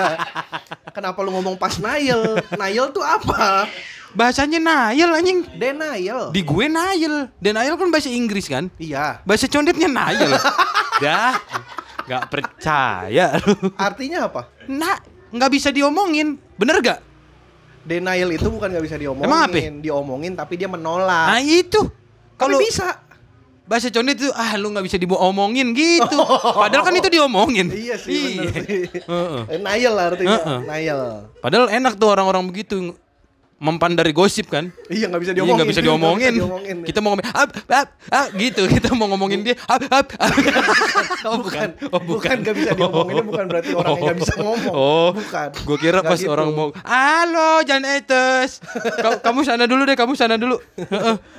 Kenapa 0.96 1.20
lu 1.20 1.30
ngomong 1.30 1.56
pas 1.56 1.76
nail? 1.76 2.40
nail 2.50 2.84
tuh 2.88 3.00
apa? 3.00 3.68
Bahasanya 4.10 4.58
nail 4.58 5.08
anjing. 5.14 5.44
Denial. 5.54 6.32
Di 6.32 6.40
gue 6.40 6.66
nail. 6.66 7.28
Denial 7.36 7.76
kan 7.76 7.88
bahasa 7.88 8.08
Inggris 8.08 8.48
kan? 8.48 8.72
Iya. 8.76 9.20
Bahasa 9.22 9.44
condetnya 9.46 9.86
nail. 9.86 10.32
Dah. 11.00 11.34
Gak 12.04 12.24
percaya 12.28 13.38
lu. 13.40 13.54
Artinya 13.78 14.28
apa? 14.28 14.50
Nah, 14.68 15.00
nggak 15.30 15.50
bisa 15.50 15.72
diomongin. 15.72 16.36
Bener 16.58 16.76
gak? 16.82 17.00
Denial 17.80 18.28
itu 18.34 18.46
bukan 18.52 18.68
nggak 18.68 18.84
bisa 18.84 18.96
diomongin. 19.00 19.26
Emang 19.30 19.40
apa? 19.48 19.58
Diomongin 19.80 20.32
tapi 20.36 20.60
dia 20.60 20.68
menolak. 20.68 21.32
Nah 21.32 21.40
itu. 21.40 21.80
Kalau 22.36 22.60
bisa. 22.60 23.00
bahasa 23.70 23.86
condet 23.86 24.18
itu 24.18 24.26
ah 24.34 24.58
lu 24.58 24.74
nggak 24.74 24.82
bisa 24.82 24.98
diomongin 24.98 25.70
gitu. 25.70 26.18
Padahal 26.66 26.90
kan 26.90 26.94
itu 26.98 27.06
diomongin. 27.06 27.70
Iya 27.70 27.96
sih 28.02 28.42
bener 28.42 28.66
sih. 28.66 28.82
Lah 29.94 30.04
artinya. 30.10 30.58
Nail. 30.66 31.30
Padahal 31.38 31.70
enak 31.70 31.94
tuh 31.94 32.10
orang-orang 32.10 32.50
begitu 32.50 32.98
mempan 33.60 33.92
dari 33.92 34.10
gosip 34.10 34.48
kan. 34.48 34.72
Iya 34.88 35.06
nggak 35.06 35.20
bisa 35.20 35.30
Iya 35.30 35.36
diomongin. 35.36 35.54
nggak 35.54 35.68
bisa 35.68 35.80
diomongin. 35.80 36.16
Nggak 36.16 36.32
bisa 36.32 36.40
diomongin. 36.40 36.76
Kita 36.82 36.98
mau 36.98 37.12
ngomong 37.12 37.26
ap, 37.28 37.50
ap, 37.62 37.88
ap, 38.08 38.28
gitu. 38.34 38.62
Kita 38.66 38.88
mau 38.90 39.06
ngomongin 39.06 39.40
dia 39.42 39.54
ap, 39.62 39.84
ap, 39.86 40.08
ap. 40.10 40.32
oh 41.28 41.36
bukan, 41.38 41.68
Oh 41.86 42.00
bukan 42.00 42.36
nggak 42.40 42.56
bisa 42.56 42.70
diomonginnya 42.72 43.20
bukan 43.22 43.44
berarti 43.46 43.70
orang 43.70 43.92
yang 43.92 44.02
nggak 44.02 44.16
bisa 44.18 44.34
ngomong. 44.34 44.72
Oh, 44.72 45.08
bukan. 45.12 45.48
Gue 45.60 45.76
kira 45.78 46.00
Nggak 46.00 46.08
pas 46.08 46.18
gitu. 46.18 46.32
orang 46.32 46.48
mau, 46.50 46.72
halo 46.80 47.60
jangan 47.62 47.84
etes. 47.94 48.64
Ka- 48.96 49.20
kamu 49.20 49.40
sana 49.44 49.64
dulu 49.64 49.84
deh, 49.84 49.94
kamu 49.94 50.12
sana 50.14 50.34
dulu. 50.34 50.56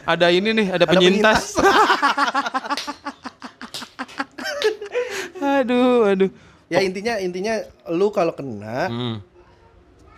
Ada 0.04 0.30
ini 0.30 0.54
nih, 0.54 0.68
ada 0.70 0.78
Ada 0.80 0.86
penyintas. 0.88 1.58
aduh, 5.42 6.06
aduh. 6.08 6.30
Ya 6.68 6.80
intinya 6.80 7.18
intinya 7.18 7.60
lu 7.90 8.08
kalau 8.10 8.32
kena 8.32 8.88
Hmm. 8.88 9.16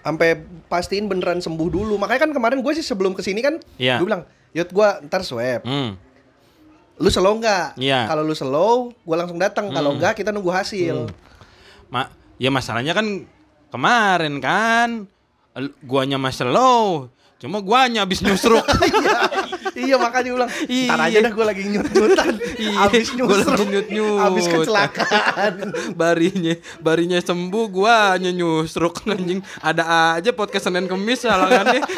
Sampai 0.03 0.35
pastiin 0.67 1.07
beneran 1.07 1.39
sembuh 1.39 1.69
dulu. 1.71 1.95
Makanya 1.95 2.27
kan 2.27 2.31
kemarin 2.31 2.59
gue 2.59 2.73
sih 2.75 2.83
sebelum 2.83 3.15
ke 3.15 3.23
sini 3.23 3.39
kan 3.39 3.57
Iya. 3.79 3.97
gue 3.97 4.05
bilang 4.05 4.23
Yud 4.53 4.69
gua 4.69 5.01
ntar 5.01 5.25
swab. 5.25 5.65
Hmm. 5.65 5.97
Lu 7.01 7.09
slow 7.09 7.41
nggak? 7.41 7.81
Iya. 7.81 8.05
Kalau 8.05 8.21
lu 8.21 8.37
slow, 8.37 8.93
gua 9.01 9.25
langsung 9.25 9.41
datang. 9.41 9.73
Kalau 9.73 9.97
enggak 9.97 10.13
kita 10.13 10.29
nunggu 10.29 10.53
hasil. 10.53 11.09
Ma 11.89 12.05
ya 12.37 12.53
masalahnya 12.53 12.93
kan 12.93 13.25
kemarin 13.73 14.37
kan 14.37 14.89
guanya 15.81 16.21
masih 16.21 16.45
low. 16.45 17.09
Cuma 17.41 17.65
guanya 17.65 18.05
habis 18.05 18.21
nyusruk. 18.21 18.61
iya 19.75 19.95
makanya 19.95 20.31
ulang. 20.33 20.49
Ntar 20.49 20.99
aja 20.99 21.09
Iya. 21.09 21.19
dah 21.21 21.31
gua 21.31 21.45
lagi 21.45 21.63
nyut-nyutan. 21.65 22.33
Iya, 22.55 22.71
Abis 22.83 23.07
gua 23.09 23.25
nyusruk. 23.27 23.67
nyut-nyut. 23.67 24.19
Abis 24.21 24.45
kecelakaan. 24.47 25.53
barinya 25.99 26.53
barinya 26.79 27.17
sembuh 27.17 27.65
guanya 27.67 28.29
nyusruk 28.29 29.05
anjing. 29.05 29.39
Ada 29.59 29.83
aja 30.15 30.29
podcast 30.31 30.65
Senin 30.65 30.85
Kemis 30.85 31.23
halangannya. 31.23 31.81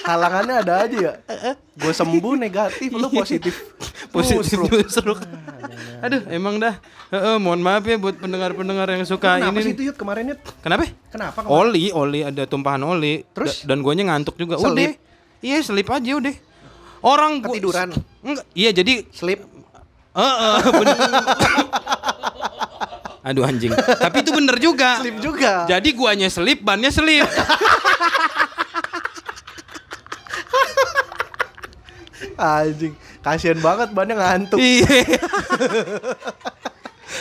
Halangannya 0.00 0.54
ada 0.58 0.74
aja 0.82 0.96
ya. 0.96 1.12
Gue 1.74 1.92
sembuh 1.92 2.32
negatif, 2.34 2.88
lu 2.90 3.12
positif. 3.14 3.52
Positif 4.08 4.56
Nyusruk. 4.56 4.72
nyusruk. 4.72 5.20
Aduh, 6.00 6.22
emang 6.28 6.56
dah. 6.56 6.80
Heeh, 7.08 7.36
mohon 7.36 7.60
maaf 7.60 7.84
ya 7.84 7.96
buat 7.96 8.16
pendengar-pendengar 8.16 8.88
yang 8.88 9.04
suka 9.04 9.36
Kenapa 9.36 9.52
ini. 9.52 9.60
sih 9.60 9.64
nih. 9.66 9.76
itu 9.76 9.82
Yud 9.84 9.96
kemarin 9.96 10.24
Yud? 10.26 10.40
Kenapa? 10.58 10.88
Kenapa 11.08 11.38
kemarin? 11.38 11.52
Oli, 11.54 11.84
oli 11.90 12.20
ada 12.22 12.42
tumpahan 12.44 12.80
oli. 12.82 13.20
Terus? 13.30 13.62
Da- 13.62 13.68
dan 13.68 13.80
guanya 13.80 14.08
ngantuk 14.08 14.36
juga. 14.36 14.56
Selip? 14.56 14.96
Udah. 14.96 15.06
Iya, 15.38 15.58
selip 15.60 15.88
aja 15.88 16.10
udah. 16.14 16.34
Orang 17.00 17.40
gua- 17.40 17.54
Ketiduran? 17.54 17.88
Enggak. 18.20 18.44
Iya, 18.52 18.70
jadi 18.72 19.06
Sleep. 19.10 19.40
Heeh, 20.12 20.56
bener. 20.72 20.96
Aduh 23.22 23.44
anjing. 23.44 23.70
Tapi 23.76 24.16
itu 24.20 24.30
bener 24.32 24.56
juga. 24.58 24.98
Sleep 24.98 25.20
juga. 25.20 25.68
Jadi 25.68 25.88
guanya 25.92 26.26
selip, 26.26 26.58
bannya 26.60 26.88
selip. 26.88 27.28
Anjing, 32.34 32.94
kasihan 33.20 33.58
banget 33.58 33.90
bannya 33.90 34.14
ngantuk. 34.14 34.58
Iya. 34.58 35.06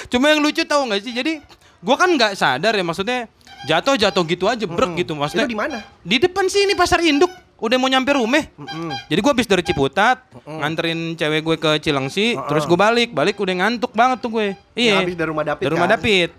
Cuma 0.09 0.29
yang 0.29 0.41
lucu 0.41 0.61
tahu 0.63 0.89
nggak 0.89 1.01
sih? 1.01 1.13
Jadi 1.13 1.41
gua 1.81 1.97
kan 1.97 2.09
nggak 2.09 2.33
sadar 2.33 2.73
ya 2.73 2.81
maksudnya 2.81 3.19
jatuh-jatuh 3.65 4.23
gitu 4.25 4.45
aja 4.45 4.65
brek 4.65 4.93
gitu 4.95 5.13
maksudnya. 5.13 5.45
Itu 5.45 5.53
di 5.53 5.57
mana? 5.57 5.77
Di 6.01 6.17
depan 6.17 6.45
sini 6.47 6.73
pasar 6.73 7.01
induk. 7.01 7.29
Udah 7.57 7.75
mau 7.75 7.85
nyampe 7.85 8.13
rumah. 8.13 8.45
Mm-mm. 8.53 8.93
Jadi 9.05 9.19
gua 9.19 9.31
habis 9.31 9.45
dari 9.45 9.61
Ciputat, 9.61 10.21
nganterin 10.43 11.13
cewek 11.13 11.41
gue 11.41 11.55
ke 11.57 11.71
Cilengsi, 11.79 12.37
terus 12.45 12.63
gue 12.63 12.77
balik, 12.77 13.09
balik 13.11 13.33
udah 13.35 13.55
ngantuk 13.57 13.91
banget 13.91 14.21
tuh 14.21 14.29
gue. 14.31 14.47
Iya. 14.73 15.01
habis 15.01 15.17
dari 15.17 15.27
rumah 15.27 15.41
David 15.43 15.63
Dari 15.63 15.73
rumah 15.73 15.89
kan? 15.89 15.95
David. 15.97 16.31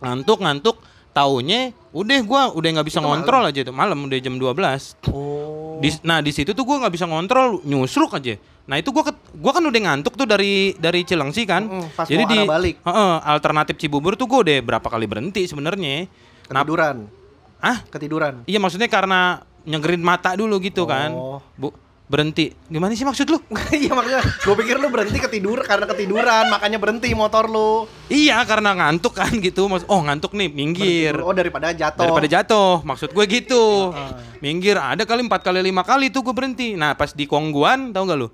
Ngantuk, 0.00 0.38
ngantuk. 0.40 0.76
Taunya 1.10 1.74
udah 1.90 2.18
gua 2.22 2.42
udah 2.50 2.68
nggak 2.70 2.86
bisa 2.86 3.02
ngontrol 3.02 3.42
aja 3.44 3.60
tuh 3.60 3.74
malam 3.74 3.98
udah 4.00 4.14
jam 4.16 4.38
12. 4.38 5.10
Oh. 5.10 5.82
Di, 5.82 5.90
nah 6.00 6.22
di 6.22 6.30
situ 6.30 6.50
tuh 6.50 6.62
gua 6.62 6.86
nggak 6.86 6.94
bisa 6.94 7.02
ngontrol 7.04 7.58
nyusruk 7.62 8.14
aja. 8.14 8.38
Nah 8.70 8.78
itu 8.78 8.94
gua 8.94 9.02
ket- 9.02 9.18
gua 9.34 9.50
kan 9.50 9.58
udah 9.60 9.80
ngantuk 9.80 10.14
tuh 10.14 10.22
dari 10.22 10.70
dari 10.76 11.02
Cilengsi 11.02 11.42
kan. 11.42 11.66
Mm-mm, 11.66 11.90
pas 11.92 12.06
Jadi 12.06 12.22
mau 12.22 12.30
di 12.30 12.38
balik. 12.44 12.74
Heeh, 12.80 13.14
alternatif 13.26 13.74
Cibubur 13.76 14.14
tuh 14.14 14.30
gua 14.30 14.46
udah 14.46 14.54
berapa 14.62 14.86
kali 14.86 15.06
berhenti 15.06 15.42
sebenarnya. 15.44 16.06
Nah, 16.46 16.62
Ketiduran. 16.62 16.96
ah 17.58 17.76
Ketiduran. 17.90 18.34
iya 18.46 18.56
maksudnya 18.56 18.86
karena 18.86 19.42
nyegerin 19.64 20.00
mata 20.00 20.32
dulu 20.34 20.60
gitu 20.60 20.84
kan. 20.84 21.12
Oh. 21.12 21.38
Bu 21.56 21.70
berhenti. 22.10 22.50
Gimana 22.66 22.90
sih 22.98 23.06
maksud 23.06 23.30
lu? 23.30 23.38
Iya 23.70 23.94
makanya 23.94 24.18
gue 24.18 24.54
pikir 24.58 24.82
lu 24.82 24.90
berhenti 24.90 25.22
ketidur 25.22 25.62
karena 25.62 25.86
ketiduran 25.86 26.50
makanya 26.50 26.82
berhenti 26.82 27.14
motor 27.14 27.46
lu. 27.46 27.86
iya 28.10 28.42
karena 28.42 28.74
ngantuk 28.74 29.14
kan 29.14 29.30
gitu. 29.30 29.70
Mas 29.70 29.86
oh 29.86 30.02
ngantuk 30.02 30.34
nih 30.34 30.50
minggir. 30.50 31.14
Oh 31.22 31.30
daripada 31.30 31.70
jatuh. 31.70 32.02
Daripada 32.02 32.26
jatuh, 32.26 32.82
maksud 32.82 33.14
gue 33.14 33.24
gitu. 33.30 33.94
Minggir, 34.42 34.74
ada 34.74 35.06
kali 35.06 35.22
empat 35.22 35.46
kali 35.46 35.62
lima 35.62 35.86
kali 35.86 36.10
tuh 36.10 36.26
gue 36.26 36.34
berhenti. 36.34 36.74
Nah 36.74 36.98
pas 36.98 37.14
di 37.14 37.30
Kongguan, 37.30 37.94
tau 37.94 38.02
gak 38.02 38.18
lu? 38.18 38.28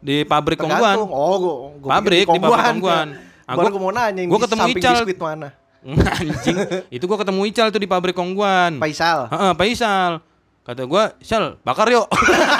Di 0.00 0.24
pabrik 0.24 0.56
Kongguan. 0.58 0.96
Oh, 0.98 1.36
gua, 1.38 1.54
gua 1.78 1.90
Pabrik, 2.00 2.26
di 2.26 2.40
pabrik 2.40 2.64
Kongguan. 2.74 3.08
Ah, 3.42 3.58
Baru 3.58 3.74
gua- 3.74 3.74
gua 3.74 3.82
mau 3.82 3.92
nanya 3.92 4.22
di 4.22 4.30
ketemu 4.30 4.66
Ical. 4.70 4.94
biskuit 5.02 5.18
mana? 5.18 5.48
Anjing, 6.14 6.56
itu 6.94 7.04
gue 7.04 7.18
ketemu 7.18 7.40
Ical 7.50 7.68
tuh 7.74 7.82
di 7.82 7.90
pabrik 7.90 8.14
Kongguan. 8.14 8.78
Faisal. 8.78 9.26
Heeh, 9.28 9.50
Pak 9.52 9.66
Isal. 9.66 10.22
Kata 10.62 10.86
gue, 10.86 11.04
Sal, 11.18 11.58
bakar 11.66 11.90
yuk. 11.90 12.06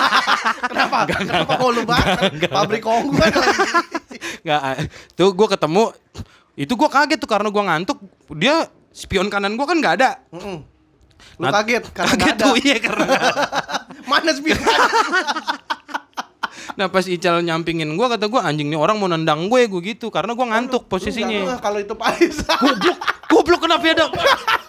Kenapa? 0.71 1.07
Kenapa 1.07 1.53
kok 1.55 1.71
lu 1.71 1.83
bakar? 1.87 2.35
Pabrik 2.51 2.83
kongguan 2.83 3.31
lagi. 3.31 3.63
Nggak, 4.45 4.59
ah, 4.59 4.75
tuh 5.15 5.31
gue 5.31 5.49
ketemu, 5.49 5.85
itu 6.59 6.73
gue 6.75 6.89
kaget 6.91 7.19
tuh 7.23 7.31
karena 7.31 7.47
gue 7.47 7.63
ngantuk. 7.63 7.99
Dia 8.35 8.67
spion 8.91 9.31
kanan 9.31 9.55
gue 9.55 9.63
kan 9.63 9.79
nggak 9.79 9.95
ada. 10.03 10.11
Mm-mm. 10.35 10.67
Lu 11.39 11.47
Nah, 11.47 11.55
kaget 11.55 11.95
karena 11.95 12.11
Kaget 12.19 12.35
ada. 12.35 12.43
tuh 12.43 12.55
iya 12.59 12.77
karena. 12.83 13.07
Mana 14.11 14.31
spion? 14.35 14.59
Nah 16.73 16.87
pas 16.89 17.05
Ical 17.05 17.39
nyampingin 17.41 17.87
gue 17.87 18.07
kata 18.09 18.27
gue 18.27 18.41
anjing 18.41 18.67
nih 18.67 18.79
orang 18.79 18.97
mau 18.97 19.07
nendang 19.07 19.47
gue 19.47 19.69
gue 19.69 19.81
gitu 19.95 20.11
karena 20.11 20.35
gue 20.35 20.43
ngantuk 20.43 20.91
posisinya. 20.91 21.59
kalau 21.61 21.79
itu 21.79 21.95
Faisal. 21.95 22.59
Goblok, 22.59 22.99
goblok 23.29 23.61
kenapa 23.63 23.87
ada 23.87 24.05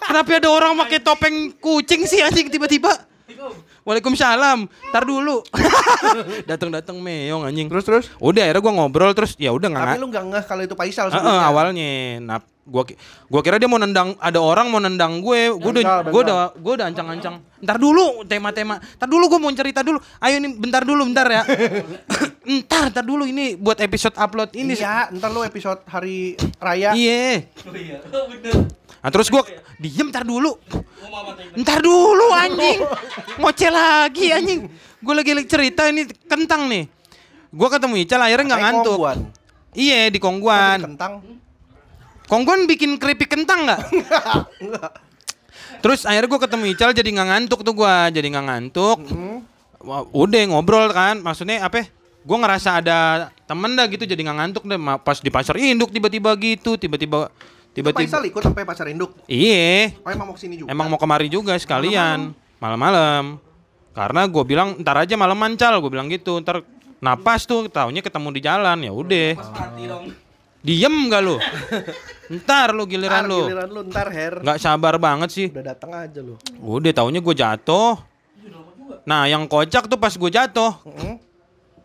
kenapa 0.04 0.30
ada 0.36 0.50
orang 0.52 0.78
pakai 0.86 1.00
topeng 1.00 1.36
kucing 1.58 2.06
sih 2.06 2.22
anjing 2.22 2.48
tiba-tiba? 2.48 2.92
Waalaikumsalam. 3.84 4.60
Tar 4.92 5.04
dulu. 5.04 5.44
Datang-datang 6.50 6.96
meong 7.00 7.44
anjing. 7.44 7.68
Terus 7.68 7.84
terus. 7.84 8.06
Udah 8.18 8.48
akhirnya 8.48 8.64
gua 8.64 8.74
ngobrol 8.80 9.12
terus 9.12 9.36
ya 9.36 9.52
udah 9.52 9.68
nggak 9.68 9.84
Tapi 9.96 10.00
lu 10.00 10.08
nggak 10.08 10.26
ngeh 10.32 10.44
kalau 10.48 10.62
itu 10.64 10.76
Faisal 10.76 11.12
Heeh, 11.12 11.20
sebelumnya. 11.20 11.48
awalnya. 11.52 11.92
Nah, 12.24 12.38
gua 12.64 12.84
gua 13.28 13.42
kira 13.44 13.60
dia 13.60 13.68
mau 13.68 13.76
nendang 13.76 14.16
ada 14.24 14.40
orang 14.40 14.72
mau 14.72 14.80
nendang 14.80 15.20
gue. 15.20 15.52
Gua 15.60 15.72
udah 15.76 15.84
gua 16.08 16.22
udah 16.24 16.36
gua 16.56 16.74
udah 16.80 16.88
ancang-ancang. 16.88 17.36
Ntar 17.60 17.78
dulu 17.80 18.24
tema-tema. 18.24 18.80
Ntar 18.80 19.08
dulu 19.12 19.24
gua 19.28 19.40
mau 19.44 19.52
cerita 19.52 19.84
dulu. 19.84 20.00
Ayo 20.24 20.40
nih 20.40 20.52
bentar 20.56 20.88
dulu 20.88 21.04
bentar 21.04 21.28
ya. 21.28 21.44
entar, 22.44 22.92
ntar 22.92 23.04
dulu 23.08 23.24
ini 23.28 23.56
buat 23.60 23.80
episode 23.80 24.16
upload 24.16 24.52
ini. 24.56 24.76
Iya, 24.80 25.12
ntar 25.16 25.32
lu 25.32 25.44
episode 25.44 25.84
hari 25.88 26.40
raya. 26.60 26.96
Iya. 26.96 27.48
Nah, 29.04 29.10
terus 29.12 29.28
gua 29.28 29.44
diem 29.76 30.08
ntar 30.08 30.24
dulu. 30.24 30.56
Ntar 31.60 31.84
dulu 31.84 32.32
anjing. 32.32 32.80
Ngoceh 33.36 33.68
lagi 33.68 34.32
anjing. 34.32 34.60
Gua 35.04 35.20
lagi 35.20 35.36
cerita 35.44 35.92
ini 35.92 36.08
kentang 36.08 36.72
nih. 36.72 36.88
Gua 37.52 37.68
ketemu 37.68 38.00
Ical 38.08 38.24
akhirnya 38.24 38.56
nggak 38.56 38.62
Kayak 38.64 38.74
ngantuk. 38.74 38.96
kongguan. 38.96 39.20
Iya 39.74 40.00
di 40.08 40.20
Kongguan. 40.22 40.80
Kentang. 40.88 41.14
Kongguan 42.32 42.64
bikin 42.64 42.96
keripik 42.96 43.36
kentang 43.36 43.68
nggak? 43.68 43.82
Enggak. 44.64 44.92
Terus 45.84 46.08
akhirnya 46.08 46.30
gua 46.32 46.42
ketemu 46.42 46.64
Ical 46.72 46.92
jadi 46.96 47.10
nggak 47.12 47.28
ngantuk 47.28 47.60
tuh 47.68 47.74
gua, 47.76 48.08
jadi 48.08 48.24
nggak 48.32 48.46
ngantuk. 48.48 49.00
Hmm. 49.04 49.44
Wah, 49.84 50.08
udah 50.16 50.48
ngobrol 50.48 50.88
kan, 50.96 51.20
maksudnya 51.20 51.60
apa? 51.60 51.84
Gue 52.24 52.38
ngerasa 52.40 52.80
ada 52.80 53.28
temen 53.44 53.76
dah 53.76 53.84
gitu, 53.92 54.08
jadi 54.08 54.16
nggak 54.16 54.38
ngantuk 54.40 54.64
deh. 54.64 54.80
Pas 55.04 55.20
di 55.20 55.28
pasar 55.28 55.60
induk 55.60 55.92
tiba-tiba 55.92 56.32
gitu, 56.40 56.80
tiba-tiba, 56.80 57.28
tiba-tiba. 57.74 58.06
Faisal 58.06 58.24
ikut 58.24 58.42
sampai 58.42 58.64
pasar 58.64 58.88
induk. 58.88 59.18
Iya, 59.26 59.98
Oh 60.00 60.10
emang 60.10 60.30
mau 60.30 60.36
ke 60.38 60.42
sini 60.42 60.56
juga. 60.58 60.70
emang 60.70 60.88
mau 60.88 60.98
kemari 60.98 61.28
juga 61.28 61.58
sekalian 61.58 62.32
malam-malam. 62.58 63.38
Karena 63.94 64.26
gue 64.26 64.44
bilang 64.44 64.78
ntar 64.80 64.98
aja 64.98 65.14
malam 65.14 65.38
mancal, 65.38 65.78
gue 65.78 65.92
bilang 65.92 66.10
gitu. 66.10 66.38
Ntar 66.40 66.66
napas 66.98 67.46
tuh, 67.46 67.70
taunya 67.70 68.02
ketemu 68.02 68.30
di 68.34 68.42
jalan 68.42 68.78
ya 68.80 68.90
udah. 68.90 69.30
Diem 70.64 71.12
gak 71.12 71.22
lu? 71.22 71.36
Ntar 72.32 72.72
lu 72.72 72.88
giliran 72.88 73.28
Ntar 73.28 73.30
lu. 73.30 73.42
giliran 73.52 73.70
lu 73.70 73.82
ntar 73.84 74.08
Her. 74.10 74.34
Nggak 74.40 74.58
sabar 74.58 74.96
banget 74.96 75.30
sih. 75.30 75.48
Udah 75.52 75.76
datang 75.76 75.92
aja 75.92 76.24
lu. 76.24 76.40
Udah 76.58 76.92
taunya 76.96 77.20
gue 77.20 77.36
jatuh. 77.36 78.00
Nah 79.04 79.28
yang 79.28 79.44
kocak 79.46 79.92
tuh 79.92 80.00
pas 80.00 80.16
gue 80.16 80.32
jatuh, 80.32 80.72
Heeh. 80.88 81.14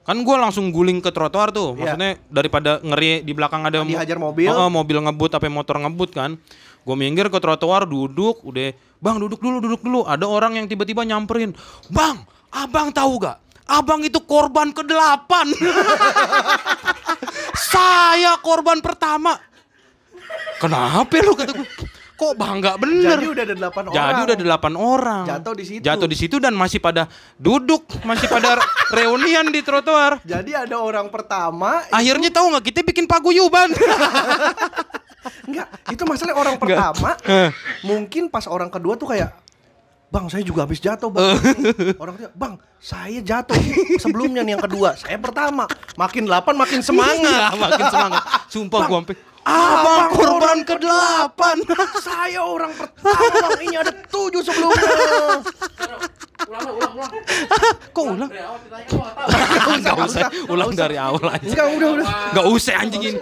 Kan 0.08 0.16
gue 0.24 0.36
langsung 0.40 0.72
guling 0.72 1.04
ke 1.04 1.12
trotoar 1.12 1.52
tuh. 1.52 1.76
Iya. 1.76 1.92
Maksudnya 1.92 2.10
daripada 2.32 2.70
ngeri 2.80 3.20
di 3.20 3.36
belakang 3.36 3.68
ada 3.68 3.84
Dihajar 3.84 4.16
mobil. 4.16 4.48
Oh, 4.48 4.72
mobil 4.72 4.96
ngebut 5.04 5.36
apa 5.36 5.52
motor 5.52 5.76
ngebut 5.84 6.16
kan. 6.16 6.40
Gue 6.80 6.96
minggir 6.96 7.28
ke 7.28 7.36
trotoar 7.36 7.84
duduk, 7.84 8.40
udah 8.40 8.72
bang 9.04 9.16
duduk 9.20 9.36
dulu 9.44 9.60
duduk 9.60 9.84
dulu. 9.84 10.00
Ada 10.08 10.24
orang 10.24 10.56
yang 10.56 10.64
tiba-tiba 10.64 11.04
nyamperin, 11.04 11.52
bang, 11.92 12.24
abang 12.48 12.88
tahu 12.88 13.20
gak? 13.20 13.36
Abang 13.68 14.00
itu 14.00 14.16
korban 14.24 14.72
ke 14.72 14.80
delapan. 14.80 15.52
Saya 17.76 18.40
korban 18.40 18.80
pertama. 18.80 19.36
Kenapa 20.56 21.20
lu 21.20 21.36
kata 21.36 21.52
gue? 21.52 21.68
Kok 22.18 22.34
bangga 22.34 22.74
bener? 22.82 23.14
Jadi 23.14 23.26
udah 23.30 23.42
ada 23.46 23.54
delapan 23.54 23.84
orang. 23.86 23.94
Jadi 23.94 24.20
udah 24.26 24.36
delapan 24.42 24.72
orang. 24.74 25.24
Jatuh 25.30 25.54
di 25.54 25.64
situ. 25.64 25.82
Jatuh 25.86 26.08
di 26.10 26.16
situ 26.18 26.36
dan 26.42 26.50
masih 26.58 26.82
pada 26.82 27.06
duduk, 27.38 27.86
masih 28.02 28.26
pada 28.26 28.58
reunian 28.98 29.46
di 29.54 29.62
trotoar. 29.62 30.18
Jadi 30.26 30.50
ada 30.50 30.82
orang 30.82 31.06
pertama 31.14 31.86
Akhirnya 31.94 32.34
tahu 32.34 32.50
nggak 32.50 32.64
kita 32.74 32.80
bikin 32.82 33.06
paguyuban. 33.06 33.70
enggak, 35.46 35.68
itu 35.94 36.02
masalah 36.08 36.34
orang 36.34 36.56
pertama 36.58 37.14
mungkin 37.86 38.26
pas 38.32 38.50
orang 38.50 38.70
kedua 38.72 38.98
tuh 38.98 39.14
kayak 39.14 39.30
Bang, 40.08 40.24
saya 40.32 40.40
juga 40.40 40.64
habis 40.64 40.80
jatuh, 40.80 41.12
Bang. 41.12 41.36
Orang 42.00 42.16
ketiga, 42.16 42.32
Bang, 42.32 42.56
saya 42.80 43.20
jatuh 43.20 43.52
sebelumnya 44.00 44.40
nih 44.40 44.56
yang 44.56 44.64
kedua. 44.64 44.96
Saya 44.96 45.20
pertama. 45.20 45.68
Makin 46.00 46.24
delapan 46.24 46.56
makin 46.56 46.80
Iya, 46.80 46.88
semangat. 46.88 47.52
makin 47.60 47.86
semangat. 47.92 48.22
Sumpah 48.48 48.78
Bang, 48.80 48.88
gua 48.88 48.98
sampai 49.04 49.16
Abang 49.48 50.12
korban 50.12 50.48
orang 50.58 50.64
ke 50.64 50.74
delapan. 50.80 51.56
saya 52.06 52.40
orang 52.42 52.72
pertama. 52.72 53.60
Ini 53.60 53.76
ada 53.78 53.92
tujuh 54.08 54.42
sebelumnya. 54.42 54.88
Kok 57.92 58.04
ulang? 58.14 58.30
Ditanya 58.32 58.86
gua 58.88 59.08
nggak 59.20 59.44
tahu. 59.52 59.74
Enggak 59.76 59.96
usah 60.00 60.28
ulang 60.48 60.72
dari 60.72 60.96
awal 60.96 61.26
aja. 61.28 61.44
Enggak, 61.44 61.66
udah, 61.76 61.88
udah. 61.98 62.06
Enggak 62.32 62.46
usah 62.48 62.74
anjing 62.80 63.02
ini. 63.04 63.18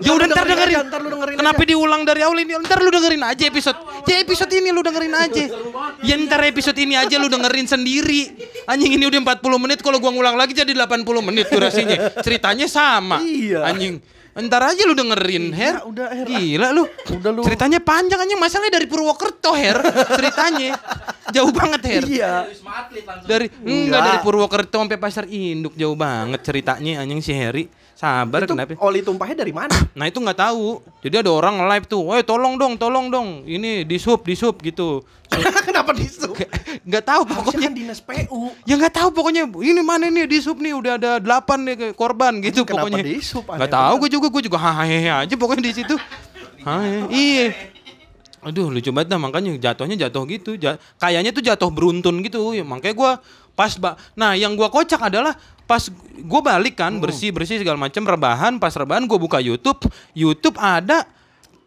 Ya 0.00 0.10
udah 0.16 0.26
ntar 0.32 0.44
dengerin 0.48 0.76
ntar 0.88 1.00
lu 1.04 1.08
dengerin 1.12 1.36
Kenapa 1.36 1.62
diulang 1.68 2.02
dari 2.08 2.20
awal 2.24 2.38
ini? 2.40 2.52
Ntar 2.56 2.78
lu 2.80 2.88
dengerin 2.88 3.22
aja 3.26 3.42
episode. 3.44 3.78
Ya 4.08 4.16
episode 4.24 4.52
ini 4.56 4.68
lu 4.72 4.80
dengerin 4.80 5.12
aja. 5.12 5.44
Ya 6.00 6.14
ntar 6.16 6.40
episode 6.48 6.78
ini 6.80 6.94
aja 6.96 7.20
lu 7.20 7.28
dengerin 7.28 7.68
sendiri. 7.68 8.32
Anjing 8.64 8.96
ini 8.96 9.04
udah 9.04 9.20
40 9.36 9.60
menit 9.60 9.78
kalau 9.84 10.00
gua 10.00 10.14
ngulang 10.14 10.40
lagi 10.40 10.56
jadi 10.56 10.72
80 10.72 11.04
menit 11.20 11.52
durasinya. 11.52 12.16
Ceritanya 12.24 12.64
sama. 12.70 13.20
Iya. 13.20 13.68
Anjing. 13.68 14.19
Ntar 14.30 14.62
aja 14.62 14.82
lu 14.86 14.94
dengerin, 14.94 15.50
Her. 15.50 15.82
udah, 15.90 16.06
Her. 16.14 16.26
Gila 16.30 16.68
lu. 16.70 16.86
Udah 17.18 17.30
lu. 17.34 17.42
Ceritanya 17.42 17.82
panjang 17.82 18.22
anjing. 18.22 18.38
Masalahnya 18.38 18.78
dari 18.78 18.86
Purwokerto, 18.86 19.50
Her. 19.58 19.82
Ceritanya. 20.18 20.78
Jauh 21.30 21.52
banget, 21.52 21.80
Her. 21.86 22.02
Iya. 22.06 22.32
Dari 23.24 23.46
enggak 23.62 24.00
dari 24.00 24.18
Purwokerto 24.20 24.76
sampai 24.78 24.98
Pasar 24.98 25.24
Induk 25.26 25.74
jauh 25.74 25.94
banget 25.94 26.40
ceritanya 26.42 27.02
anjing 27.02 27.20
si 27.20 27.32
Heri. 27.32 27.66
Sabar 27.94 28.48
Itu 28.48 28.56
kenapa? 28.56 28.80
oli 28.80 29.04
tumpahnya 29.04 29.44
dari 29.44 29.52
mana? 29.52 29.76
Nah 29.98 30.08
itu 30.08 30.16
nggak 30.16 30.40
tahu. 30.40 30.80
Jadi 31.04 31.20
ada 31.20 31.28
orang 31.28 31.60
live 31.68 31.84
tuh, 31.84 32.00
"Woi, 32.00 32.24
tolong 32.24 32.56
dong, 32.56 32.80
tolong 32.80 33.12
dong. 33.12 33.44
Ini 33.44 33.84
di 33.84 34.00
sub, 34.00 34.24
di 34.24 34.32
sub 34.32 34.56
gitu." 34.64 35.04
Kenapa 35.68 35.92
disub? 35.92 36.32
Nggak 36.80 37.04
tahu 37.04 37.22
pokoknya. 37.28 37.68
kan 37.68 37.74
dinas 37.76 38.00
PU. 38.00 38.56
Ya 38.64 38.80
nggak 38.80 38.94
tahu 38.96 39.08
pokoknya. 39.12 39.44
Ini 39.44 39.80
mana 39.84 40.08
nih 40.08 40.24
di 40.24 40.40
sub 40.40 40.56
nih 40.56 40.72
udah 40.72 40.96
ada 40.96 41.10
8 41.20 41.60
nih 41.60 41.76
korban 41.92 42.40
gitu 42.40 42.64
Kenapa 42.64 42.88
pokoknya. 42.88 43.04
di 43.04 43.20
sub? 43.20 43.44
Nggak 43.44 43.68
tahu 43.68 43.94
gue 44.00 44.10
juga 44.16 44.26
gue 44.32 44.42
juga 44.48 44.58
hahehe 44.58 45.12
aja 45.12 45.34
pokoknya 45.36 45.62
di 45.68 45.74
situ. 45.76 45.94
Hahe. 46.66 47.08
Iya. 47.08 47.46
Aduh 48.40 48.68
lucu 48.68 48.88
banget 48.88 49.08
dah 49.08 49.20
makanya 49.20 49.52
jatuhnya 49.54 49.96
jatuh 49.98 50.24
gitu. 50.24 50.56
Ja- 50.56 50.80
kayaknya 50.96 51.30
tuh 51.30 51.40
jatuh 51.40 51.68
beruntun 51.68 52.20
gitu. 52.20 52.52
Ya, 52.52 52.64
makanya 52.64 52.94
gua 52.94 53.12
pas 53.52 53.76
ba 53.76 54.00
Nah, 54.12 54.32
yang 54.32 54.54
gua 54.54 54.68
kocak 54.68 55.00
adalah 55.02 55.36
pas 55.64 55.86
gua 56.20 56.40
balik 56.40 56.74
kan 56.74 56.96
bersih-bersih 56.96 57.60
segala 57.60 57.76
macam 57.76 58.00
rebahan, 58.00 58.56
pas 58.56 58.72
rebahan 58.72 59.04
gua 59.04 59.16
buka 59.16 59.38
YouTube, 59.38 59.84
YouTube 60.12 60.56
ada 60.56 61.04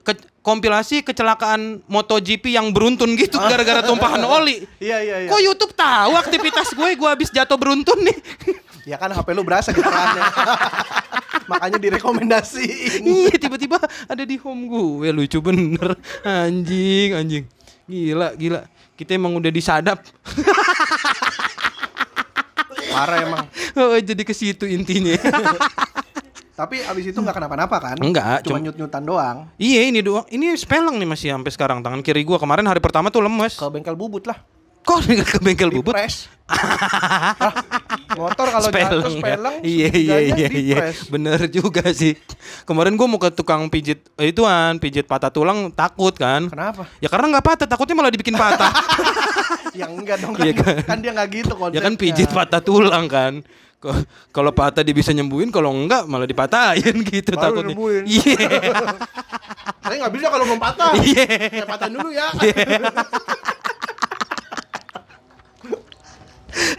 ke- 0.02 0.18
kompilasi 0.42 1.00
kecelakaan 1.02 1.86
MotoGP 1.86 2.52
yang 2.52 2.68
beruntun 2.70 3.16
gitu 3.16 3.40
gara-gara 3.40 3.80
tumpahan 3.82 4.20
oli. 4.20 4.66
Iya, 4.84 4.98
iya, 5.00 5.16
iya. 5.24 5.30
Kok 5.30 5.40
YouTube 5.40 5.74
tahu 5.74 6.12
aktivitas 6.18 6.74
gue? 6.74 6.90
Gue 6.94 7.08
habis 7.08 7.30
jatuh 7.30 7.56
beruntun 7.56 7.96
nih. 8.02 8.18
Ya 8.84 9.00
kan 9.00 9.08
HP 9.08 9.32
lu 9.32 9.48
berasa 9.48 9.72
getarannya. 9.72 10.20
Makanya 11.46 11.78
direkomendasiin. 11.78 13.02
Iya 13.04 13.36
tiba-tiba 13.38 13.78
ada 14.06 14.24
di 14.24 14.36
home 14.38 14.68
gue 14.68 15.10
lucu 15.12 15.40
bener 15.40 15.96
anjing 16.24 17.10
anjing 17.14 17.46
gila 17.84 18.32
gila 18.34 18.64
kita 18.96 19.16
emang 19.16 19.36
udah 19.36 19.50
disadap 19.50 20.00
Parah 22.94 23.18
emang. 23.26 23.46
oh, 23.76 23.98
jadi 23.98 24.22
ke 24.22 24.32
situ 24.32 24.70
intinya 24.70 25.18
Tapi 26.54 26.86
abis 26.86 27.10
itu 27.10 27.18
nggak 27.18 27.34
kenapa-napa 27.34 27.82
kan? 27.82 27.98
Enggak, 27.98 28.46
Cuma 28.46 28.62
nyut-nyutan 28.62 29.02
doang. 29.02 29.38
iya 29.58 29.90
ini 29.90 30.00
doang 30.00 30.22
ini 30.30 30.54
speleng 30.54 31.02
nih 31.02 31.10
masih 31.10 31.34
sampai 31.34 31.50
sekarang 31.50 31.82
tangan 31.82 32.00
kiri 32.00 32.22
gua 32.22 32.38
kemarin 32.38 32.70
hari 32.70 32.78
pertama 32.78 33.10
tuh 33.10 33.26
lemes 33.26 33.58
Ke 33.58 33.66
bengkel 33.68 33.98
bubut 33.98 34.30
lah. 34.30 34.38
Kok 34.84 35.00
ke 35.08 35.38
bengkel 35.40 35.72
bubut 35.72 35.96
Dipres. 35.96 36.28
Ah, 36.44 37.32
motor 38.20 38.46
kalau 38.52 38.68
jatuh 38.68 39.00
ya. 39.00 39.10
speleng 39.16 39.56
iya 39.64 39.90
iya 39.96 40.18
iya 40.20 40.48
iya 40.52 40.78
bener 41.08 41.48
juga 41.48 41.88
sih 41.96 42.20
kemarin 42.68 43.00
gua 43.00 43.08
mau 43.08 43.16
ke 43.16 43.32
tukang 43.32 43.72
pijit 43.72 44.04
eh, 44.20 44.30
ituan 44.30 44.76
pijit 44.78 45.08
patah 45.08 45.32
tulang 45.32 45.72
takut 45.72 46.12
kan 46.14 46.52
Kenapa? 46.52 46.84
ya 47.00 47.08
karena 47.08 47.40
nggak 47.40 47.46
patah 47.48 47.66
takutnya 47.66 47.96
malah 47.96 48.12
dibikin 48.12 48.36
patah 48.36 48.70
Ya 49.74 49.90
enggak 49.90 50.22
dong 50.22 50.38
kan. 50.38 50.46
Iya 50.46 50.54
kan? 50.54 50.76
kan 50.86 50.98
dia 51.02 51.12
nggak 51.18 51.30
gitu 51.34 51.54
konsepnya. 51.58 51.82
ya 51.82 51.82
kan 51.82 51.94
pijit 51.98 52.30
patah 52.30 52.62
tulang 52.62 53.06
kan 53.10 53.42
kalau 54.30 54.52
patah 54.54 54.86
dia 54.86 54.94
bisa 54.94 55.10
nyembuhin 55.12 55.50
kalau 55.50 55.74
enggak 55.74 56.06
malah 56.06 56.30
dipatahin 56.30 57.02
gitu 57.04 57.34
Baru 57.34 57.42
takutnya 57.64 57.74
nyembuhin. 57.74 58.04
iya 58.06 58.38
Saya 59.84 59.96
nggak 60.00 60.14
bisa 60.16 60.28
kalau 60.32 60.48
belum 60.48 60.62
patah. 60.64 60.96
Iya. 60.96 61.26
Saya 61.60 61.68
patahin 61.68 61.94
dulu 62.00 62.10
ya. 62.16 62.28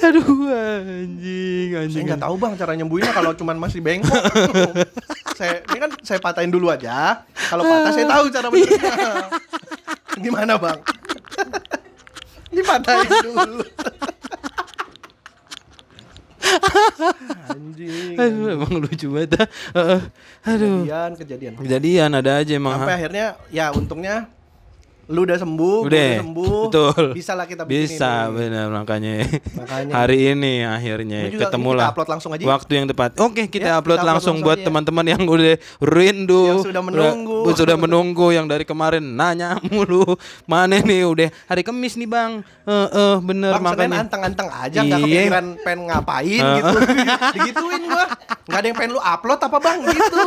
aduh 0.04 0.24
anjing 0.52 1.68
Saya 1.72 1.82
anjing 1.88 2.04
nggak 2.04 2.22
tahu 2.22 2.34
bang 2.36 2.52
cara 2.60 2.72
nyembuhinnya 2.76 3.12
kalau 3.12 3.32
cuman 3.32 3.56
masih 3.56 3.80
bengkok. 3.80 4.12
saya 5.38 5.64
ini 5.72 5.78
kan 5.80 5.90
saya 6.04 6.18
patahin 6.20 6.52
dulu 6.52 6.68
aja. 6.68 7.24
Kalau 7.48 7.64
patah 7.64 7.90
saya 7.92 8.06
tahu 8.06 8.24
cara 8.28 8.46
benernya. 8.52 8.92
Gimana 10.20 10.52
bang? 10.60 10.78
Dipatahin 12.52 13.10
dulu. 13.24 13.58
Anjing. 17.50 18.14
aduh 18.20 18.46
emang 18.52 18.72
lucu 18.78 19.06
banget 19.10 19.42
ah. 19.42 19.48
Heeh. 19.74 20.00
aduh 20.44 20.76
Kejadian, 20.84 21.10
kejadian. 21.18 21.52
kejadian 21.58 22.10
ada 22.14 22.32
aja 22.40 22.52
emang 22.54 22.78
Sampai 22.78 22.94
akhirnya 23.00 23.26
ya 23.50 23.66
untungnya 23.74 24.28
lu 25.06 25.20
udah 25.22 25.36
sembuh, 25.36 25.78
Udah, 25.82 25.92
udah 25.92 26.18
sembuh. 26.18 26.60
betul. 26.66 27.04
Bisa 27.12 27.32
lah 27.32 27.44
kita 27.44 27.62
bikin 27.62 27.80
Bisa, 27.86 28.12
ini. 28.24 28.34
benar 28.34 28.66
makanya. 28.68 29.14
Makanya. 29.54 29.92
Hari 29.94 30.18
ini 30.30 30.54
akhirnya 30.60 31.20
ketemu 31.28 31.70
lah. 31.72 31.84
upload 31.88 32.08
langsung 32.08 32.30
aja. 32.30 32.42
Waktu 32.42 32.72
yang 32.74 32.86
tepat. 32.86 33.10
Oke, 33.18 33.44
kita 33.46 33.66
Ya, 33.66 33.76
upload 33.76 33.96
kita 33.96 34.00
upload 34.00 34.00
langsung 34.06 34.36
langsung 34.36 34.36
buat 34.40 34.58
teman-teman 34.58 35.04
yang 35.06 35.22
udah 35.22 35.54
rindu, 35.78 36.42
Yang 36.46 36.64
sudah 36.66 36.82
menunggu. 36.82 37.36
udah, 37.44 37.54
sudah 37.60 37.76
menunggu 37.76 38.26
yang 38.30 38.46
dari 38.46 38.64
kemarin 38.64 39.04
nanya 39.04 39.60
mulu. 39.66 40.16
Mana 40.44 40.78
nih 40.78 41.04
udah 41.04 41.28
hari 41.44 41.60
Kamis 41.60 41.94
nih, 41.94 42.06
Bang. 42.06 42.40
Eh 42.64 42.72
eh 42.88 43.14
bener 43.18 43.52
Bang 43.54 43.64
makanya. 43.66 44.00
anteng-anteng 44.02 44.48
aja 44.48 44.78
nggak 44.80 45.00
Iya. 45.00 45.28
kepikiran 45.28 45.46
pengen 45.60 45.80
ngapain 45.86 46.42
gitu. 46.54 46.76
Digituin 47.34 47.82
gua. 47.84 48.06
Nggak 48.44 48.58
ada 48.58 48.66
yang 48.66 48.76
pengen 48.76 48.90
lu 48.90 49.00
upload 49.00 49.36
apa 49.38 49.58
bang 49.58 49.78
gitu. 49.84 50.22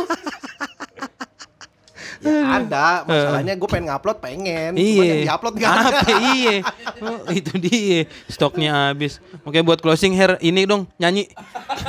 Ya 2.18 2.58
ada, 2.58 3.06
masalahnya 3.06 3.54
gue 3.54 3.68
pengen 3.70 3.86
ngupload 3.88 4.18
pengen, 4.18 4.74
cuman 4.74 4.82
yang 5.00 5.18
Iya. 5.22 5.24
diupload 5.30 5.54
gak 5.54 5.70
ada. 5.70 5.86
Apa 6.02 6.10
iya. 6.34 6.54
Oh, 6.98 7.18
itu 7.30 7.52
dia. 7.56 8.00
Stoknya 8.26 8.90
habis. 8.90 9.22
Oke 9.42 9.62
buat 9.62 9.78
closing 9.78 10.12
Her 10.12 10.34
ini 10.38 10.66
dong 10.66 10.90
nyanyi. 10.96 11.30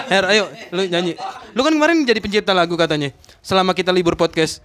Her 0.05 0.29
ayo 0.29 0.45
lu 0.69 0.85
nyanyi. 0.85 1.17
Lu 1.51 1.61
kan 1.61 1.73
kemarin 1.73 2.05
jadi 2.05 2.21
pencipta 2.21 2.53
lagu 2.53 2.73
katanya. 2.73 3.09
Selama 3.41 3.73
kita 3.73 3.89
libur 3.89 4.13
podcast. 4.13 4.61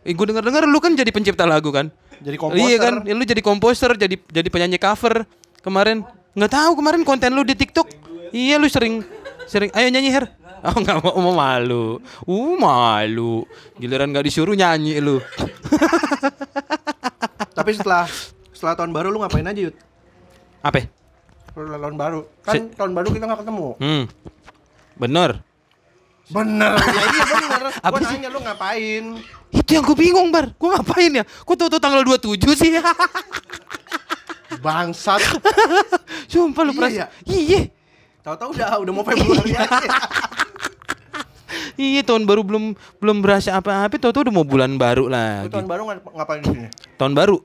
Eh, 0.00 0.12
gue 0.12 0.24
denger-dengar 0.24 0.64
lu 0.64 0.78
kan 0.78 0.92
jadi 0.92 1.08
pencipta 1.08 1.44
lagu 1.44 1.68
kan? 1.68 1.92
Jadi 2.20 2.36
komposer. 2.36 2.64
Iya 2.64 2.76
kan? 2.78 2.94
Ya, 3.04 3.12
lu 3.12 3.24
jadi 3.24 3.40
komposer, 3.40 3.90
jadi 3.96 4.16
jadi 4.16 4.48
penyanyi 4.48 4.76
cover 4.76 5.28
kemarin. 5.60 6.00
Nggak 6.32 6.52
tahu 6.52 6.72
kemarin 6.76 7.04
konten 7.04 7.32
lu 7.32 7.44
di 7.44 7.52
TikTok. 7.52 7.88
Iya 8.30 8.56
lu 8.56 8.68
sering 8.68 9.04
sering 9.44 9.68
ayo 9.72 9.88
nyanyi 9.88 10.08
Her. 10.08 10.24
Oh 10.64 10.76
nggak 10.80 10.96
mau, 11.04 11.12
mau 11.20 11.34
malu. 11.36 12.00
Uh 12.24 12.56
malu. 12.56 13.44
Giliran 13.76 14.08
nggak 14.08 14.24
disuruh 14.24 14.56
nyanyi 14.56 14.96
lu. 14.96 15.20
Tapi 17.58 17.70
setelah 17.76 18.08
setelah 18.50 18.74
tahun 18.74 18.96
baru 18.96 19.12
lu 19.12 19.20
ngapain 19.20 19.44
aja 19.44 19.60
Yud? 19.60 19.76
Apa? 20.64 20.88
Setelah 21.52 21.80
tahun 21.84 21.96
baru. 22.00 22.20
Kan 22.40 22.72
tahun 22.72 22.92
baru 22.96 23.08
kita 23.12 23.24
nggak 23.28 23.40
ketemu. 23.44 23.68
Hmm. 23.76 24.04
Bener. 24.96 25.30
Bener, 26.24 26.72
ya 26.96 27.04
iya 27.12 27.24
bener. 27.28 27.62
Apa 27.84 28.00
Gue 28.00 28.08
nanya 28.08 28.28
lu 28.32 28.40
ngapain? 28.40 29.04
Itu 29.52 29.70
yang 29.76 29.84
gue 29.84 29.92
bingung, 29.92 30.32
Bar. 30.32 30.56
Gue 30.56 30.72
ngapain 30.72 31.12
ya? 31.12 31.24
Kok 31.44 31.52
tau-tau 31.60 31.76
tanggal 31.76 32.00
27 32.00 32.40
sih? 32.56 32.72
Bangsat. 34.64 35.20
Sumpah 36.24 36.64
lu 36.64 36.72
Iya 36.72 36.78
peras. 36.80 36.92
ya? 36.96 37.06
Iya. 37.28 37.60
Tahu-tahu 38.24 38.56
udah 38.56 38.68
udah 38.80 38.92
mau 38.96 39.04
Februari 39.04 39.52
aja. 39.52 39.76
Iya, 41.74 42.02
tahun 42.02 42.22
baru 42.22 42.42
belum 42.42 42.64
belum 42.96 43.16
berasa 43.18 43.50
apa-apa, 43.52 43.98
tau-tau 43.98 44.22
udah 44.22 44.30
mau 44.30 44.46
bulan 44.46 44.74
baru 44.74 45.06
lagi. 45.06 45.50
tahun 45.50 45.66
baru 45.66 45.82
ngap- 45.84 46.12
ngapain 46.12 46.40
di 46.40 46.48
sini? 46.48 46.68
Tahun 46.94 47.12
baru. 47.12 47.42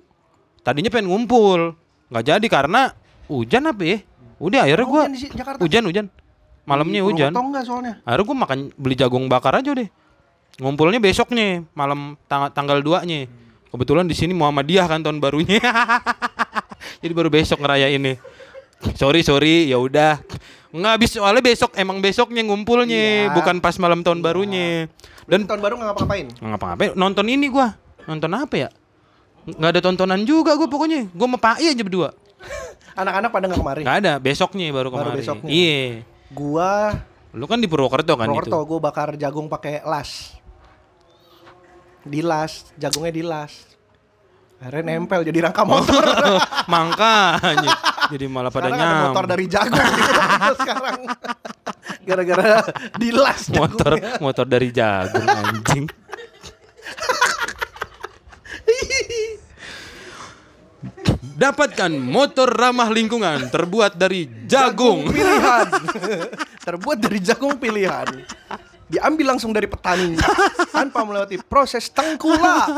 Tadinya 0.60 0.90
pengen 0.90 1.10
ngumpul, 1.10 1.74
nggak 2.08 2.24
jadi 2.28 2.48
karena 2.48 2.94
hujan 3.26 3.66
apa 3.66 3.82
ya? 3.82 3.98
Udah 4.38 4.60
akhirnya 4.64 4.86
Oh, 4.86 4.92
gua 4.92 5.04
hujan 5.04 5.60
hujan 5.60 5.84
hujan. 5.84 6.06
Malamnya 6.64 7.02
hujan. 7.02 7.32
Enggak 7.34 7.66
soalnya? 7.66 7.94
Akhirnya 8.02 8.26
gua 8.26 8.38
makan 8.40 8.60
beli 8.76 8.96
jagung 8.96 9.26
bakar 9.26 9.58
aja 9.58 9.74
deh. 9.74 9.90
Ngumpulnya 10.58 11.00
besoknya, 11.00 11.64
malam 11.72 12.20
tang- 12.26 12.52
tanggal 12.52 12.78
2-nya. 12.80 13.26
Kebetulan 13.70 14.06
di 14.06 14.14
sini 14.14 14.34
Muhammadiyah 14.34 14.86
kan 14.86 15.00
tahun 15.00 15.18
barunya. 15.18 15.58
Jadi 17.02 17.14
baru 17.14 17.30
besok 17.30 17.60
ngerayain 17.60 17.96
ini. 17.96 18.14
Sorry 18.94 19.22
sorry, 19.22 19.68
ya 19.68 19.78
udah. 19.78 20.20
Nggak 20.70 20.92
habis 20.96 21.10
soalnya 21.12 21.42
besok 21.42 21.72
emang 21.74 21.98
besoknya 21.98 22.46
ngumpulnya, 22.46 22.94
Iya. 23.26 23.34
bukan 23.34 23.58
pas 23.58 23.74
malam 23.76 24.06
tahun 24.06 24.22
barunya. 24.22 24.86
Dan 25.26 25.46
tahun 25.46 25.60
baru 25.60 25.74
nggak 25.76 25.88
ngapa-ngapain? 25.90 26.28
nggak 26.30 26.50
ngapa-ngapain 26.56 26.92
nonton 26.94 27.26
ini 27.26 27.50
gua. 27.50 27.74
Nonton 28.06 28.30
apa 28.32 28.56
ya? 28.56 28.70
Nggak 29.46 29.70
ada 29.72 29.82
tontonan 29.82 30.22
juga 30.24 30.54
gua 30.54 30.70
pokoknya. 30.70 31.10
Gua 31.10 31.26
sama 31.26 31.38
Pak 31.38 31.58
I 31.60 31.74
aja 31.74 31.82
berdua. 31.82 32.10
Anak-anak 33.02 33.30
pada 33.30 33.46
nggak 33.48 33.60
kemari? 33.60 33.82
Nggak 33.82 33.98
ada, 34.00 34.14
besoknya 34.18 34.66
baru 34.70 34.90
Baru 34.90 35.10
kemarin. 35.10 35.18
besoknya. 35.18 35.50
Iya. 35.50 35.82
Gua 36.30 36.70
Lu 37.30 37.46
kan 37.46 37.58
di 37.58 37.66
Purwokerto 37.66 38.14
kan 38.14 38.26
Purwokerto, 38.26 38.58
itu. 38.58 38.66
gua 38.66 38.80
bakar 38.84 39.14
jagung 39.14 39.46
pakai 39.46 39.82
las. 39.84 40.34
Dilas, 42.02 42.70
jagungnya 42.74 43.12
dilas. 43.12 43.54
Akhirnya 44.58 44.94
nempel 44.94 45.22
jadi 45.24 45.46
rangka 45.46 45.64
motor. 45.64 46.04
Makanya. 46.74 47.74
Jadi 48.10 48.26
malah 48.26 48.50
pada 48.50 48.74
ada 48.74 48.78
nyam. 48.78 49.14
motor 49.14 49.26
dari 49.30 49.46
jagung 49.46 49.78
sekarang. 50.60 51.00
Gara-gara 52.02 52.66
dilas 52.98 53.42
motor 53.54 53.92
jagungnya. 54.02 54.18
motor 54.18 54.46
dari 54.50 54.68
jagung 54.74 55.28
anjing. 55.30 55.86
Dapatkan 61.40 61.92
motor 61.96 62.52
ramah 62.52 62.92
lingkungan 62.92 63.48
terbuat 63.48 63.96
dari 63.96 64.28
jagung. 64.44 65.08
pilihan. 65.08 65.68
Terbuat 66.60 66.98
dari 67.00 67.18
jagung 67.24 67.56
pilihan. 67.56 68.08
Diambil 68.90 69.38
langsung 69.38 69.54
dari 69.54 69.70
petani 69.70 70.18
tanpa 70.74 71.06
melewati 71.06 71.38
proses 71.46 71.88
tengkulak. 71.94 72.74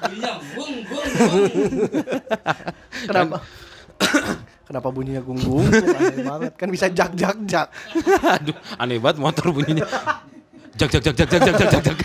Bunyinya 0.00 0.32
bung 0.54 0.74
bung 0.86 1.06
bung. 1.16 1.44
Kenapa? 3.08 3.36
Kenapa 4.70 4.88
bunyinya 4.94 5.22
gunggung? 5.22 5.66
Aneh 5.66 6.22
banget. 6.22 6.52
Kan 6.54 6.68
bisa 6.70 6.86
jak 6.88 7.10
jak 7.18 7.38
jak. 7.50 7.68
Aduh, 8.22 8.56
aneh 8.78 9.02
banget 9.02 9.18
motor 9.18 9.50
bunyinya. 9.50 9.86
Jak 10.78 10.90
jak 10.94 11.04
jak 11.10 11.16
jak 11.18 11.30
jak 11.30 11.44
jak 11.44 11.72
jak 11.74 11.84
jak. 11.90 11.98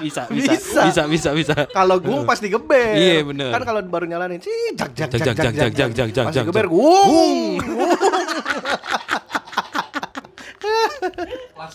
Bisa, 0.00 0.22
bisa, 0.30 0.52
bisa. 0.54 0.82
bisa, 0.86 1.02
bisa, 1.06 1.30
bisa. 1.34 1.54
Kalau 1.70 1.98
gung 2.02 2.26
pasti 2.26 2.50
geber. 2.50 2.94
Iya, 2.96 3.22
bener. 3.26 3.50
Kan 3.54 3.62
kalau 3.66 3.80
baru 3.86 4.06
nyalain 4.06 4.40
sih 4.40 4.74
jak 4.74 4.94
jak 4.96 5.12
Jak, 5.14 5.34
jak 5.34 5.36
jak, 5.36 5.54
jak, 5.54 5.54
jak, 5.54 5.74
jak, 5.76 5.92
jak, 5.94 6.10
jak, 6.14 6.26
Pasti 6.30 6.42
geber 6.46 6.66
gung. 6.66 7.60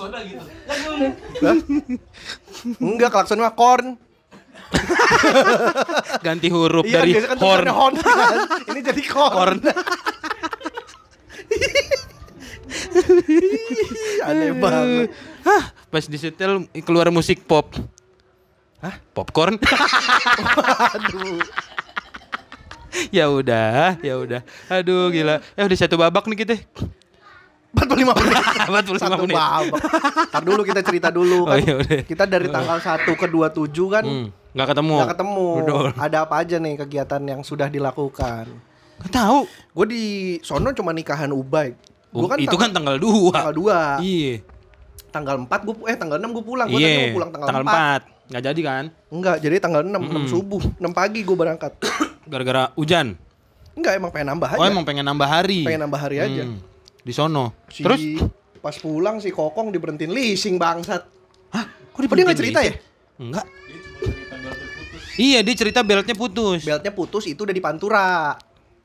Ada 0.02 0.18
gitu. 0.26 0.42
Enggak 2.82 3.10
klakson 3.14 3.38
mah 3.38 3.54
korn. 3.54 4.02
Ganti 6.26 6.48
huruf 6.48 6.84
Iya, 6.84 7.00
dari 7.00 7.12
kan 7.16 7.38
horn. 7.38 7.68
horn 7.68 7.96
kan. 7.98 8.36
Ini 8.68 8.80
jadi 8.82 9.02
korn. 9.04 9.32
Horn. 9.34 9.58
Aneh 14.24 14.52
banget. 14.54 15.08
Hah, 15.44 15.64
pas 15.88 16.06
disetel 16.06 16.52
keluar 16.82 17.10
musik 17.10 17.44
pop. 17.44 17.74
Hah? 18.80 18.96
Popcorn? 19.12 19.58
Aduh. 20.98 21.38
ya 23.10 23.30
udah, 23.30 23.96
ya 24.00 24.18
udah. 24.18 24.42
Aduh, 24.68 25.10
gila. 25.10 25.40
Eh 25.54 25.64
udah 25.64 25.78
satu 25.78 25.96
babak 25.96 26.26
nih 26.28 26.38
kita. 26.40 26.56
45 27.72 28.04
menit. 28.04 28.36
45 28.68 29.00
Satu 29.00 29.24
menit. 29.24 29.32
babak. 29.32 29.80
Ntar 30.28 30.42
dulu 30.44 30.62
kita 30.62 30.82
cerita 30.82 31.08
dulu 31.08 31.46
Oh, 31.46 31.48
kan. 31.48 31.58
iya, 31.58 31.74
udah. 31.78 32.00
Kita 32.04 32.24
dari 32.26 32.48
tanggal 32.48 32.78
1 32.78 33.08
ke 33.08 33.28
27 33.28 33.72
kan 33.88 34.04
Hmm, 34.04 34.28
nggak 34.52 34.68
ketemu. 34.70 34.96
nggak 34.96 35.12
ketemu. 35.12 35.48
Betul. 35.58 35.86
Ada 35.96 36.18
apa 36.22 36.36
aja 36.38 36.56
nih 36.58 36.74
kegiatan 36.78 37.22
yang 37.22 37.42
sudah 37.42 37.68
dilakukan? 37.68 38.46
Nggak 39.00 39.12
tahu. 39.12 39.40
Gue 39.72 39.86
di 39.88 40.04
sono 40.40 40.70
cuma 40.72 40.92
nikahan 40.92 41.32
Ubay. 41.32 41.74
Gue 42.12 42.28
kan 42.28 42.38
itu 42.38 42.56
kan 42.56 42.70
tanggal 42.70 42.96
2. 42.96 43.32
tanggal 43.32 43.56
2. 43.56 44.04
Iya. 44.04 44.34
Tanggal 45.10 45.36
4 45.42 45.48
gue 45.62 45.76
eh 45.88 45.96
tanggal 45.96 46.18
6 46.18 46.32
gue 46.32 46.44
pulang. 46.44 46.68
Gue 46.68 46.80
Iya. 46.80 46.92
mau 47.08 47.16
pulang 47.16 47.30
tanggal, 47.32 47.48
Tanggal 47.48 47.64
4. 47.64 47.72
4. 48.04 48.30
Nggak 48.32 48.44
jadi 48.46 48.62
kan? 48.62 48.84
Enggak, 49.10 49.36
jadi 49.40 49.56
tanggal 49.60 49.82
6, 49.84 49.92
6 49.92 50.24
subuh, 50.28 50.62
6 50.80 50.92
pagi 50.92 51.20
gue 51.22 51.36
berangkat. 51.36 51.72
Gara-gara 52.32 52.72
hujan. 52.74 53.20
Enggak, 53.72 53.94
emang 53.96 54.12
pengen 54.12 54.28
nambah 54.30 54.50
aja. 54.50 54.60
Oh, 54.60 54.68
emang 54.68 54.84
pengen 54.84 55.04
nambah 55.04 55.28
hari. 55.28 55.64
pengen 55.64 55.84
nambah 55.84 56.00
hari 56.00 56.18
aja. 56.20 56.44
Hmm, 56.44 56.60
Di 57.02 57.12
sono. 57.12 57.56
Si 57.68 57.84
Terus? 57.84 58.00
pas 58.62 58.76
pulang 58.78 59.18
si 59.18 59.32
Kokong 59.32 59.72
diberhentiin 59.72 60.12
leasing 60.12 60.56
bangsat. 60.56 61.02
Hah? 61.50 61.66
Kok 61.92 62.04
Oh, 62.04 62.14
dia 62.14 62.24
nggak 62.24 62.40
cerita 62.40 62.60
ya? 62.62 62.72
Enggak. 63.18 63.44
Iya, 65.20 65.44
dia 65.44 65.56
cerita 65.56 65.82
beltnya 65.82 66.16
putus. 66.16 66.64
Beltnya 66.64 66.92
putus 66.92 67.28
itu 67.28 67.44
udah 67.44 67.56
di 67.56 67.64
Pantura. 67.64 68.36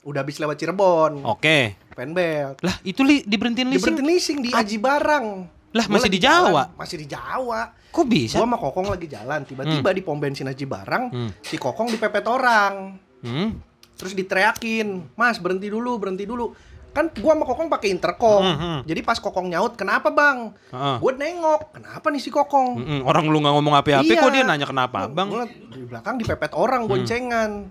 Udah 0.07 0.22
habis 0.22 0.39
lewat 0.39 0.55
Cirebon. 0.55 1.22
Oke. 1.27 1.74
Pen 1.95 2.14
belt. 2.14 2.62
Lah, 2.62 2.77
itu 2.83 3.03
li 3.03 3.27
diberhentiin 3.27 3.66
leasing. 3.66 3.83
Diberhentiin 3.83 4.09
leasing 4.09 4.39
di 4.43 4.51
Aji 4.55 4.79
Barang. 4.79 5.27
Lah, 5.74 5.87
masih 5.91 6.09
di 6.09 6.20
Jawa? 6.22 6.72
jalan, 6.72 6.79
Masih 6.79 6.97
di 6.97 7.07
Jawa. 7.07 7.61
Kok 7.93 8.07
bisa? 8.07 8.37
Gua 8.39 8.49
sama 8.49 8.57
Kokong 8.57 8.89
lagi 8.89 9.07
jalan, 9.09 9.45
tiba-tiba 9.45 9.89
di 9.93 10.01
pom 10.01 10.16
bensin 10.16 10.49
Aji 10.49 10.64
Barang, 10.64 11.11
Hmm. 11.12 11.31
si 11.43 11.57
Kokong 11.57 11.91
dipepet 11.91 12.24
orang. 12.29 12.97
Hmm? 13.20 13.61
Terus 13.97 14.12
diteriakin, 14.12 15.16
"Mas, 15.16 15.41
berhenti 15.41 15.68
dulu, 15.68 15.97
berhenti 15.97 16.24
dulu." 16.24 16.53
Kan 16.97 17.12
gua 17.14 17.36
sama 17.36 17.44
Kokong 17.44 17.68
pakai 17.68 17.88
intercom. 17.90 18.40
Hmm, 18.40 18.57
hmm. 18.57 18.78
Jadi 18.82 19.01
pas 19.03 19.16
Kokong 19.16 19.47
nyaut, 19.47 19.76
"Kenapa, 19.76 20.09
Bang?" 20.09 20.57
Heeh. 20.66 20.97
Gue 20.97 21.12
nengok, 21.12 21.61
"Kenapa 21.70 22.09
nih 22.09 22.18
si 22.18 22.30
Kokong?" 22.30 22.68
Mm-mm, 22.74 23.01
Orang 23.05 23.28
lu 23.28 23.36
nggak 23.36 23.53
ngomong 23.53 23.74
apa-apa 23.74 24.01
Iya. 24.01 24.16
kok 24.16 24.30
dia 24.30 24.42
nanya 24.42 24.64
kenapa, 24.64 25.05
Bang? 25.05 25.28
Gua 25.28 25.44
di 25.44 25.84
belakang 25.84 26.16
dipepet 26.16 26.57
orang 26.57 26.88
boncengan. 26.88 27.68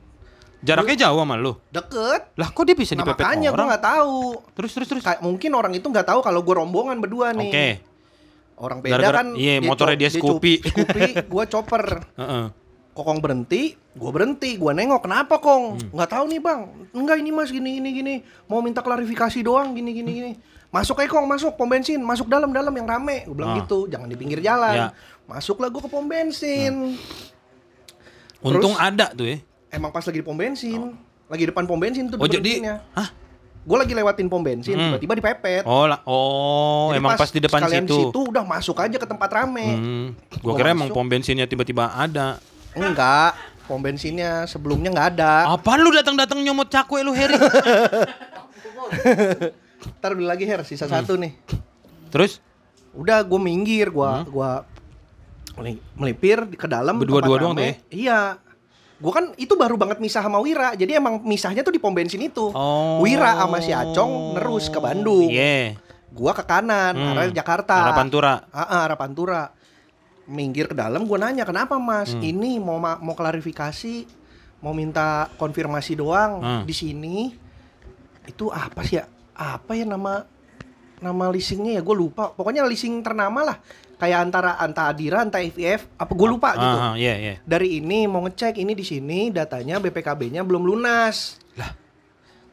Jaraknya 0.62 0.96
jauh 1.04 1.20
sama 1.20 1.36
lu. 1.36 1.54
Deket. 1.68 2.22
Lah, 2.36 2.50
kok 2.50 2.64
dia 2.64 2.74
bisa 2.74 2.94
Nah, 2.94 3.02
dipepet 3.02 3.22
makanya 3.24 3.42
gue 3.44 3.56
orang? 3.56 3.68
nggak 3.68 3.86
tahu. 3.88 4.18
Terus 4.54 4.72
terus 4.72 4.88
terus. 4.88 5.04
Kayak 5.04 5.22
mungkin 5.22 5.52
orang 5.52 5.74
itu 5.74 5.86
nggak 5.86 6.06
tahu 6.06 6.20
kalau 6.22 6.42
gue 6.42 6.56
rombongan 6.56 6.98
berdua 6.98 7.34
nih. 7.34 7.50
Oke. 7.50 7.68
Orang 8.56 8.80
beda 8.80 8.94
Gara-gara- 8.96 9.20
kan. 9.20 9.28
iya, 9.36 9.60
motornya 9.60 9.98
dia 10.00 10.10
co- 10.10 10.18
Scoopy. 10.18 10.54
Scoopy, 10.64 11.02
gue 11.28 11.44
chopper. 11.46 11.84
Heeh. 12.22 12.46
Kokong 12.96 13.20
berhenti, 13.20 13.76
gue 13.76 14.08
berhenti, 14.10 14.56
gue 14.56 14.72
nengok. 14.72 15.04
Kenapa 15.04 15.36
Kong? 15.36 15.76
Hmm. 15.76 15.92
Nggak 15.92 16.10
tahu 16.10 16.26
nih 16.26 16.40
bang. 16.40 16.62
Enggak 16.96 17.20
ini 17.20 17.30
mas 17.30 17.52
gini 17.52 17.76
gini 17.76 17.90
gini. 17.92 18.16
Mau 18.48 18.64
minta 18.64 18.80
klarifikasi 18.80 19.36
doang 19.42 19.76
gini 19.76 19.92
gini 19.92 20.12
gini. 20.14 20.32
Masuk 20.72 20.98
aja 20.98 21.10
Kong, 21.10 21.24
masuk 21.26 21.54
pom 21.54 21.68
bensin, 21.68 22.00
masuk 22.00 22.26
dalam 22.26 22.50
dalam 22.50 22.72
yang 22.72 22.88
rame. 22.88 23.24
Gue 23.24 23.36
bilang 23.36 23.52
Ah. 23.52 23.60
gitu, 23.60 23.86
jangan 23.86 24.08
di 24.08 24.16
pinggir 24.16 24.40
jalan. 24.40 24.74
Ya. 24.74 24.88
Masuklah 25.26 25.68
gue 25.68 25.78
ke 25.78 25.88
pom 25.88 26.08
bensin. 26.08 26.96
Untung 28.40 28.72
Terus? 28.72 28.88
ada 28.88 29.12
tuh 29.12 29.28
ya. 29.28 29.38
Emang 29.70 29.92
pas 29.92 30.00
lagi 30.00 30.16
di 30.16 30.24
pom 30.24 30.32
bensin, 30.34 30.96
lagi 31.28 31.44
depan 31.44 31.68
pom 31.68 31.76
bensin 31.76 32.08
tuh 32.08 32.16
Oh, 32.16 32.24
jadi 32.24 32.40
diberhentinnya. 32.40 32.76
Hah? 32.94 33.10
Gue 33.60 33.76
lagi 33.76 33.92
lewatin 33.92 34.30
pom 34.30 34.40
bensin, 34.40 34.72
Hmm. 34.72 34.96
tiba-tiba 34.96 35.14
dipepet. 35.18 35.64
Oh, 35.66 35.84
lah. 35.84 36.00
oh, 36.06 36.94
Jadi 36.94 37.02
emang 37.02 37.18
pas, 37.18 37.28
di 37.28 37.42
depan 37.42 37.60
sekalian 37.60 37.84
situ. 37.84 38.20
udah 38.24 38.46
masuk 38.46 38.78
aja 38.78 38.96
ke 38.96 39.04
tempat 39.04 39.30
rame. 39.34 39.68
Hmm. 39.68 40.08
Gua 40.40 40.54
Gua 40.54 40.54
kira 40.56 40.70
emang 40.72 40.88
masuk. 40.88 40.96
pom 40.96 41.08
bensinnya 41.10 41.44
tiba-tiba 41.44 41.92
ada. 41.92 42.40
Enggak, 42.76 43.32
pom 43.64 43.80
bensinnya 43.80 44.44
sebelumnya 44.46 44.92
nggak 44.92 45.10
ada. 45.14 45.34
Apaan 45.50 45.80
lu 45.80 45.90
datang-datang 45.90 46.38
nyomot 46.38 46.68
cakwe 46.68 47.02
lu, 47.02 47.12
Heri? 47.12 47.36
Ntar 49.98 50.12
beli 50.12 50.26
lagi 50.26 50.44
Her, 50.44 50.62
sisa 50.62 50.86
Hmm. 50.86 50.94
satu 50.94 51.16
nih. 51.16 51.34
Terus 52.10 52.42
Udah 52.96 53.20
gue 53.20 53.36
minggir, 53.36 53.92
gua 53.92 54.24
Hmm. 54.24 54.26
gua 54.26 54.52
meli- 55.54 55.84
melipir 55.94 56.48
ke 56.50 56.64
dalam 56.64 56.96
Berdua-dua 56.96 57.36
doang 57.38 57.52
tuh 57.52 57.60
ya? 57.62 57.76
Iya. 57.92 58.20
Gue 58.96 59.12
kan 59.12 59.36
itu 59.36 59.52
baru 59.54 59.76
banget 59.76 60.00
misah 60.00 60.24
sama 60.24 60.40
Wira, 60.40 60.72
jadi 60.74 60.96
emang 60.96 61.20
misahnya 61.22 61.60
tuh 61.60 61.76
di 61.76 61.84
pom 61.84 61.92
bensin 61.92 62.24
itu. 62.24 62.56
Oh. 62.56 63.04
Wira 63.04 63.36
sama 63.36 63.60
si 63.60 63.76
Acong 63.76 64.32
nerus 64.32 64.72
ke 64.72 64.80
Bandung. 64.80 65.28
Iya. 65.28 65.76
Gua 66.08 66.32
ke 66.32 66.48
kanan, 66.48 66.96
Hmm. 66.96 67.12
arah 67.12 67.28
Jakarta. 67.28 67.84
Arah 67.84 67.92
Pantura. 67.94 68.48
Ah, 68.48 68.64
ah, 68.64 68.80
arah 68.88 68.96
Pantura. 68.96 69.52
Minggir 70.26 70.66
ke 70.66 70.76
dalam, 70.76 71.06
gue 71.06 71.18
nanya 71.18 71.46
kenapa 71.46 71.78
mas? 71.78 72.10
Hmm. 72.10 72.20
Ini 72.20 72.58
mau 72.58 72.76
ma- 72.76 72.98
mau 72.98 73.14
klarifikasi, 73.14 74.10
mau 74.60 74.74
minta 74.74 75.30
konfirmasi 75.36 75.94
doang 75.94 76.32
Hmm. 76.40 76.64
di 76.64 76.74
sini. 76.74 77.18
Itu 78.26 78.50
apa 78.50 78.82
sih 78.82 78.98
ya? 78.98 79.06
Apa 79.32 79.74
ya 79.74 79.86
nama 79.86 80.26
nama 80.98 81.26
leasingnya 81.30 81.78
ya? 81.78 81.82
Gue 81.82 81.94
lupa. 81.96 82.32
Pokoknya 82.32 82.66
leasing 82.66 83.00
ternama 83.00 83.46
lah. 83.46 83.58
Kayak 83.96 84.20
antara 84.24 84.58
Anta 84.58 84.90
Adira, 84.90 85.22
Anta 85.22 85.40
FIF, 85.40 85.88
apa 85.94 86.12
gue 86.12 86.28
lupa 86.28 86.52
gitu. 86.52 86.68
Ah, 86.76 86.92
ah, 86.92 86.96
iya, 86.96 87.16
iya. 87.16 87.34
Dari 87.42 87.80
ini 87.80 88.04
mau 88.04 88.20
ngecek 88.20 88.58
ini 88.58 88.74
di 88.74 88.84
sini 88.84 89.30
datanya 89.30 89.78
BPKB-nya 89.78 90.42
belum 90.42 90.66
lunas. 90.66 91.40
Lah. 91.54 91.72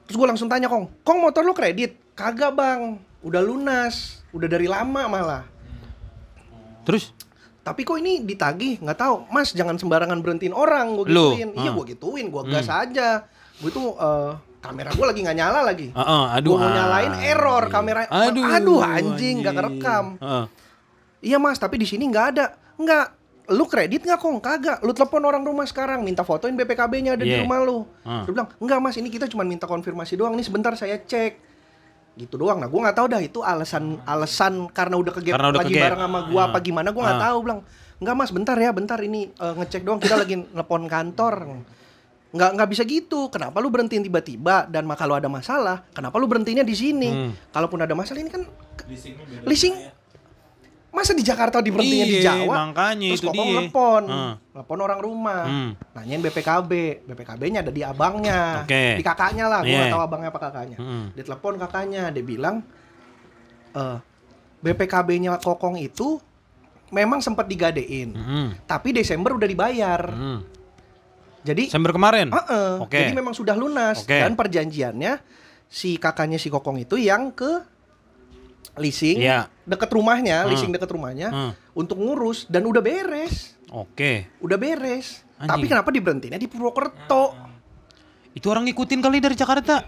Terus 0.05 0.15
gue 0.15 0.29
langsung 0.29 0.47
tanya 0.47 0.69
Kong, 0.69 0.87
Kong 1.01 1.19
motor 1.19 1.41
lu 1.41 1.51
kredit? 1.51 1.99
Kagak 2.13 2.53
bang, 2.53 2.95
udah 3.23 3.41
lunas, 3.41 4.21
udah 4.31 4.47
dari 4.47 4.69
lama 4.69 5.09
malah. 5.09 5.43
Terus 6.85 7.11
Tapi 7.63 7.81
kok 7.83 7.95
ini 7.97 8.21
ditagih? 8.21 8.83
Nggak 8.83 8.99
tahu. 8.99 9.17
Mas 9.29 9.51
jangan 9.51 9.79
sembarangan 9.79 10.19
berhentiin 10.19 10.51
orang. 10.51 10.99
Gue 10.99 11.07
Lu? 11.07 11.33
gituin. 11.33 11.51
Iya 11.55 11.71
Ah. 11.71 11.73
gue 11.73 11.85
gituin. 11.89 12.27
Gue 12.29 12.43
gas 12.45 12.67
aja. 12.67 13.23
Gue 13.57 13.71
tuh 13.71 13.95
eh, 13.95 14.31
kamera 14.59 14.91
gue 14.91 15.03
lagi 15.05 15.21
nggak 15.23 15.37
nyala 15.37 15.61
lagi. 15.63 15.89
Aduh. 15.95 16.55
Gue 16.55 16.59
mau 16.59 16.69
nyalain 16.69 17.15
error 17.23 17.63
kamera. 17.69 18.07
Aduh, 18.07 18.43
aduh 18.43 18.81
anjing 18.81 19.41
nggak 19.41 19.55
kerekam. 19.55 20.07
Heeh. 20.19 20.45
Iya 21.23 21.39
mas, 21.39 21.55
tapi 21.57 21.79
di 21.79 21.87
sini 21.87 22.05
nggak 22.05 22.27
ada. 22.31 22.47
Nggak. 22.75 23.07
Lu 23.49 23.67
kredit 23.67 24.03
nggak 24.03 24.19
kong? 24.19 24.39
Kagak. 24.39 24.83
Lu 24.83 24.91
telepon 24.91 25.23
orang 25.23 25.43
rumah 25.43 25.63
sekarang, 25.63 26.03
minta 26.03 26.23
fotoin 26.23 26.55
BPKB-nya 26.55 27.15
ada 27.15 27.23
di 27.23 27.31
Iya. 27.31 27.43
rumah 27.43 27.59
lu. 27.61 27.87
Ah. 28.03 28.23
Dia 28.23 28.31
bilang, 28.33 28.51
enggak 28.57 28.79
mas, 28.81 28.95
ini 28.97 29.07
kita 29.07 29.27
cuma 29.27 29.43
minta 29.43 29.67
konfirmasi 29.67 30.15
doang. 30.15 30.35
Nih 30.35 30.43
sebentar 30.43 30.75
saya 30.75 30.99
cek. 30.99 31.52
Gitu 32.13 32.37
doang. 32.37 32.61
Nah, 32.61 32.69
gua 32.69 32.89
nggak 32.89 32.97
tahu 32.97 33.07
dah 33.09 33.21
itu 33.21 33.41
alasan 33.41 33.97
alasan 34.05 34.69
karena 34.69 35.01
udah 35.01 35.13
Karena 35.17 35.49
udah 35.49 35.61
lagi 35.65 35.73
kegap. 35.73 35.85
bareng 35.89 36.03
sama 36.05 36.19
gua 36.29 36.43
apa 36.47 36.59
Ah. 36.59 36.63
gimana 36.63 36.89
gua 36.93 37.03
nggak 37.09 37.19
Ah. 37.19 37.25
tahu. 37.27 37.39
Bilang, 37.41 37.61
enggak 37.99 38.15
mas, 38.15 38.31
bentar 38.31 38.57
ya, 38.57 38.71
bentar 38.71 38.99
ini 39.01 39.21
eh, 39.29 39.55
ngecek 39.57 39.83
doang. 39.83 39.97
Kita 39.97 40.15
lagi 40.17 40.35
nelpon 40.37 40.85
kantor. 40.87 41.35
Nggak 42.33 42.51
nggak 42.57 42.69
bisa 42.69 42.83
gitu. 42.85 43.29
Kenapa 43.29 43.61
lu 43.61 43.69
berhentiin 43.69 44.01
tiba-tiba? 44.03 44.65
Dan 44.65 44.89
kalau 44.93 45.17
ada 45.17 45.29
masalah, 45.29 45.85
kenapa 45.93 46.17
lu 46.17 46.25
berhentinya 46.25 46.65
di 46.65 46.73
sini? 46.73 47.09
Hmm. 47.09 47.33
Kalaupun 47.49 47.81
ada 47.81 47.93
masalah 47.93 48.21
ini 48.21 48.33
kan 48.33 48.45
leasing 49.45 49.73
Masa 50.93 51.17
di 51.17 51.25
Jakarta 51.25 51.59
diberhentinya 51.59 52.05
di 52.05 52.21
Iya, 52.21 52.45
Jawa? 52.45 52.69
makanya 52.69 53.09
Terus 53.09 53.19
itu 53.19 53.27
Kokong 53.27 53.49
dia. 53.49 53.57
telepon, 53.57 54.03
Heeh. 54.05 54.33
telepon 54.53 54.79
orang 54.79 55.01
rumah, 55.01 55.43
Hmm. 55.43 55.71
nanyain 55.97 56.21
BPKB, 56.21 56.73
BPKB-nya 57.09 57.65
ada 57.65 57.73
di 57.73 57.81
abangnya, 57.81 58.61
Oke. 58.61 59.01
di 59.01 59.03
kakaknya 59.03 59.49
lah, 59.49 59.61
gue 59.61 59.73
Iya. 59.73 59.79
nggak 59.83 59.95
tahu 59.97 60.03
abangnya 60.05 60.29
apa 60.29 60.41
kakaknya. 60.43 60.77
Mm-mm. 60.77 61.05
Dia 61.13 61.25
telepon 61.25 61.55
kakaknya, 61.57 62.03
dia 62.13 62.21
bilang, 62.23 62.61
eh 63.73 63.99
BPKB-nya 64.61 65.41
Kokong 65.41 65.81
itu 65.81 66.21
memang 66.93 67.19
sempat 67.19 67.49
digadein, 67.49 68.13
Mm-mm. 68.13 68.47
tapi 68.63 68.93
Desember 68.93 69.33
udah 69.33 69.49
dibayar. 69.49 70.13
Mm. 70.13 70.39
Jadi, 71.43 71.63
Desember 71.67 71.91
kemarin. 71.91 72.29
Heeh, 72.31 72.73
Oke. 72.79 73.01
jadi 73.01 73.11
memang 73.11 73.33
sudah 73.33 73.57
lunas 73.57 74.05
Oke. 74.05 74.15
dan 74.15 74.37
perjanjiannya 74.37 75.19
si 75.67 75.97
kakaknya 75.97 76.37
si 76.37 76.47
Kokong 76.47 76.79
itu 76.79 76.95
yang 76.95 77.33
ke 77.33 77.65
leasing 78.75 79.19
Iya. 79.19 79.47
deket 79.63 79.89
rumahnya, 79.89 80.45
Hmm. 80.45 80.49
leasing 80.49 80.71
deket 80.71 80.89
rumahnya 80.89 81.29
Hmm. 81.29 81.51
untuk 81.73 81.97
ngurus 81.97 82.45
dan 82.47 82.63
udah 82.63 82.79
beres, 82.79 83.57
Oke. 83.69 84.31
udah 84.39 84.57
beres. 84.57 85.25
Anjing. 85.37 85.49
Tapi 85.49 85.65
kenapa 85.67 85.89
diberhentinya 85.89 86.37
di 86.37 86.47
Purwokerto? 86.47 87.35
Itu 88.33 88.49
orang 88.49 88.65
ngikutin 88.65 88.99
kali 88.99 89.19
dari 89.19 89.35
Jakarta. 89.35 89.83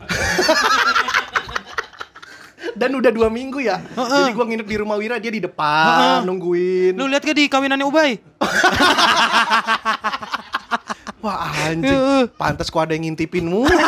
Dan 2.75 2.91
udah 2.93 3.09
dua 3.09 3.31
minggu 3.31 3.63
ya. 3.63 3.79
Jadi 3.87 4.35
gua 4.35 4.45
nginep 4.45 4.67
di 4.67 4.77
rumah 4.77 4.99
Wira 4.99 5.17
dia 5.17 5.31
di 5.31 5.39
depan 5.39 6.27
nungguin. 6.27 6.93
Lu 6.93 7.07
lihat 7.07 7.23
gak 7.23 7.33
di 7.33 7.47
kawinannya 7.47 7.87
Ubay? 7.87 8.19
Wah 11.23 11.39
anjing, 11.65 12.29
pantas 12.35 12.69
gua 12.69 12.83
ada 12.83 12.93
yang 12.93 13.09
ngintipin 13.09 13.47
mulu. 13.47 13.71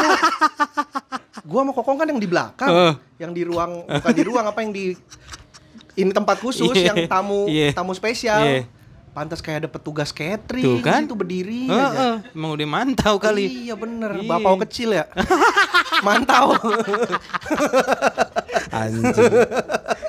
gua 1.46 1.62
sama 1.62 1.72
Kokong 1.72 1.96
kan 1.96 2.06
yang 2.06 2.18
di 2.18 2.26
belakang, 2.26 2.68
Heeh. 2.68 2.92
yang 3.18 3.30
di 3.30 3.42
ruang 3.42 3.72
bukan 3.82 4.12
di 4.12 4.22
ruang 4.22 4.44
apa 4.44 4.58
yang 4.60 4.70
di 4.70 4.98
ini 5.94 6.10
tempat 6.10 6.36
khusus 6.36 6.68
Iya, 6.68 6.92
yang 6.92 7.06
tamu 7.06 7.46
iya. 7.46 7.72
tamu 7.72 7.94
spesial. 7.94 8.42
Iya. 8.42 8.62
Pantas 9.10 9.40
kayak 9.40 9.64
ada 9.64 9.70
petugas 9.70 10.12
catering 10.12 10.60
Tuh 10.60 10.84
kan? 10.84 11.00
itu 11.00 11.16
berdiri 11.16 11.64
Heeh, 11.64 12.20
aja. 12.20 12.36
emang 12.36 12.52
udah 12.52 12.68
mantau 12.68 13.16
kali. 13.16 13.64
Iya 13.64 13.72
bener, 13.72 14.12
Iya. 14.12 14.28
bapau 14.28 14.60
kecil 14.60 14.92
ya. 14.92 15.08
Mantau. 16.04 16.52
Anjing. 18.68 19.32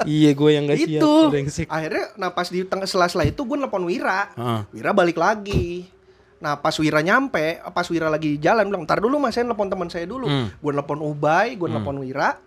iya, 0.04 0.32
gue 0.34 0.50
yang 0.52 0.68
gak 0.68 0.78
siap. 0.78 1.00
itu. 1.00 1.14
Akhirnya 1.68 2.04
nah 2.16 2.30
pas 2.30 2.48
di 2.48 2.68
tengah 2.68 2.84
sela-sela 2.84 3.24
itu 3.24 3.40
gue 3.40 3.56
nelpon 3.56 3.88
Wira. 3.88 4.28
Heeh. 4.34 4.62
Wira 4.74 4.92
balik 4.92 5.16
lagi. 5.16 5.88
Nah 6.38 6.54
pas 6.56 6.74
Wira 6.76 7.02
nyampe, 7.02 7.58
pas 7.72 7.88
Wira 7.88 8.08
lagi 8.08 8.38
jalan 8.38 8.68
bilang, 8.68 8.84
ntar 8.84 9.00
dulu 9.00 9.18
mas 9.18 9.34
saya 9.34 9.44
nelpon 9.44 9.68
teman 9.68 9.90
saya 9.90 10.06
dulu. 10.06 10.26
Hmm. 10.26 10.54
Gue 10.54 10.72
nelpon 10.72 11.00
Ubay, 11.00 11.56
gue 11.56 11.66
nelpon 11.68 11.98
Wira. 11.98 12.38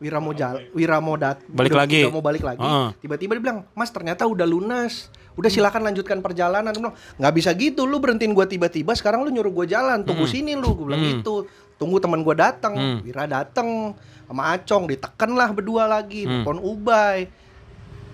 Wira 0.00 0.16
mau 0.16 0.32
jalan, 0.32 0.64
Wira 0.72 0.96
mau 0.96 1.12
dat, 1.14 1.44
Balik 1.44 1.76
udah- 1.76 1.80
lagi. 1.84 2.00
udah 2.08 2.14
mau 2.14 2.24
balik 2.24 2.40
lagi. 2.40 2.56
Heeh. 2.58 2.88
Tiba-tiba 3.04 3.36
dia 3.36 3.42
bilang, 3.44 3.68
mas 3.74 3.92
ternyata 3.92 4.24
udah 4.24 4.48
lunas. 4.48 5.12
Udah 5.36 5.52
silakan 5.52 5.84
lanjutkan 5.84 6.24
perjalanan. 6.24 6.72
Dia 6.72 6.80
bilang, 6.80 6.96
nggak 7.20 7.34
bisa 7.36 7.52
gitu, 7.52 7.84
lu 7.84 8.00
berhentiin 8.00 8.32
gue 8.32 8.46
tiba-tiba. 8.48 8.96
Sekarang 8.96 9.20
lu 9.20 9.30
nyuruh 9.30 9.52
gue 9.52 9.66
jalan, 9.68 10.00
tunggu 10.00 10.24
sini 10.24 10.56
lu. 10.56 10.72
Gue 10.72 10.88
bilang 10.88 11.04
Hmm. 11.04 11.20
gitu. 11.20 11.44
Tunggu 11.76 12.00
teman 12.00 12.24
gue 12.24 12.32
datang. 12.32 12.72
Hmm. 12.72 12.98
Wira 13.02 13.28
datang 13.28 13.92
sama 14.24 14.56
Acong, 14.56 14.88
ditekan 14.88 15.36
lah 15.36 15.52
berdua 15.52 15.84
lagi. 15.84 16.24
Hmm. 16.24 16.48
Nelpon 16.48 16.58
Ubay 16.60 17.28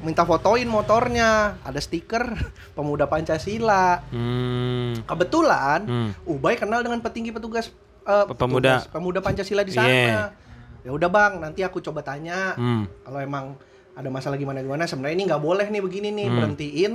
minta 0.07 0.23
fotoin 0.23 0.65
motornya 0.65 1.59
ada 1.61 1.77
stiker 1.77 2.31
pemuda 2.79 3.05
Pancasila 3.05 4.07
Hmm. 4.07 5.03
kebetulan 5.03 5.81
Hmm. 5.83 6.11
Ubay 6.25 6.55
kenal 6.55 6.81
dengan 6.81 7.01
petinggi 7.01 7.29
petugas 7.29 7.75
eh, 8.03 8.25
Pemuda. 8.31 8.79
petugas 8.79 8.87
pemuda 8.89 9.19
Pancasila 9.19 9.61
di 9.61 9.73
sana 9.73 9.91
Iya. 9.91 10.23
ya 10.81 10.91
udah 10.93 11.09
bang 11.09 11.33
nanti 11.41 11.61
aku 11.61 11.83
coba 11.83 12.01
tanya 12.01 12.55
Hmm. 12.55 12.87
kalau 13.03 13.19
emang 13.19 13.45
ada 13.93 14.07
masalah 14.07 14.37
gimana 14.37 14.61
gimana 14.61 14.85
sebenarnya 14.85 15.15
ini 15.15 15.25
nggak 15.27 15.43
boleh 15.43 15.67
nih 15.67 15.83
begini 15.83 16.09
nih 16.11 16.27
Hmm. 16.27 16.37
berhentiin 16.37 16.93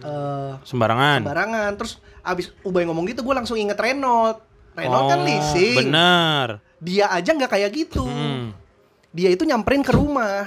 eh, 0.00 0.52
Sembarangan. 0.62 1.20
sembarangan 1.20 1.70
terus 1.76 1.92
abis 2.22 2.56
Ubay 2.62 2.82
ngomong 2.82 3.04
gitu 3.06 3.20
gue 3.20 3.34
langsung 3.34 3.54
inget 3.54 3.76
Renault 3.76 4.40
Renault 4.72 5.06
kan 5.06 5.18
Oh, 5.18 5.26
leasing 5.26 5.76
Benar. 5.84 6.64
dia 6.78 7.10
aja 7.10 7.30
nggak 7.30 7.50
kayak 7.50 7.70
gitu 7.70 8.00
Hmm. 8.02 8.56
dia 9.10 9.28
itu 9.28 9.42
nyamperin 9.42 9.82
ke 9.82 9.90
rumah 9.90 10.46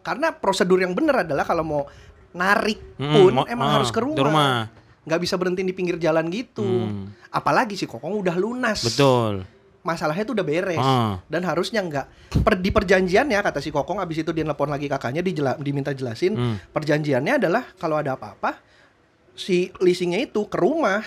karena 0.00 0.32
prosedur 0.32 0.78
yang 0.78 0.92
benar 0.92 1.22
adalah 1.22 1.42
kalau 1.42 1.62
mau 1.62 1.82
narik 2.30 2.78
Hmm, 2.94 3.10
pun 3.12 3.32
mau- 3.34 3.46
emang 3.46 3.68
ah, 3.68 3.74
harus 3.76 3.88
ke 3.88 3.98
rumah 3.98 4.22
rumah. 4.22 4.54
nggak 5.02 5.20
bisa 5.20 5.34
berhenti 5.34 5.60
di 5.60 5.70
pinggir 5.70 5.96
jalan 5.96 6.26
gitu 6.26 6.62
Hmm. 6.62 7.10
apalagi 7.28 7.74
si 7.74 7.84
kokong 7.84 8.14
udah 8.16 8.34
lunas 8.34 8.80
Betul. 8.82 9.42
masalahnya 9.80 10.22
itu 10.22 10.32
udah 10.32 10.42
beres 10.42 10.78
Ah. 10.78 11.18
dan 11.24 11.42
harusnya 11.42 11.80
nggak 11.80 12.06
per, 12.38 12.54
di 12.54 12.68
perjanjiannya 12.68 13.40
kata 13.40 13.58
si 13.58 13.68
kokong 13.68 13.98
abis 13.98 14.20
itu 14.20 14.30
dia 14.30 14.42
nelpon 14.42 14.68
lagi 14.68 14.86
kakaknya 14.86 15.20
dijela, 15.20 15.56
diminta 15.56 15.90
jelasin 15.90 16.32
Hmm. 16.32 16.56
perjanjiannya 16.68 17.36
adalah 17.36 17.64
kalau 17.74 17.96
ada 17.96 18.14
apa-apa 18.14 18.60
si 19.32 19.72
leasingnya 19.74 20.20
itu 20.22 20.44
ke 20.44 20.56
rumah 20.56 21.00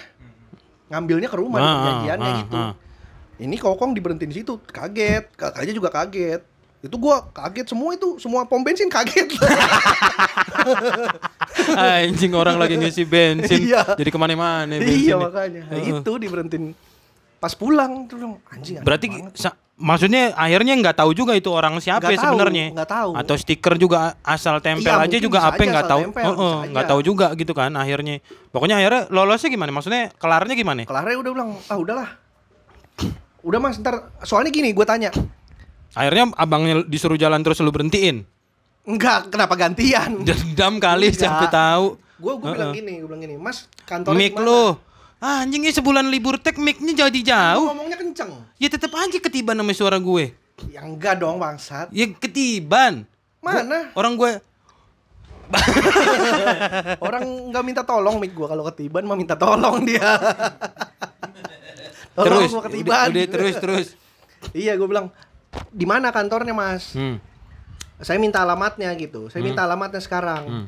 ngambilnya 0.85 1.25
ke 1.25 1.35
rumah 1.35 1.57
Ah, 1.57 1.67
perjanjiannya 1.69 2.27
ah, 2.27 2.37
gitu 2.39 2.57
ah. 2.57 2.73
ini 3.39 3.55
kokong 3.55 3.93
diberhentiin 3.93 4.27
di 4.27 4.37
situ 4.37 4.59
kaget 4.61 5.31
kakaknya 5.33 5.73
juga 5.73 5.89
kaget 5.89 6.41
itu 6.83 6.95
gua 6.95 7.23
kaget 7.25 7.63
semua 7.65 7.89
itu 7.91 8.19
semua 8.19 8.43
pom 8.43 8.59
bensin 8.59 8.87
kaget 8.87 9.31
Anjing 11.73 12.33
orang 12.33 12.57
lagi 12.57 12.75
ngisi 12.75 13.03
bensin. 13.03 13.59
Iya. 13.63 13.95
Jadi 13.95 14.09
ke 14.09 14.17
mana-mana 14.17 14.75
iya 14.77 15.15
makanya 15.15 15.63
Nah, 15.65 15.79
itu 15.79 16.11
diberhentiin 16.13 16.75
pas 17.37 17.51
pulang 17.53 18.03
tuh 18.05 18.19
anjing 18.47 18.79
Berarti 18.79 19.07
banget." 19.09 19.35
sa- 19.37 19.55
maksudnya 19.73 20.31
akhirnya 20.33 20.75
nggak 20.77 20.97
tahu 20.97 21.11
juga 21.11 21.33
itu 21.33 21.49
orang 21.49 21.75
siapa 21.77 22.07
ya 22.07 22.15
sebenarnya. 22.17 22.71
nggak 22.73 22.87
tahu. 22.89 23.11
Atau 23.15 23.35
stiker 23.35 23.75
juga 23.75 24.15
asal 24.21 24.59
tempel 24.59 24.87
Iya, 24.89 25.03
aja 25.03 25.17
juga 25.17 25.39
apa 25.41 25.59
nggak 25.59 25.85
tahu. 25.85 26.01
nggak 26.69 26.85
tahu 26.85 26.99
juga 27.01 27.31
gitu 27.33 27.51
kan 27.51 27.71
akhirnya. 27.73 28.19
Pokoknya 28.49 28.75
akhirnya 28.77 29.07
lolosnya 29.09 29.49
gimana? 29.49 29.71
Maksudnya 29.71 30.11
kelarnya 30.13 30.51
gimana? 30.53 30.83
Kelarnya 30.83 31.17
udah 31.17 31.31
bilang 31.31 31.49
ah 31.63 31.77
udahlah 31.77 32.09
udah 33.43 33.59
mas 33.59 33.75
ntar 33.75 33.95
soalnya 34.23 34.47
gini 34.49 34.71
gue 34.71 34.87
tanya 34.87 35.11
Akhirnya 35.93 36.33
abangnya 36.33 36.81
disuruh 36.83 37.15
jalan 37.15 37.39
terus 37.39 37.57
lu 37.59 37.69
berhentiin. 37.69 38.25
enggak 38.83 39.29
kenapa 39.29 39.55
gantian 39.55 40.19
Dendam 40.27 40.75
kali 40.75 41.07
Enggak. 41.07 41.21
sampai 41.21 41.47
tahu. 41.47 41.85
gue 42.15 42.33
gue 42.35 42.49
bilang 42.49 42.69
Heeh. 42.69 42.79
gini 42.79 42.93
gue 42.97 43.07
bilang 43.07 43.21
gini 43.21 43.35
mas 43.35 43.65
kantornya 43.83 44.19
Mic 44.19 44.33
gimana?" 44.33 44.43
lu. 44.45 44.63
Ah, 45.17 45.39
anjingnya 45.39 45.71
sebulan 45.71 46.05
libur 46.05 46.35
tek 46.35 46.57
mic-nya 46.57 46.91
jadi 46.99 47.15
Lu 47.15 47.23
jauh. 47.23 47.65
ngomongnya 47.69 47.95
kenceng 47.95 48.31
Ya 48.57 48.67
tetep 48.67 48.91
aja 48.91 49.17
ketiban 49.17 49.55
sama 49.55 49.71
suara 49.71 49.95
gue. 49.97 50.35
ya 50.67 50.81
enggak 50.81 51.15
dong 51.17 51.37
bangsat 51.37 51.87
Ya 51.89 52.11
ketiban. 52.11 53.07
mana 53.39 53.87
Orang 53.93 54.15
gue 54.15 54.35
orang 56.99 57.23
nggak 57.49 57.63
minta 57.63 57.81
tolong 57.81 58.17
mic 58.17 58.31
gue 58.31 58.43
kalau 58.43 58.63
ketiban 58.65 59.03
mah 59.03 59.13
minta 59.13 59.35
tolong 59.35 59.83
dia 59.83 60.01
tolong 62.13 62.25
terus 62.41 62.49
gua 62.49 62.57
udah, 62.57 62.65
ketiban 62.65 63.07
udah 63.07 63.25
terus 63.27 63.55
terus. 63.57 63.87
iya 64.51 64.73
gue 64.73 64.85
bilang 64.85 65.07
di 65.69 65.83
mana 65.83 66.09
kantornya 66.09 66.51
mas 66.51 66.93
Hmm. 66.93 67.17
saya 67.97 68.17
minta 68.17 68.39
alamatnya 68.39 68.89
gitu 68.95 69.27
saya 69.27 69.41
minta 69.41 69.63
alamatnya 69.63 69.99
sekarang 69.99 70.45
Hmm. 70.45 70.67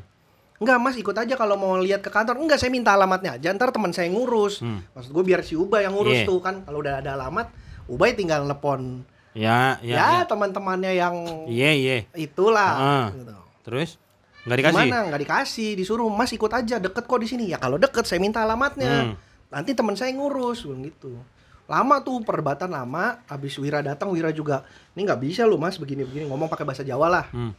Enggak 0.56 0.78
mas 0.78 0.96
ikut 0.96 1.12
aja 1.12 1.34
kalau 1.34 1.52
mau 1.54 1.76
lihat 1.76 2.00
ke 2.00 2.08
kantor 2.08 2.38
Enggak 2.38 2.56
saya 2.56 2.72
minta 2.72 2.88
alamatnya 2.90 3.36
aja 3.36 3.52
Ntar 3.52 3.68
teman 3.70 3.92
saya 3.92 4.08
ngurus 4.08 4.58
Hmm. 4.58 4.80
Maksud 4.90 5.12
gue 5.12 5.20
biar 5.22 5.40
si 5.40 5.52
Ubay 5.52 5.84
yang 5.84 5.92
ngurus 5.92 6.16
Iya. 6.16 6.24
tuh 6.24 6.40
kan 6.40 6.64
Kalau 6.64 6.80
udah 6.80 6.98
ada 6.98 7.12
alamat 7.12 7.52
Ubay 7.86 8.12
tinggal 8.12 8.40
nelpon 8.42 9.04
Ya, 9.36 9.76
Ya, 9.78 9.92
ya. 9.92 9.96
ya. 10.00 10.24
teman-temannya 10.24 10.96
yang 10.96 11.12
Iya, 11.44 11.70
iya. 11.70 11.96
itulah 12.16 12.72
Ah. 12.72 13.06
gitu. 13.12 13.36
Terus 13.62 14.00
nggak 14.42 14.56
dikasih? 14.56 14.80
Gimana? 14.80 14.98
Nggak 15.04 15.22
dikasih 15.22 15.70
Disuruh 15.74 16.08
mas 16.08 16.32
ikut 16.32 16.48
aja 16.48 16.76
Deket 16.78 17.04
kok 17.04 17.20
di 17.20 17.28
sini 17.28 17.44
Ya 17.46 17.58
kalau 17.58 17.76
deket 17.76 18.02
saya 18.02 18.16
minta 18.16 18.40
alamatnya 18.40 19.12
Hmm. 19.12 19.14
Nanti 19.46 19.76
teman 19.76 19.92
saya 19.92 20.08
ngurus 20.10 20.64
bilang 20.64 20.80
gitu 20.82 21.20
Lama 21.66 21.98
tuh 21.98 22.22
perdebatan 22.22 22.68
lama 22.68 23.18
Habis 23.26 23.54
Wira 23.56 23.80
datang 23.80 24.08
Wira 24.08 24.30
juga 24.30 24.62
Ini 24.92 25.02
nggak 25.02 25.20
bisa 25.20 25.42
lu 25.42 25.54
mas 25.54 25.74
begini-begini 25.74 26.24
Ngomong 26.24 26.46
pakai 26.46 26.62
bahasa 26.62 26.80
Jawa 26.80 27.06
lah 27.08 27.26
Hmm. 27.28 27.52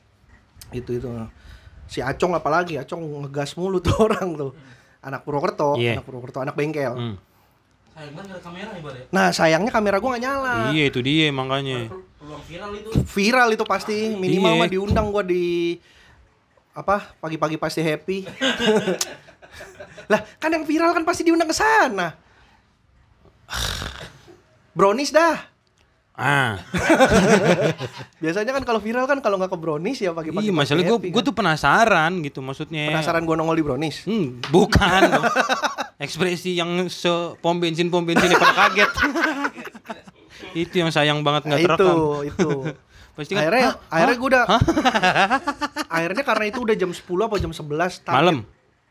itu 0.70 0.92
itu 0.94 1.08
si 1.86 2.00
Acong 2.00 2.34
apalagi 2.34 2.76
Acong 2.76 3.00
ngegas 3.22 3.54
mulu 3.54 3.80
tuh 3.80 3.96
orang 4.06 4.36
tuh 4.36 4.52
anak 5.00 5.22
Purwokerto 5.22 5.76
Iya. 5.76 5.96
anak 5.96 6.04
Purwokerto 6.04 6.40
anak 6.40 6.54
bengkel 6.54 6.92
Hmm. 6.92 7.16
Ya. 7.94 9.08
nah 9.10 9.32
sayangnya 9.32 9.72
kamera 9.72 9.98
gua 9.98 10.14
nggak 10.14 10.24
nyala 10.24 10.70
Iya 10.70 10.86
itu 10.86 11.00
dia 11.00 11.32
makanya. 11.32 11.90
Peluang 11.90 12.44
viral 12.44 12.72
itu. 12.76 12.90
viral 13.06 13.50
itu 13.50 13.64
pasti 13.64 13.96
minimal 14.12 14.54
Iya. 14.54 14.60
mah 14.60 14.70
diundang 14.70 15.08
gua 15.10 15.24
di 15.24 15.80
apa 16.72 17.10
pagi-pagi 17.18 17.56
pasti 17.56 17.82
happy 17.82 18.22
lah 20.08 20.22
kan 20.38 20.50
yang 20.50 20.62
viral 20.62 20.92
kan 20.92 21.02
pasti 21.02 21.24
diundang 21.24 21.48
ke 21.48 21.56
sana 21.56 22.14
brownies 24.72 25.10
dah 25.10 25.38
Ah, 26.14 26.58
biasanya 28.18 28.50
kan 28.52 28.66
kalau 28.66 28.82
viral 28.82 29.06
kan 29.06 29.22
kalau 29.22 29.38
nggak 29.38 29.54
ke 29.54 29.60
brownies 29.60 30.02
ya 30.02 30.10
pagi-pagi 30.10 30.42
iya 30.42 30.52
masalah 30.52 30.82
gue 30.82 31.14
gue 31.14 31.22
tuh 31.22 31.30
penasaran 31.32 32.10
gitu 32.22 32.42
maksudnya. 32.42 32.90
penasaran 32.90 33.22
gua 33.22 33.38
nongol 33.38 33.54
di 33.54 33.62
brownies 33.62 34.02
Hmm, 34.02 34.42
bukan. 34.44 35.14
Ekspresi 36.02 36.58
yang 36.58 36.70
se 36.88 37.06
pom 37.38 37.54
bensin 37.56 37.94
pom 37.94 38.02
bensin 38.02 38.34
pada 38.34 38.66
kaget. 38.66 38.90
itu 40.66 40.74
yang 40.76 40.90
sayang 40.90 41.22
banget 41.22 41.46
nggak 41.46 41.60
Nah, 41.60 41.68
itu 41.68 41.78
terekam. 41.78 41.98
itu 42.26 42.50
Pasti 43.14 43.34
kan, 43.34 43.40
akhirnya 43.40 43.62
"Hah? 43.64 43.76
akhirnya 43.88 44.16
gue 44.16 44.28
udah 44.28 44.44
akhirnya 45.88 46.24
karena 46.24 46.46
itu 46.48 46.60
udah 46.60 46.76
jam 46.76 46.90
10 46.90 47.06
apa 47.24 47.36
jam 47.38 47.52
11 47.52 47.62
target 48.00 48.18
Malam. 48.18 48.38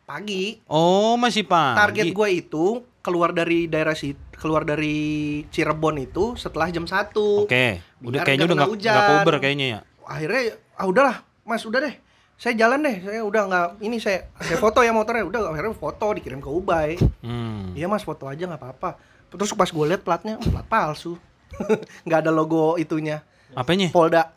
pagi. 0.05 0.63
Oh, 0.65 1.15
masih 1.17 1.43
pagi. 1.43 1.75
Target 1.75 2.07
gue 2.13 2.29
itu 2.33 2.67
keluar 3.07 3.31
dari 3.31 3.71
daerah 3.71 3.95
si 3.95 4.19
keluar 4.35 4.67
dari 4.67 5.47
Cirebon 5.55 6.03
itu 6.03 6.35
setelah 6.35 6.67
jam 6.75 6.91
1. 6.91 7.15
Oke. 7.47 7.79
Udah 8.03 8.27
kayaknya 8.27 8.51
udah 8.51 8.57
nggak 8.59 8.71
kena 8.75 8.83
nggak 8.83 9.07
hujan. 9.07 9.23
Uber 9.23 9.37
kayaknya 9.39 9.67
ya. 9.71 9.81
Akhirnya 10.03 10.43
ah 10.75 10.87
udahlah, 10.91 11.17
Mas, 11.47 11.63
udah 11.63 11.87
deh. 11.87 11.95
Saya 12.35 12.59
jalan 12.59 12.83
deh. 12.83 12.97
Saya 13.07 13.23
udah 13.23 13.43
nggak 13.47 13.67
ini 13.87 14.03
saya 14.03 14.27
saya 14.43 14.59
foto 14.59 14.83
ya 14.83 14.91
motornya. 14.91 15.23
Udah 15.23 15.41
akhirnya 15.55 15.79
foto 15.79 16.07
dikirim 16.19 16.43
ke 16.43 16.51
Ubay. 16.51 16.99
Hmm. 17.23 17.79
Iya 17.79 17.87
Mas, 17.87 18.03
foto 18.03 18.27
aja 18.27 18.43
nggak 18.43 18.59
apa-apa. 18.59 18.99
Terus 19.31 19.55
pas 19.55 19.71
gue 19.71 19.85
liat 19.87 20.03
platnya, 20.03 20.43
plat 20.43 20.67
palsu. 20.67 21.15
nggak 22.07 22.27
ada 22.27 22.35
logo 22.35 22.75
itunya. 22.77 23.23
Apanya? 23.55 23.89
Polda. 23.95 24.36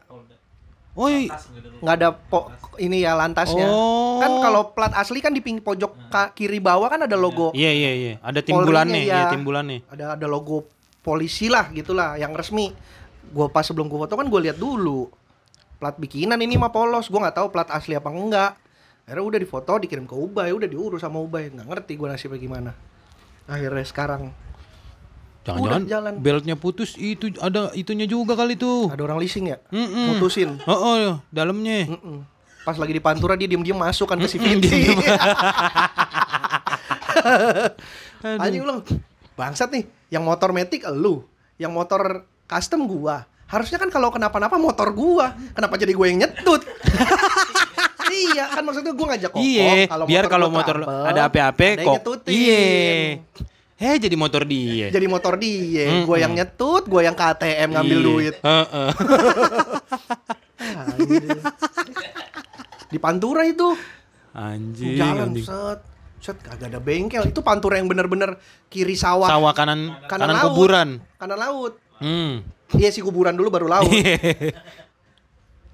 Oh, 0.99 1.07
iya. 1.07 1.31
Gitu 1.31 1.63
dulu. 1.63 1.79
nggak 1.79 1.95
ada 1.95 2.09
po 2.11 2.51
ini 2.75 3.07
ya 3.07 3.15
lantasnya. 3.15 3.71
Oh. 3.71 4.19
Kan 4.19 4.31
kalau 4.43 4.75
plat 4.75 4.91
asli 4.99 5.23
kan 5.23 5.31
di 5.31 5.39
ping 5.39 5.63
pojok 5.63 6.11
ka- 6.11 6.31
kiri 6.35 6.59
bawah 6.59 6.91
kan 6.91 7.07
ada 7.07 7.15
logo. 7.15 7.55
Iya 7.55 7.71
iya 7.71 7.91
iya. 7.95 8.13
Ada 8.19 8.43
timbulannya, 8.43 8.99
Polrinya, 8.99 9.15
iya 9.15 9.19
iya. 9.23 9.31
timbulannya. 9.31 9.79
Ada 9.87 10.05
ada 10.19 10.27
logo 10.27 10.67
polisi 10.99 11.47
lah 11.47 11.71
gitulah 11.71 12.19
yang 12.19 12.35
resmi. 12.35 12.75
Gua 13.31 13.47
pas 13.47 13.63
sebelum 13.63 13.87
gua 13.87 14.03
foto 14.03 14.19
kan 14.19 14.27
gue 14.27 14.41
lihat 14.43 14.59
dulu. 14.59 15.07
Plat 15.79 15.95
bikinan 15.95 16.35
ini 16.43 16.59
mah 16.59 16.75
polos. 16.75 17.07
Gua 17.07 17.23
nggak 17.23 17.37
tahu 17.39 17.47
plat 17.47 17.71
asli 17.71 17.95
apa 17.95 18.11
enggak. 18.11 18.59
Akhirnya 19.07 19.25
udah 19.25 19.39
difoto, 19.41 19.73
dikirim 19.81 20.05
ke 20.05 20.13
Ubay, 20.13 20.53
udah 20.53 20.67
diurus 20.67 21.01
sama 21.01 21.17
Ubay. 21.23 21.47
Nggak 21.49 21.67
ngerti 21.71 21.93
gua 21.95 22.11
nasibnya 22.11 22.35
gimana. 22.35 22.71
Akhirnya 23.47 23.85
sekarang 23.87 24.35
Jangan-jangan 25.39 25.87
jalan. 25.87 26.13
beltnya 26.19 26.55
putus 26.59 26.99
itu 26.99 27.31
ada 27.39 27.71
itunya 27.73 28.05
juga 28.05 28.35
kali 28.35 28.59
tuh. 28.59 28.91
ada 28.91 29.01
orang 29.01 29.17
leasing 29.17 29.49
ya, 29.49 29.57
Mm-mm. 29.71 30.13
mutusin. 30.13 30.59
Oh, 30.67 30.75
oh 30.75 30.95
dalamnya. 31.31 31.87
Mm-mm. 31.89 32.27
Pas 32.67 32.75
lagi 32.75 32.93
di 32.93 33.01
Pantura 33.01 33.39
dia 33.39 33.47
diem-diem 33.47 33.73
masuk 33.73 34.11
kan 34.11 34.19
ke 34.19 34.27
CVT. 34.27 34.61
diem-diem. 34.61 34.99
Anjing 38.43 38.63
lu 38.67 38.83
bangsat 39.33 39.71
nih. 39.71 39.87
Yang 40.11 40.23
motor 40.25 40.49
metik 40.51 40.83
elu, 40.83 41.23
yang 41.55 41.71
motor 41.71 42.27
custom 42.45 42.85
gua. 42.89 43.23
Harusnya 43.49 43.81
kan 43.81 43.89
kalau 43.89 44.13
kenapa-napa 44.13 44.59
motor 44.59 44.91
gua. 44.93 45.33
Kenapa 45.55 45.79
jadi 45.79 45.95
gue 45.95 46.05
yang 46.05 46.19
nyetut? 46.21 46.61
iya, 48.13 48.45
kan 48.49 48.61
maksudnya 48.65 48.93
gua 48.93 49.07
ngajak 49.13 49.29
kokok 49.33 49.41
Iya, 49.41 49.89
biar 50.05 50.25
kalau 50.29 50.49
gua 50.49 50.55
motor 50.61 50.75
ada 50.85 51.21
apa-apa 51.29 51.67
kok. 51.79 51.95
Iya. 52.29 52.61
Eh 53.79 53.95
jadi 53.95 54.11
motor 54.13 54.43
dia. 54.43 54.87
Jadi 54.89 55.07
motor 55.07 55.33
dia, 55.35 55.87
Mm-mm. 55.87 56.03
gua 56.03 56.17
yang 56.17 56.33
nyetut, 56.33 56.83
gua 56.83 56.99
yang 57.01 57.15
KTM 57.15 57.69
ngambil 57.71 57.95
Iya. 57.95 58.05
duit. 58.05 58.35
Heeh. 58.37 58.89
Anjing. 60.59 61.27
Di 62.85 62.97
Pantura 62.97 63.43
itu. 63.43 63.71
Anjing. 64.29 64.93
jalan 64.93 65.31
anjing. 65.31 65.41
set 65.41 65.79
set 66.19 66.37
kagak 66.37 66.67
ada 66.67 66.77
bengkel 66.77 67.23
itu 67.25 67.39
pantura 67.39 67.75
yang 67.75 67.87
bener-bener 67.87 68.35
kiri 68.67 68.93
sawah 68.93 69.25
Sawah 69.25 69.51
kanan 69.51 69.95
Kanan 70.05 70.21
kanan, 70.21 70.35
laut. 70.35 70.45
kuburan. 70.45 70.89
kanan 71.15 71.39
laut 71.39 71.73
Hmm. 71.97 72.43
iya 72.71 72.87
sih 72.89 72.99
kuburan 72.99 73.33
dulu 73.33 73.47
baru 73.49 73.67
laut 73.69 73.87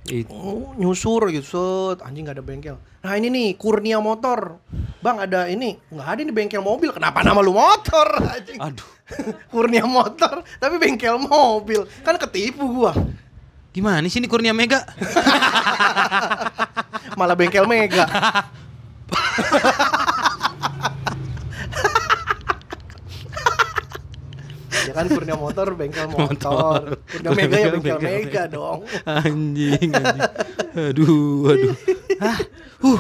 It- 0.06 0.30
oh, 0.30 0.78
nyusur 0.78 1.34
gitu 1.34 1.46
set. 1.46 2.06
Anjing 2.06 2.30
nggak 2.30 2.38
ada 2.38 2.46
bengkel. 2.46 2.78
Nah 3.02 3.14
ini 3.18 3.28
nih 3.34 3.48
Kurnia 3.58 3.98
motor. 3.98 4.62
Bang 5.02 5.22
ada 5.22 5.50
ini 5.50 5.78
nggak 5.90 6.08
ada 6.08 6.22
nih 6.22 6.36
bengkel 6.36 6.62
mobil. 6.62 6.94
Kenapa 6.94 7.26
nama 7.26 7.42
lu 7.42 7.58
motor? 7.58 8.08
Anjing. 8.38 8.62
Aduh. 8.62 8.90
Kurnia 9.54 9.86
motor 9.86 10.46
tapi 10.62 10.78
bengkel 10.78 11.18
mobil. 11.18 11.90
Kan 12.06 12.22
ketipu 12.22 12.70
gua. 12.70 12.94
Gimana 13.74 14.06
sih 14.08 14.24
ini 14.24 14.30
Kurnia 14.30 14.56
Mega? 14.56 14.86
malah 17.20 17.36
bengkel 17.36 17.64
mega 17.64 18.04
kan 24.96 25.06
Kurnia 25.12 25.36
motor 25.36 25.76
bengkel 25.76 26.08
motor, 26.16 26.96
Kurnia 27.04 27.30
mega 27.36 27.58
ya 27.60 27.70
bengkel 27.76 28.00
mega 28.00 28.44
dong 28.48 28.88
Anjing, 29.04 29.92
anjing. 29.92 30.22
Aduh, 30.76 31.52
aduh. 31.52 31.76
Ah, 32.24 32.40
uh. 32.82 33.00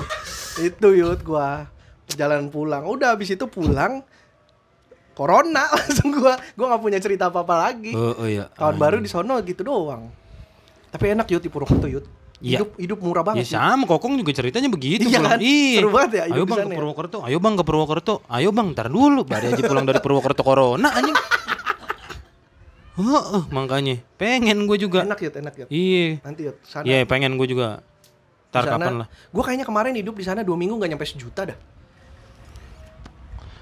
itu 0.59 0.87
yut 0.91 1.23
gua 1.23 1.71
perjalanan 2.03 2.51
pulang 2.51 2.83
udah 2.83 3.15
habis 3.15 3.31
itu 3.31 3.47
pulang 3.47 4.03
corona 5.15 5.71
langsung 5.75 6.11
gua 6.11 6.35
gua 6.53 6.65
nggak 6.75 6.83
punya 6.83 6.99
cerita 6.99 7.31
apa 7.31 7.47
apa 7.47 7.55
lagi 7.55 7.95
Oh, 7.95 8.13
oh 8.19 8.27
iya. 8.27 8.51
tahun 8.53 8.75
baru 8.75 8.97
di 8.99 9.07
sono 9.07 9.39
gitu 9.41 9.63
doang 9.63 10.11
tapi 10.91 11.11
enak 11.11 11.27
yut 11.31 11.43
di 11.43 11.51
Purwokerto 11.51 11.87
yut 11.87 12.05
Iya. 12.43 12.61
hidup 12.61 12.69
hidup 12.75 12.99
murah 12.99 13.23
Ya 13.23 13.27
banget 13.31 13.45
Yut. 13.47 13.55
sama, 13.55 13.83
Kokong 13.87 14.19
juga 14.19 14.35
ceritanya 14.35 14.67
begitu. 14.67 15.07
Iya 15.07 15.23
pulang. 15.23 15.31
kan? 15.31 15.39
Iya. 15.39 15.77
Seru 15.79 15.89
banget 15.95 16.11
ya 16.11 16.23
Ayo 16.27 16.43
bang 16.43 16.57
ke 16.59 16.67
ya. 16.67 16.77
Purwokerto. 16.77 17.17
Ayo 17.23 17.37
bang 17.39 17.53
ke 17.55 17.63
Purwokerto. 17.63 18.13
Ayo 18.27 18.49
bang, 18.51 18.67
ntar 18.75 18.87
dulu. 18.91 19.21
Baru 19.23 19.45
aja 19.55 19.63
pulang 19.63 19.85
dari 19.87 19.99
Purwokerto 20.03 20.41
corona 20.43 20.89
anjing. 20.91 21.15
Heeh, 22.95 23.43
makanya 23.49 23.99
pengen 24.15 24.63
gue 24.63 24.77
juga. 24.77 25.03
enak 25.03 25.19
yut 25.19 25.35
enak 25.35 25.53
yut 25.57 25.67
Iya. 25.67 26.23
nanti 26.23 26.41
yut 26.43 26.57
sana 26.63 26.83
Iya, 26.83 27.03
pengen 27.03 27.35
gue 27.35 27.43
juga. 27.45 27.83
Ntar 28.47 28.63
kapan 28.69 29.03
lah. 29.03 29.07
gue 29.11 29.43
kayaknya 29.43 29.63
kemarin 29.63 29.91
hidup 29.93 30.15
di 30.15 30.23
sana 30.23 30.39
dua 30.39 30.55
minggu 30.55 30.73
nggak 30.73 30.89
nyampe 30.89 31.03
sejuta 31.05 31.43
dah 31.45 31.59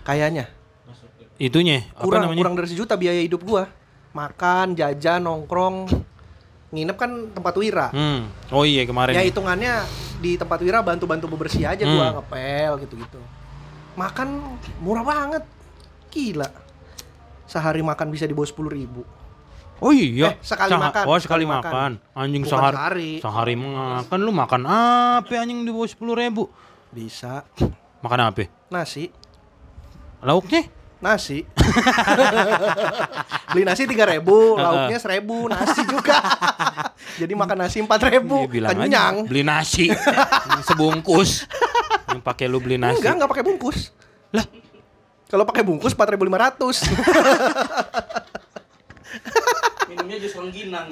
kayaknya 0.03 0.45
Itunya, 1.36 1.81
apa 1.89 2.05
kurang 2.05 2.29
namanya? 2.29 2.39
kurang 2.39 2.55
dari 2.55 2.69
sejuta 2.69 2.93
biaya 2.93 3.17
hidup 3.19 3.41
gua 3.41 3.65
makan 4.13 4.77
jajan 4.77 5.17
nongkrong 5.19 5.89
nginep 6.69 6.93
kan 6.95 7.11
tempat 7.31 7.53
wira 7.55 7.88
Hmm. 7.89 8.29
Oh 8.49 8.61
iya 8.61 8.86
kemarin. 8.86 9.13
ya 9.13 9.23
hitungannya 9.23 9.81
di 10.19 10.38
tempat 10.38 10.61
wira 10.61 10.79
bantu 10.79 11.09
bantu 11.09 11.25
bebersih 11.27 11.65
aja 11.65 11.81
Hmm. 11.81 12.21
ngepel 12.21 12.86
gitu 12.86 12.93
gitu 12.95 13.17
makan 13.95 14.45
murah 14.77 15.01
banget 15.01 15.43
gila 16.09 16.53
sehari 17.45 17.81
makan 17.81 18.09
bisa 18.09 18.23
di 18.23 18.31
bawah 18.31 18.45
sepuluh 18.45 18.69
ribu 18.69 19.01
Oh 19.78 19.89
iya. 19.89 20.30
Eh, 20.30 20.34
sekali 20.39 20.69
Saha- 20.69 20.84
makan, 20.84 21.03
Oh, 21.05 21.17
sekali 21.17 21.43
makan. 21.43 21.61
makan. 21.63 21.91
Anjing 22.13 22.41
Bukan 22.43 22.53
sehari. 22.53 22.76
sehari. 22.76 23.09
Sehari 23.19 23.53
makan 23.55 24.17
lu 24.19 24.32
makan 24.32 24.61
apa 24.65 25.32
anjing 25.34 25.61
di 25.61 25.69
bawah 25.69 25.86
sepuluh 25.86 26.13
ribu? 26.13 26.47
bisa 26.89 27.43
Makan 27.99 28.19
apa? 28.28 28.43
nasi 28.67 29.07
Lauknya? 30.19 30.67
nasi 30.99 31.43
beli 33.51 33.61
nasi 33.61 33.84
tiga 33.84 34.05
ribu 34.05 34.55
lauknya 34.55 34.95
seribu 34.95 35.47
nasi 35.47 35.84
juga 35.84 36.15
jadi 37.19 37.30
makan 37.30 37.55
nasi 37.59 37.82
empat 37.82 37.99
ribu 38.07 38.45
Iya, 38.45 38.63
aja, 38.63 38.71
kenyang 38.71 39.13
beli 39.26 39.41
nasi 39.41 39.89
sebungkus. 40.63 41.43
Yang 42.07 42.19
pakai 42.24 42.45
lu 42.45 42.57
beli 42.57 42.78
nasi. 42.78 42.97
enggak 42.99 43.13
enggak 43.17 43.30
pakai 43.30 43.43
bungkus 43.43 43.91
Lah, 44.32 44.45
kalau 45.28 45.43
pakai 45.43 45.61
bungkus 45.61 45.91
empat 45.91 46.07
ribu 46.09 46.24
lima 46.24 46.39
ratus 46.39 46.88
Minumnya 49.94 50.18
jus 50.20 50.34
rengginang. 50.34 50.86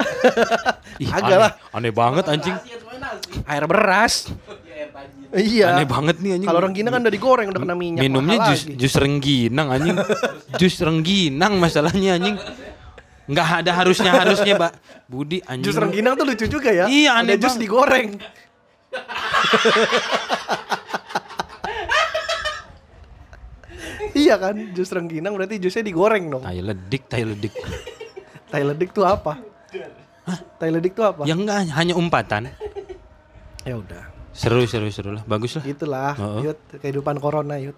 ih, 0.98 1.10
Agak 1.10 1.26
aneh, 1.26 1.38
lah. 1.38 1.52
aneh 1.72 1.92
banget 1.92 2.26
anjing. 2.28 2.56
Air 3.44 3.66
beras 3.66 4.14
Ya 4.72 4.74
air 4.78 4.90
tajir. 4.90 5.26
iya 5.34 5.66
Aneh 5.74 5.86
banget 5.86 6.16
nih 6.18 6.32
anjing. 6.36 6.48
kalau 6.48 6.62
renggina 6.62 6.90
kan 6.90 7.02
udah 7.02 7.12
digoreng 7.12 7.48
udah 7.50 7.62
kena 7.62 7.76
minyak 7.76 8.02
Minumnya 8.02 8.38
jus 8.48 8.62
lagi. 8.64 8.78
jus 8.78 8.94
rengginang 8.96 9.68
anjing. 9.70 9.98
jus 10.60 10.76
rengginang 10.78 11.54
masalahnya 11.58 12.16
anjing. 12.16 12.38
Enggak 13.24 13.48
ada 13.60 13.72
harusnya 13.74 14.12
harusnya, 14.14 14.54
Mbak. 14.56 14.74
Budi 15.08 15.38
anjing. 15.42 15.64
jus 15.64 15.76
rengginang 15.76 16.14
tuh 16.14 16.26
lucu 16.26 16.46
juga 16.48 16.70
ya 16.70 16.86
Iya, 16.86 17.18
aneh 17.18 17.36
ada 17.36 17.42
jus 17.42 17.56
digoreng 17.56 18.16
iya 24.14 24.36
kan 24.36 24.56
jus 24.72 24.90
rengginang 24.90 25.34
berarti 25.34 25.56
jusnya 25.58 25.84
digoreng 25.84 26.28
dong 26.30 26.44
Tai 26.44 26.60
ledik, 26.62 27.08
tai 27.08 27.24
ledik. 27.24 27.54
Tai 28.52 28.62
ledik 28.62 28.92
tuh 28.92 29.02
apa 29.02 29.40
tai 30.58 30.70
ledik 30.70 30.92
tuh 30.92 31.04
apa 31.04 31.24
Ya 31.24 31.34
enggak, 31.34 31.72
hanya 31.72 31.96
umpatan. 31.96 32.52
ya 33.64 33.76
udah 33.76 34.12
Seru, 34.32 34.64
seru, 34.64 34.88
seru 34.88 35.12
lah. 35.12 35.24
Bagus 35.26 35.60
lah. 35.60 35.64
gitulah 35.66 36.14
Heeh. 36.14 36.40
yut 36.48 36.60
kehidupan 36.78 37.18
corona 37.18 37.56
yut 37.58 37.76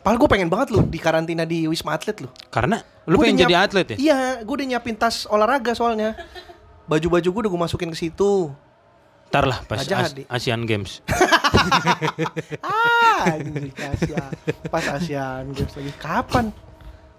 Padahal 0.00 0.16
gue 0.16 0.28
pengen 0.28 0.48
banget 0.48 0.72
loh 0.72 0.80
di 0.80 0.96
karantina 0.96 1.44
di 1.44 1.68
Wisma 1.68 1.92
Atlet 1.92 2.24
loh. 2.24 2.32
Karena 2.48 2.80
lu 3.04 3.20
Gua 3.20 3.28
pengen 3.28 3.36
jadi 3.38 3.52
atlet 3.60 3.84
ya? 3.84 3.96
Iya, 4.00 4.18
gue 4.40 4.54
udah 4.56 4.66
nyiapin 4.66 4.96
tas 4.96 5.28
olahraga 5.28 5.76
soalnya. 5.76 6.16
Baju-baju 6.88 7.28
gue 7.28 7.40
udah 7.44 7.50
gue 7.52 7.60
masukin 7.60 7.92
ke 7.92 7.98
situ. 8.00 8.48
Ntar 9.28 9.44
lah 9.44 9.60
pas 9.62 9.84
As-. 9.84 10.16
Asian 10.26 10.64
Games. 10.64 11.04
Ah, 12.64 13.36
Asia. 13.92 14.24
Pas 14.72 14.84
Asian 14.88 15.52
Games 15.52 15.72
lagi. 15.76 15.92
Kapan? 15.94 16.48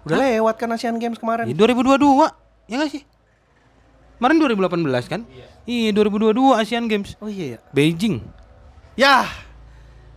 Udah 0.02 0.18
lewat 0.18 0.54
kan 0.58 0.68
Asian 0.74 0.98
Games 0.98 1.18
kemarin. 1.18 1.46
Ya, 1.46 1.54
2022, 1.54 2.30
ya 2.66 2.74
gak 2.82 2.90
sih? 2.90 3.02
Kemarin 4.18 4.36
2018 4.38 5.10
kan? 5.10 5.20
Iya, 5.66 5.90
2022 5.94 6.58
Asian 6.58 6.86
Games. 6.90 7.14
Oh 7.22 7.30
iya 7.30 7.56
ya. 7.56 7.58
Beijing. 7.70 8.22
Yah. 8.98 9.26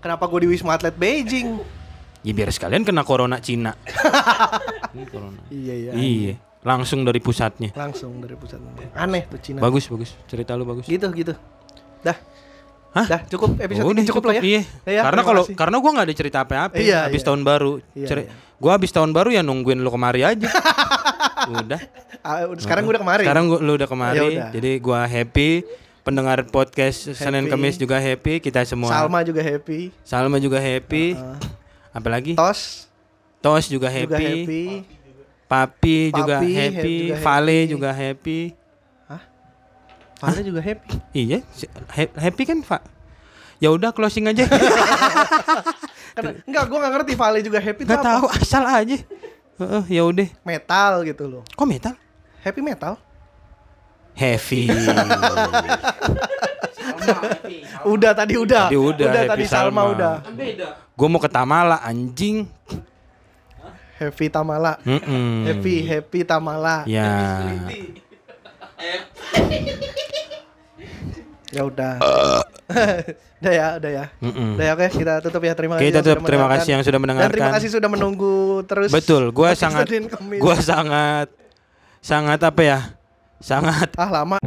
Kenapa 0.01 0.29
gue 0.29 0.45
di 0.45 0.49
Wisma 0.53 0.77
Atlet 0.77 0.93
Beijing? 0.93 1.57
Ya 2.25 2.33
biar 2.33 2.49
sekalian 2.49 2.81
kena 2.81 3.05
corona 3.05 3.38
Cina. 3.38 3.77
Ini 4.93 5.05
corona. 5.09 5.41
Iya 5.53 5.73
iya. 5.73 5.91
Iya, 5.93 6.33
langsung 6.65 7.05
dari 7.05 7.21
pusatnya. 7.21 7.69
Langsung 7.77 8.17
dari 8.21 8.33
pusat. 8.33 8.61
Aneh 8.97 9.29
tuh 9.29 9.38
Cina. 9.41 9.61
Bagus, 9.61 9.86
bagus. 9.89 10.17
Cerita 10.25 10.57
lu 10.57 10.65
bagus. 10.65 10.89
Gitu 10.89 11.05
gitu. 11.13 11.33
Dah. 12.01 12.17
Hah? 12.95 13.05
Dah 13.11 13.21
cukup 13.27 13.59
episode 13.59 13.83
Udah 13.83 13.99
ini 13.99 14.07
cukup, 14.07 14.23
lah 14.31 14.33
ya. 14.39 14.41
Iya. 14.41 14.61
Ya, 14.87 15.01
karena 15.03 15.21
kalau 15.27 15.43
karena 15.51 15.75
gua 15.83 15.91
nggak 15.99 16.07
ada 16.07 16.15
cerita 16.15 16.37
apa-apa 16.47 16.79
Iya, 16.79 17.11
habis 17.11 17.19
iya. 17.19 17.27
tahun 17.27 17.41
baru. 17.43 17.73
Iya, 17.91 18.07
Ceri- 18.07 18.27
iya. 18.31 18.55
Gua 18.55 18.71
habis 18.71 18.91
tahun 18.95 19.11
baru 19.11 19.29
ya 19.35 19.43
nungguin 19.43 19.83
lu 19.83 19.91
kemari 19.91 20.23
aja. 20.23 20.47
udah. 21.59 21.79
Ah, 22.23 22.47
udah- 22.47 22.63
sekarang 22.63 22.87
gue 22.87 22.93
udah 22.95 23.03
kemarin. 23.03 23.25
Sekarang 23.27 23.43
gua, 23.51 23.59
lu 23.59 23.71
udah 23.75 23.89
kemari. 23.91 24.15
Ya 24.17 24.23
udah. 24.23 24.47
Jadi 24.55 24.71
gua 24.79 25.03
happy. 25.03 25.49
Pendengar 26.05 26.37
podcast 26.47 27.11
Senin 27.11 27.49
Happy. 27.49 27.51
Kamis 27.51 27.75
juga 27.75 27.97
happy. 27.97 28.37
Kita 28.39 28.61
semua. 28.63 28.93
Salma 28.93 29.25
juga 29.25 29.41
happy. 29.41 29.89
Salma 30.05 30.37
juga 30.37 30.61
happy. 30.61 31.17
Uh, 31.17 31.35
Apalagi? 31.91 32.37
Tos 32.37 32.85
Tos 33.41 33.67
juga 33.67 33.91
juga 33.91 34.15
happy. 34.15 34.23
happy. 34.23 34.63
Papi 35.45 35.97
juga 36.09 36.39
Papi 36.39 36.49
happy. 36.49 36.65
happy 36.77 36.95
juga 37.03 37.15
Vale 37.19 37.57
happy. 37.57 37.69
juga 37.69 37.89
happy. 37.91 38.39
Fale 40.16 40.41
juga 40.41 40.59
happy. 40.59 40.89
Iya, 41.16 41.39
happy 42.16 42.43
kan, 42.43 42.59
Pak? 42.59 42.82
Ya 43.57 43.72
udah 43.72 43.91
closing 43.91 44.26
aja. 44.26 44.45
Karena, 46.16 46.32
enggak, 46.43 46.63
gue 46.66 46.78
gak 46.78 46.93
ngerti 46.93 47.13
Vale 47.16 47.39
juga 47.39 47.59
happy 47.59 47.82
Gak 47.84 47.99
apa. 47.99 48.05
tahu, 48.05 48.24
asal 48.32 48.63
aja. 48.63 48.97
Heeh, 49.55 49.84
ya 49.89 50.01
udah. 50.03 50.28
Metal 50.43 50.91
gitu 51.03 51.24
loh. 51.26 51.41
Kok 51.49 51.63
metal? 51.63 51.95
Happy 52.39 52.59
metal. 52.59 52.99
Heavy. 54.16 54.72
Happy. 54.72 55.68
Udah 57.86 58.11
tadi 58.16 58.34
udah. 58.34 58.72
Tadi 58.72 58.80
udah, 58.80 59.07
Happy 59.11 59.30
tadi 59.30 59.45
Salma, 59.45 59.86
Salma. 59.86 59.93
udah. 59.93 60.13
Kan 60.24 60.34
beda. 60.34 60.68
Gue 60.95 61.07
mau 61.07 61.20
ke 61.20 61.30
Tamala 61.30 61.78
anjing. 61.80 62.47
Happy 63.95 64.28
Tamala. 64.28 64.80
Mm-mm. 64.82 65.45
Happy 65.45 65.76
happy 65.86 66.20
Tamala. 66.24 66.88
Ya. 66.88 67.43
Ya 71.49 71.63
udah. 71.63 71.93
udah 73.39 73.53
ya, 73.53 73.67
udah 73.80 73.91
ya. 73.93 74.05
Mm-mm. 74.19 74.59
Udah 74.59 74.65
ya, 74.65 74.71
oke, 74.76 74.88
kita 74.91 75.13
tutup 75.23 75.39
ya. 75.39 75.53
Terima 75.55 75.78
Oke, 75.78 75.88
kasih. 75.88 75.93
yang 75.93 76.03
tutup. 76.03 76.11
sudah 76.11 76.26
Terima 76.26 76.43
mendengarkan. 76.43 76.59
kasih 76.59 76.71
yang 76.71 76.84
sudah 76.84 76.91
Dan 76.91 77.03
terima 77.05 77.13
mendengarkan. 77.15 77.53
kasih 77.55 77.69
sudah 77.71 77.89
menunggu 77.89 78.36
terus. 78.65 78.89
Betul, 78.91 79.23
gue 79.32 79.49
sangat 79.63 79.86
gue 80.17 80.55
sangat 80.59 81.28
sangat 82.01 82.39
apa 82.41 82.61
ya? 82.61 82.80
Sangat 83.39 83.93
Ah 83.95 84.09
lama. 84.11 84.38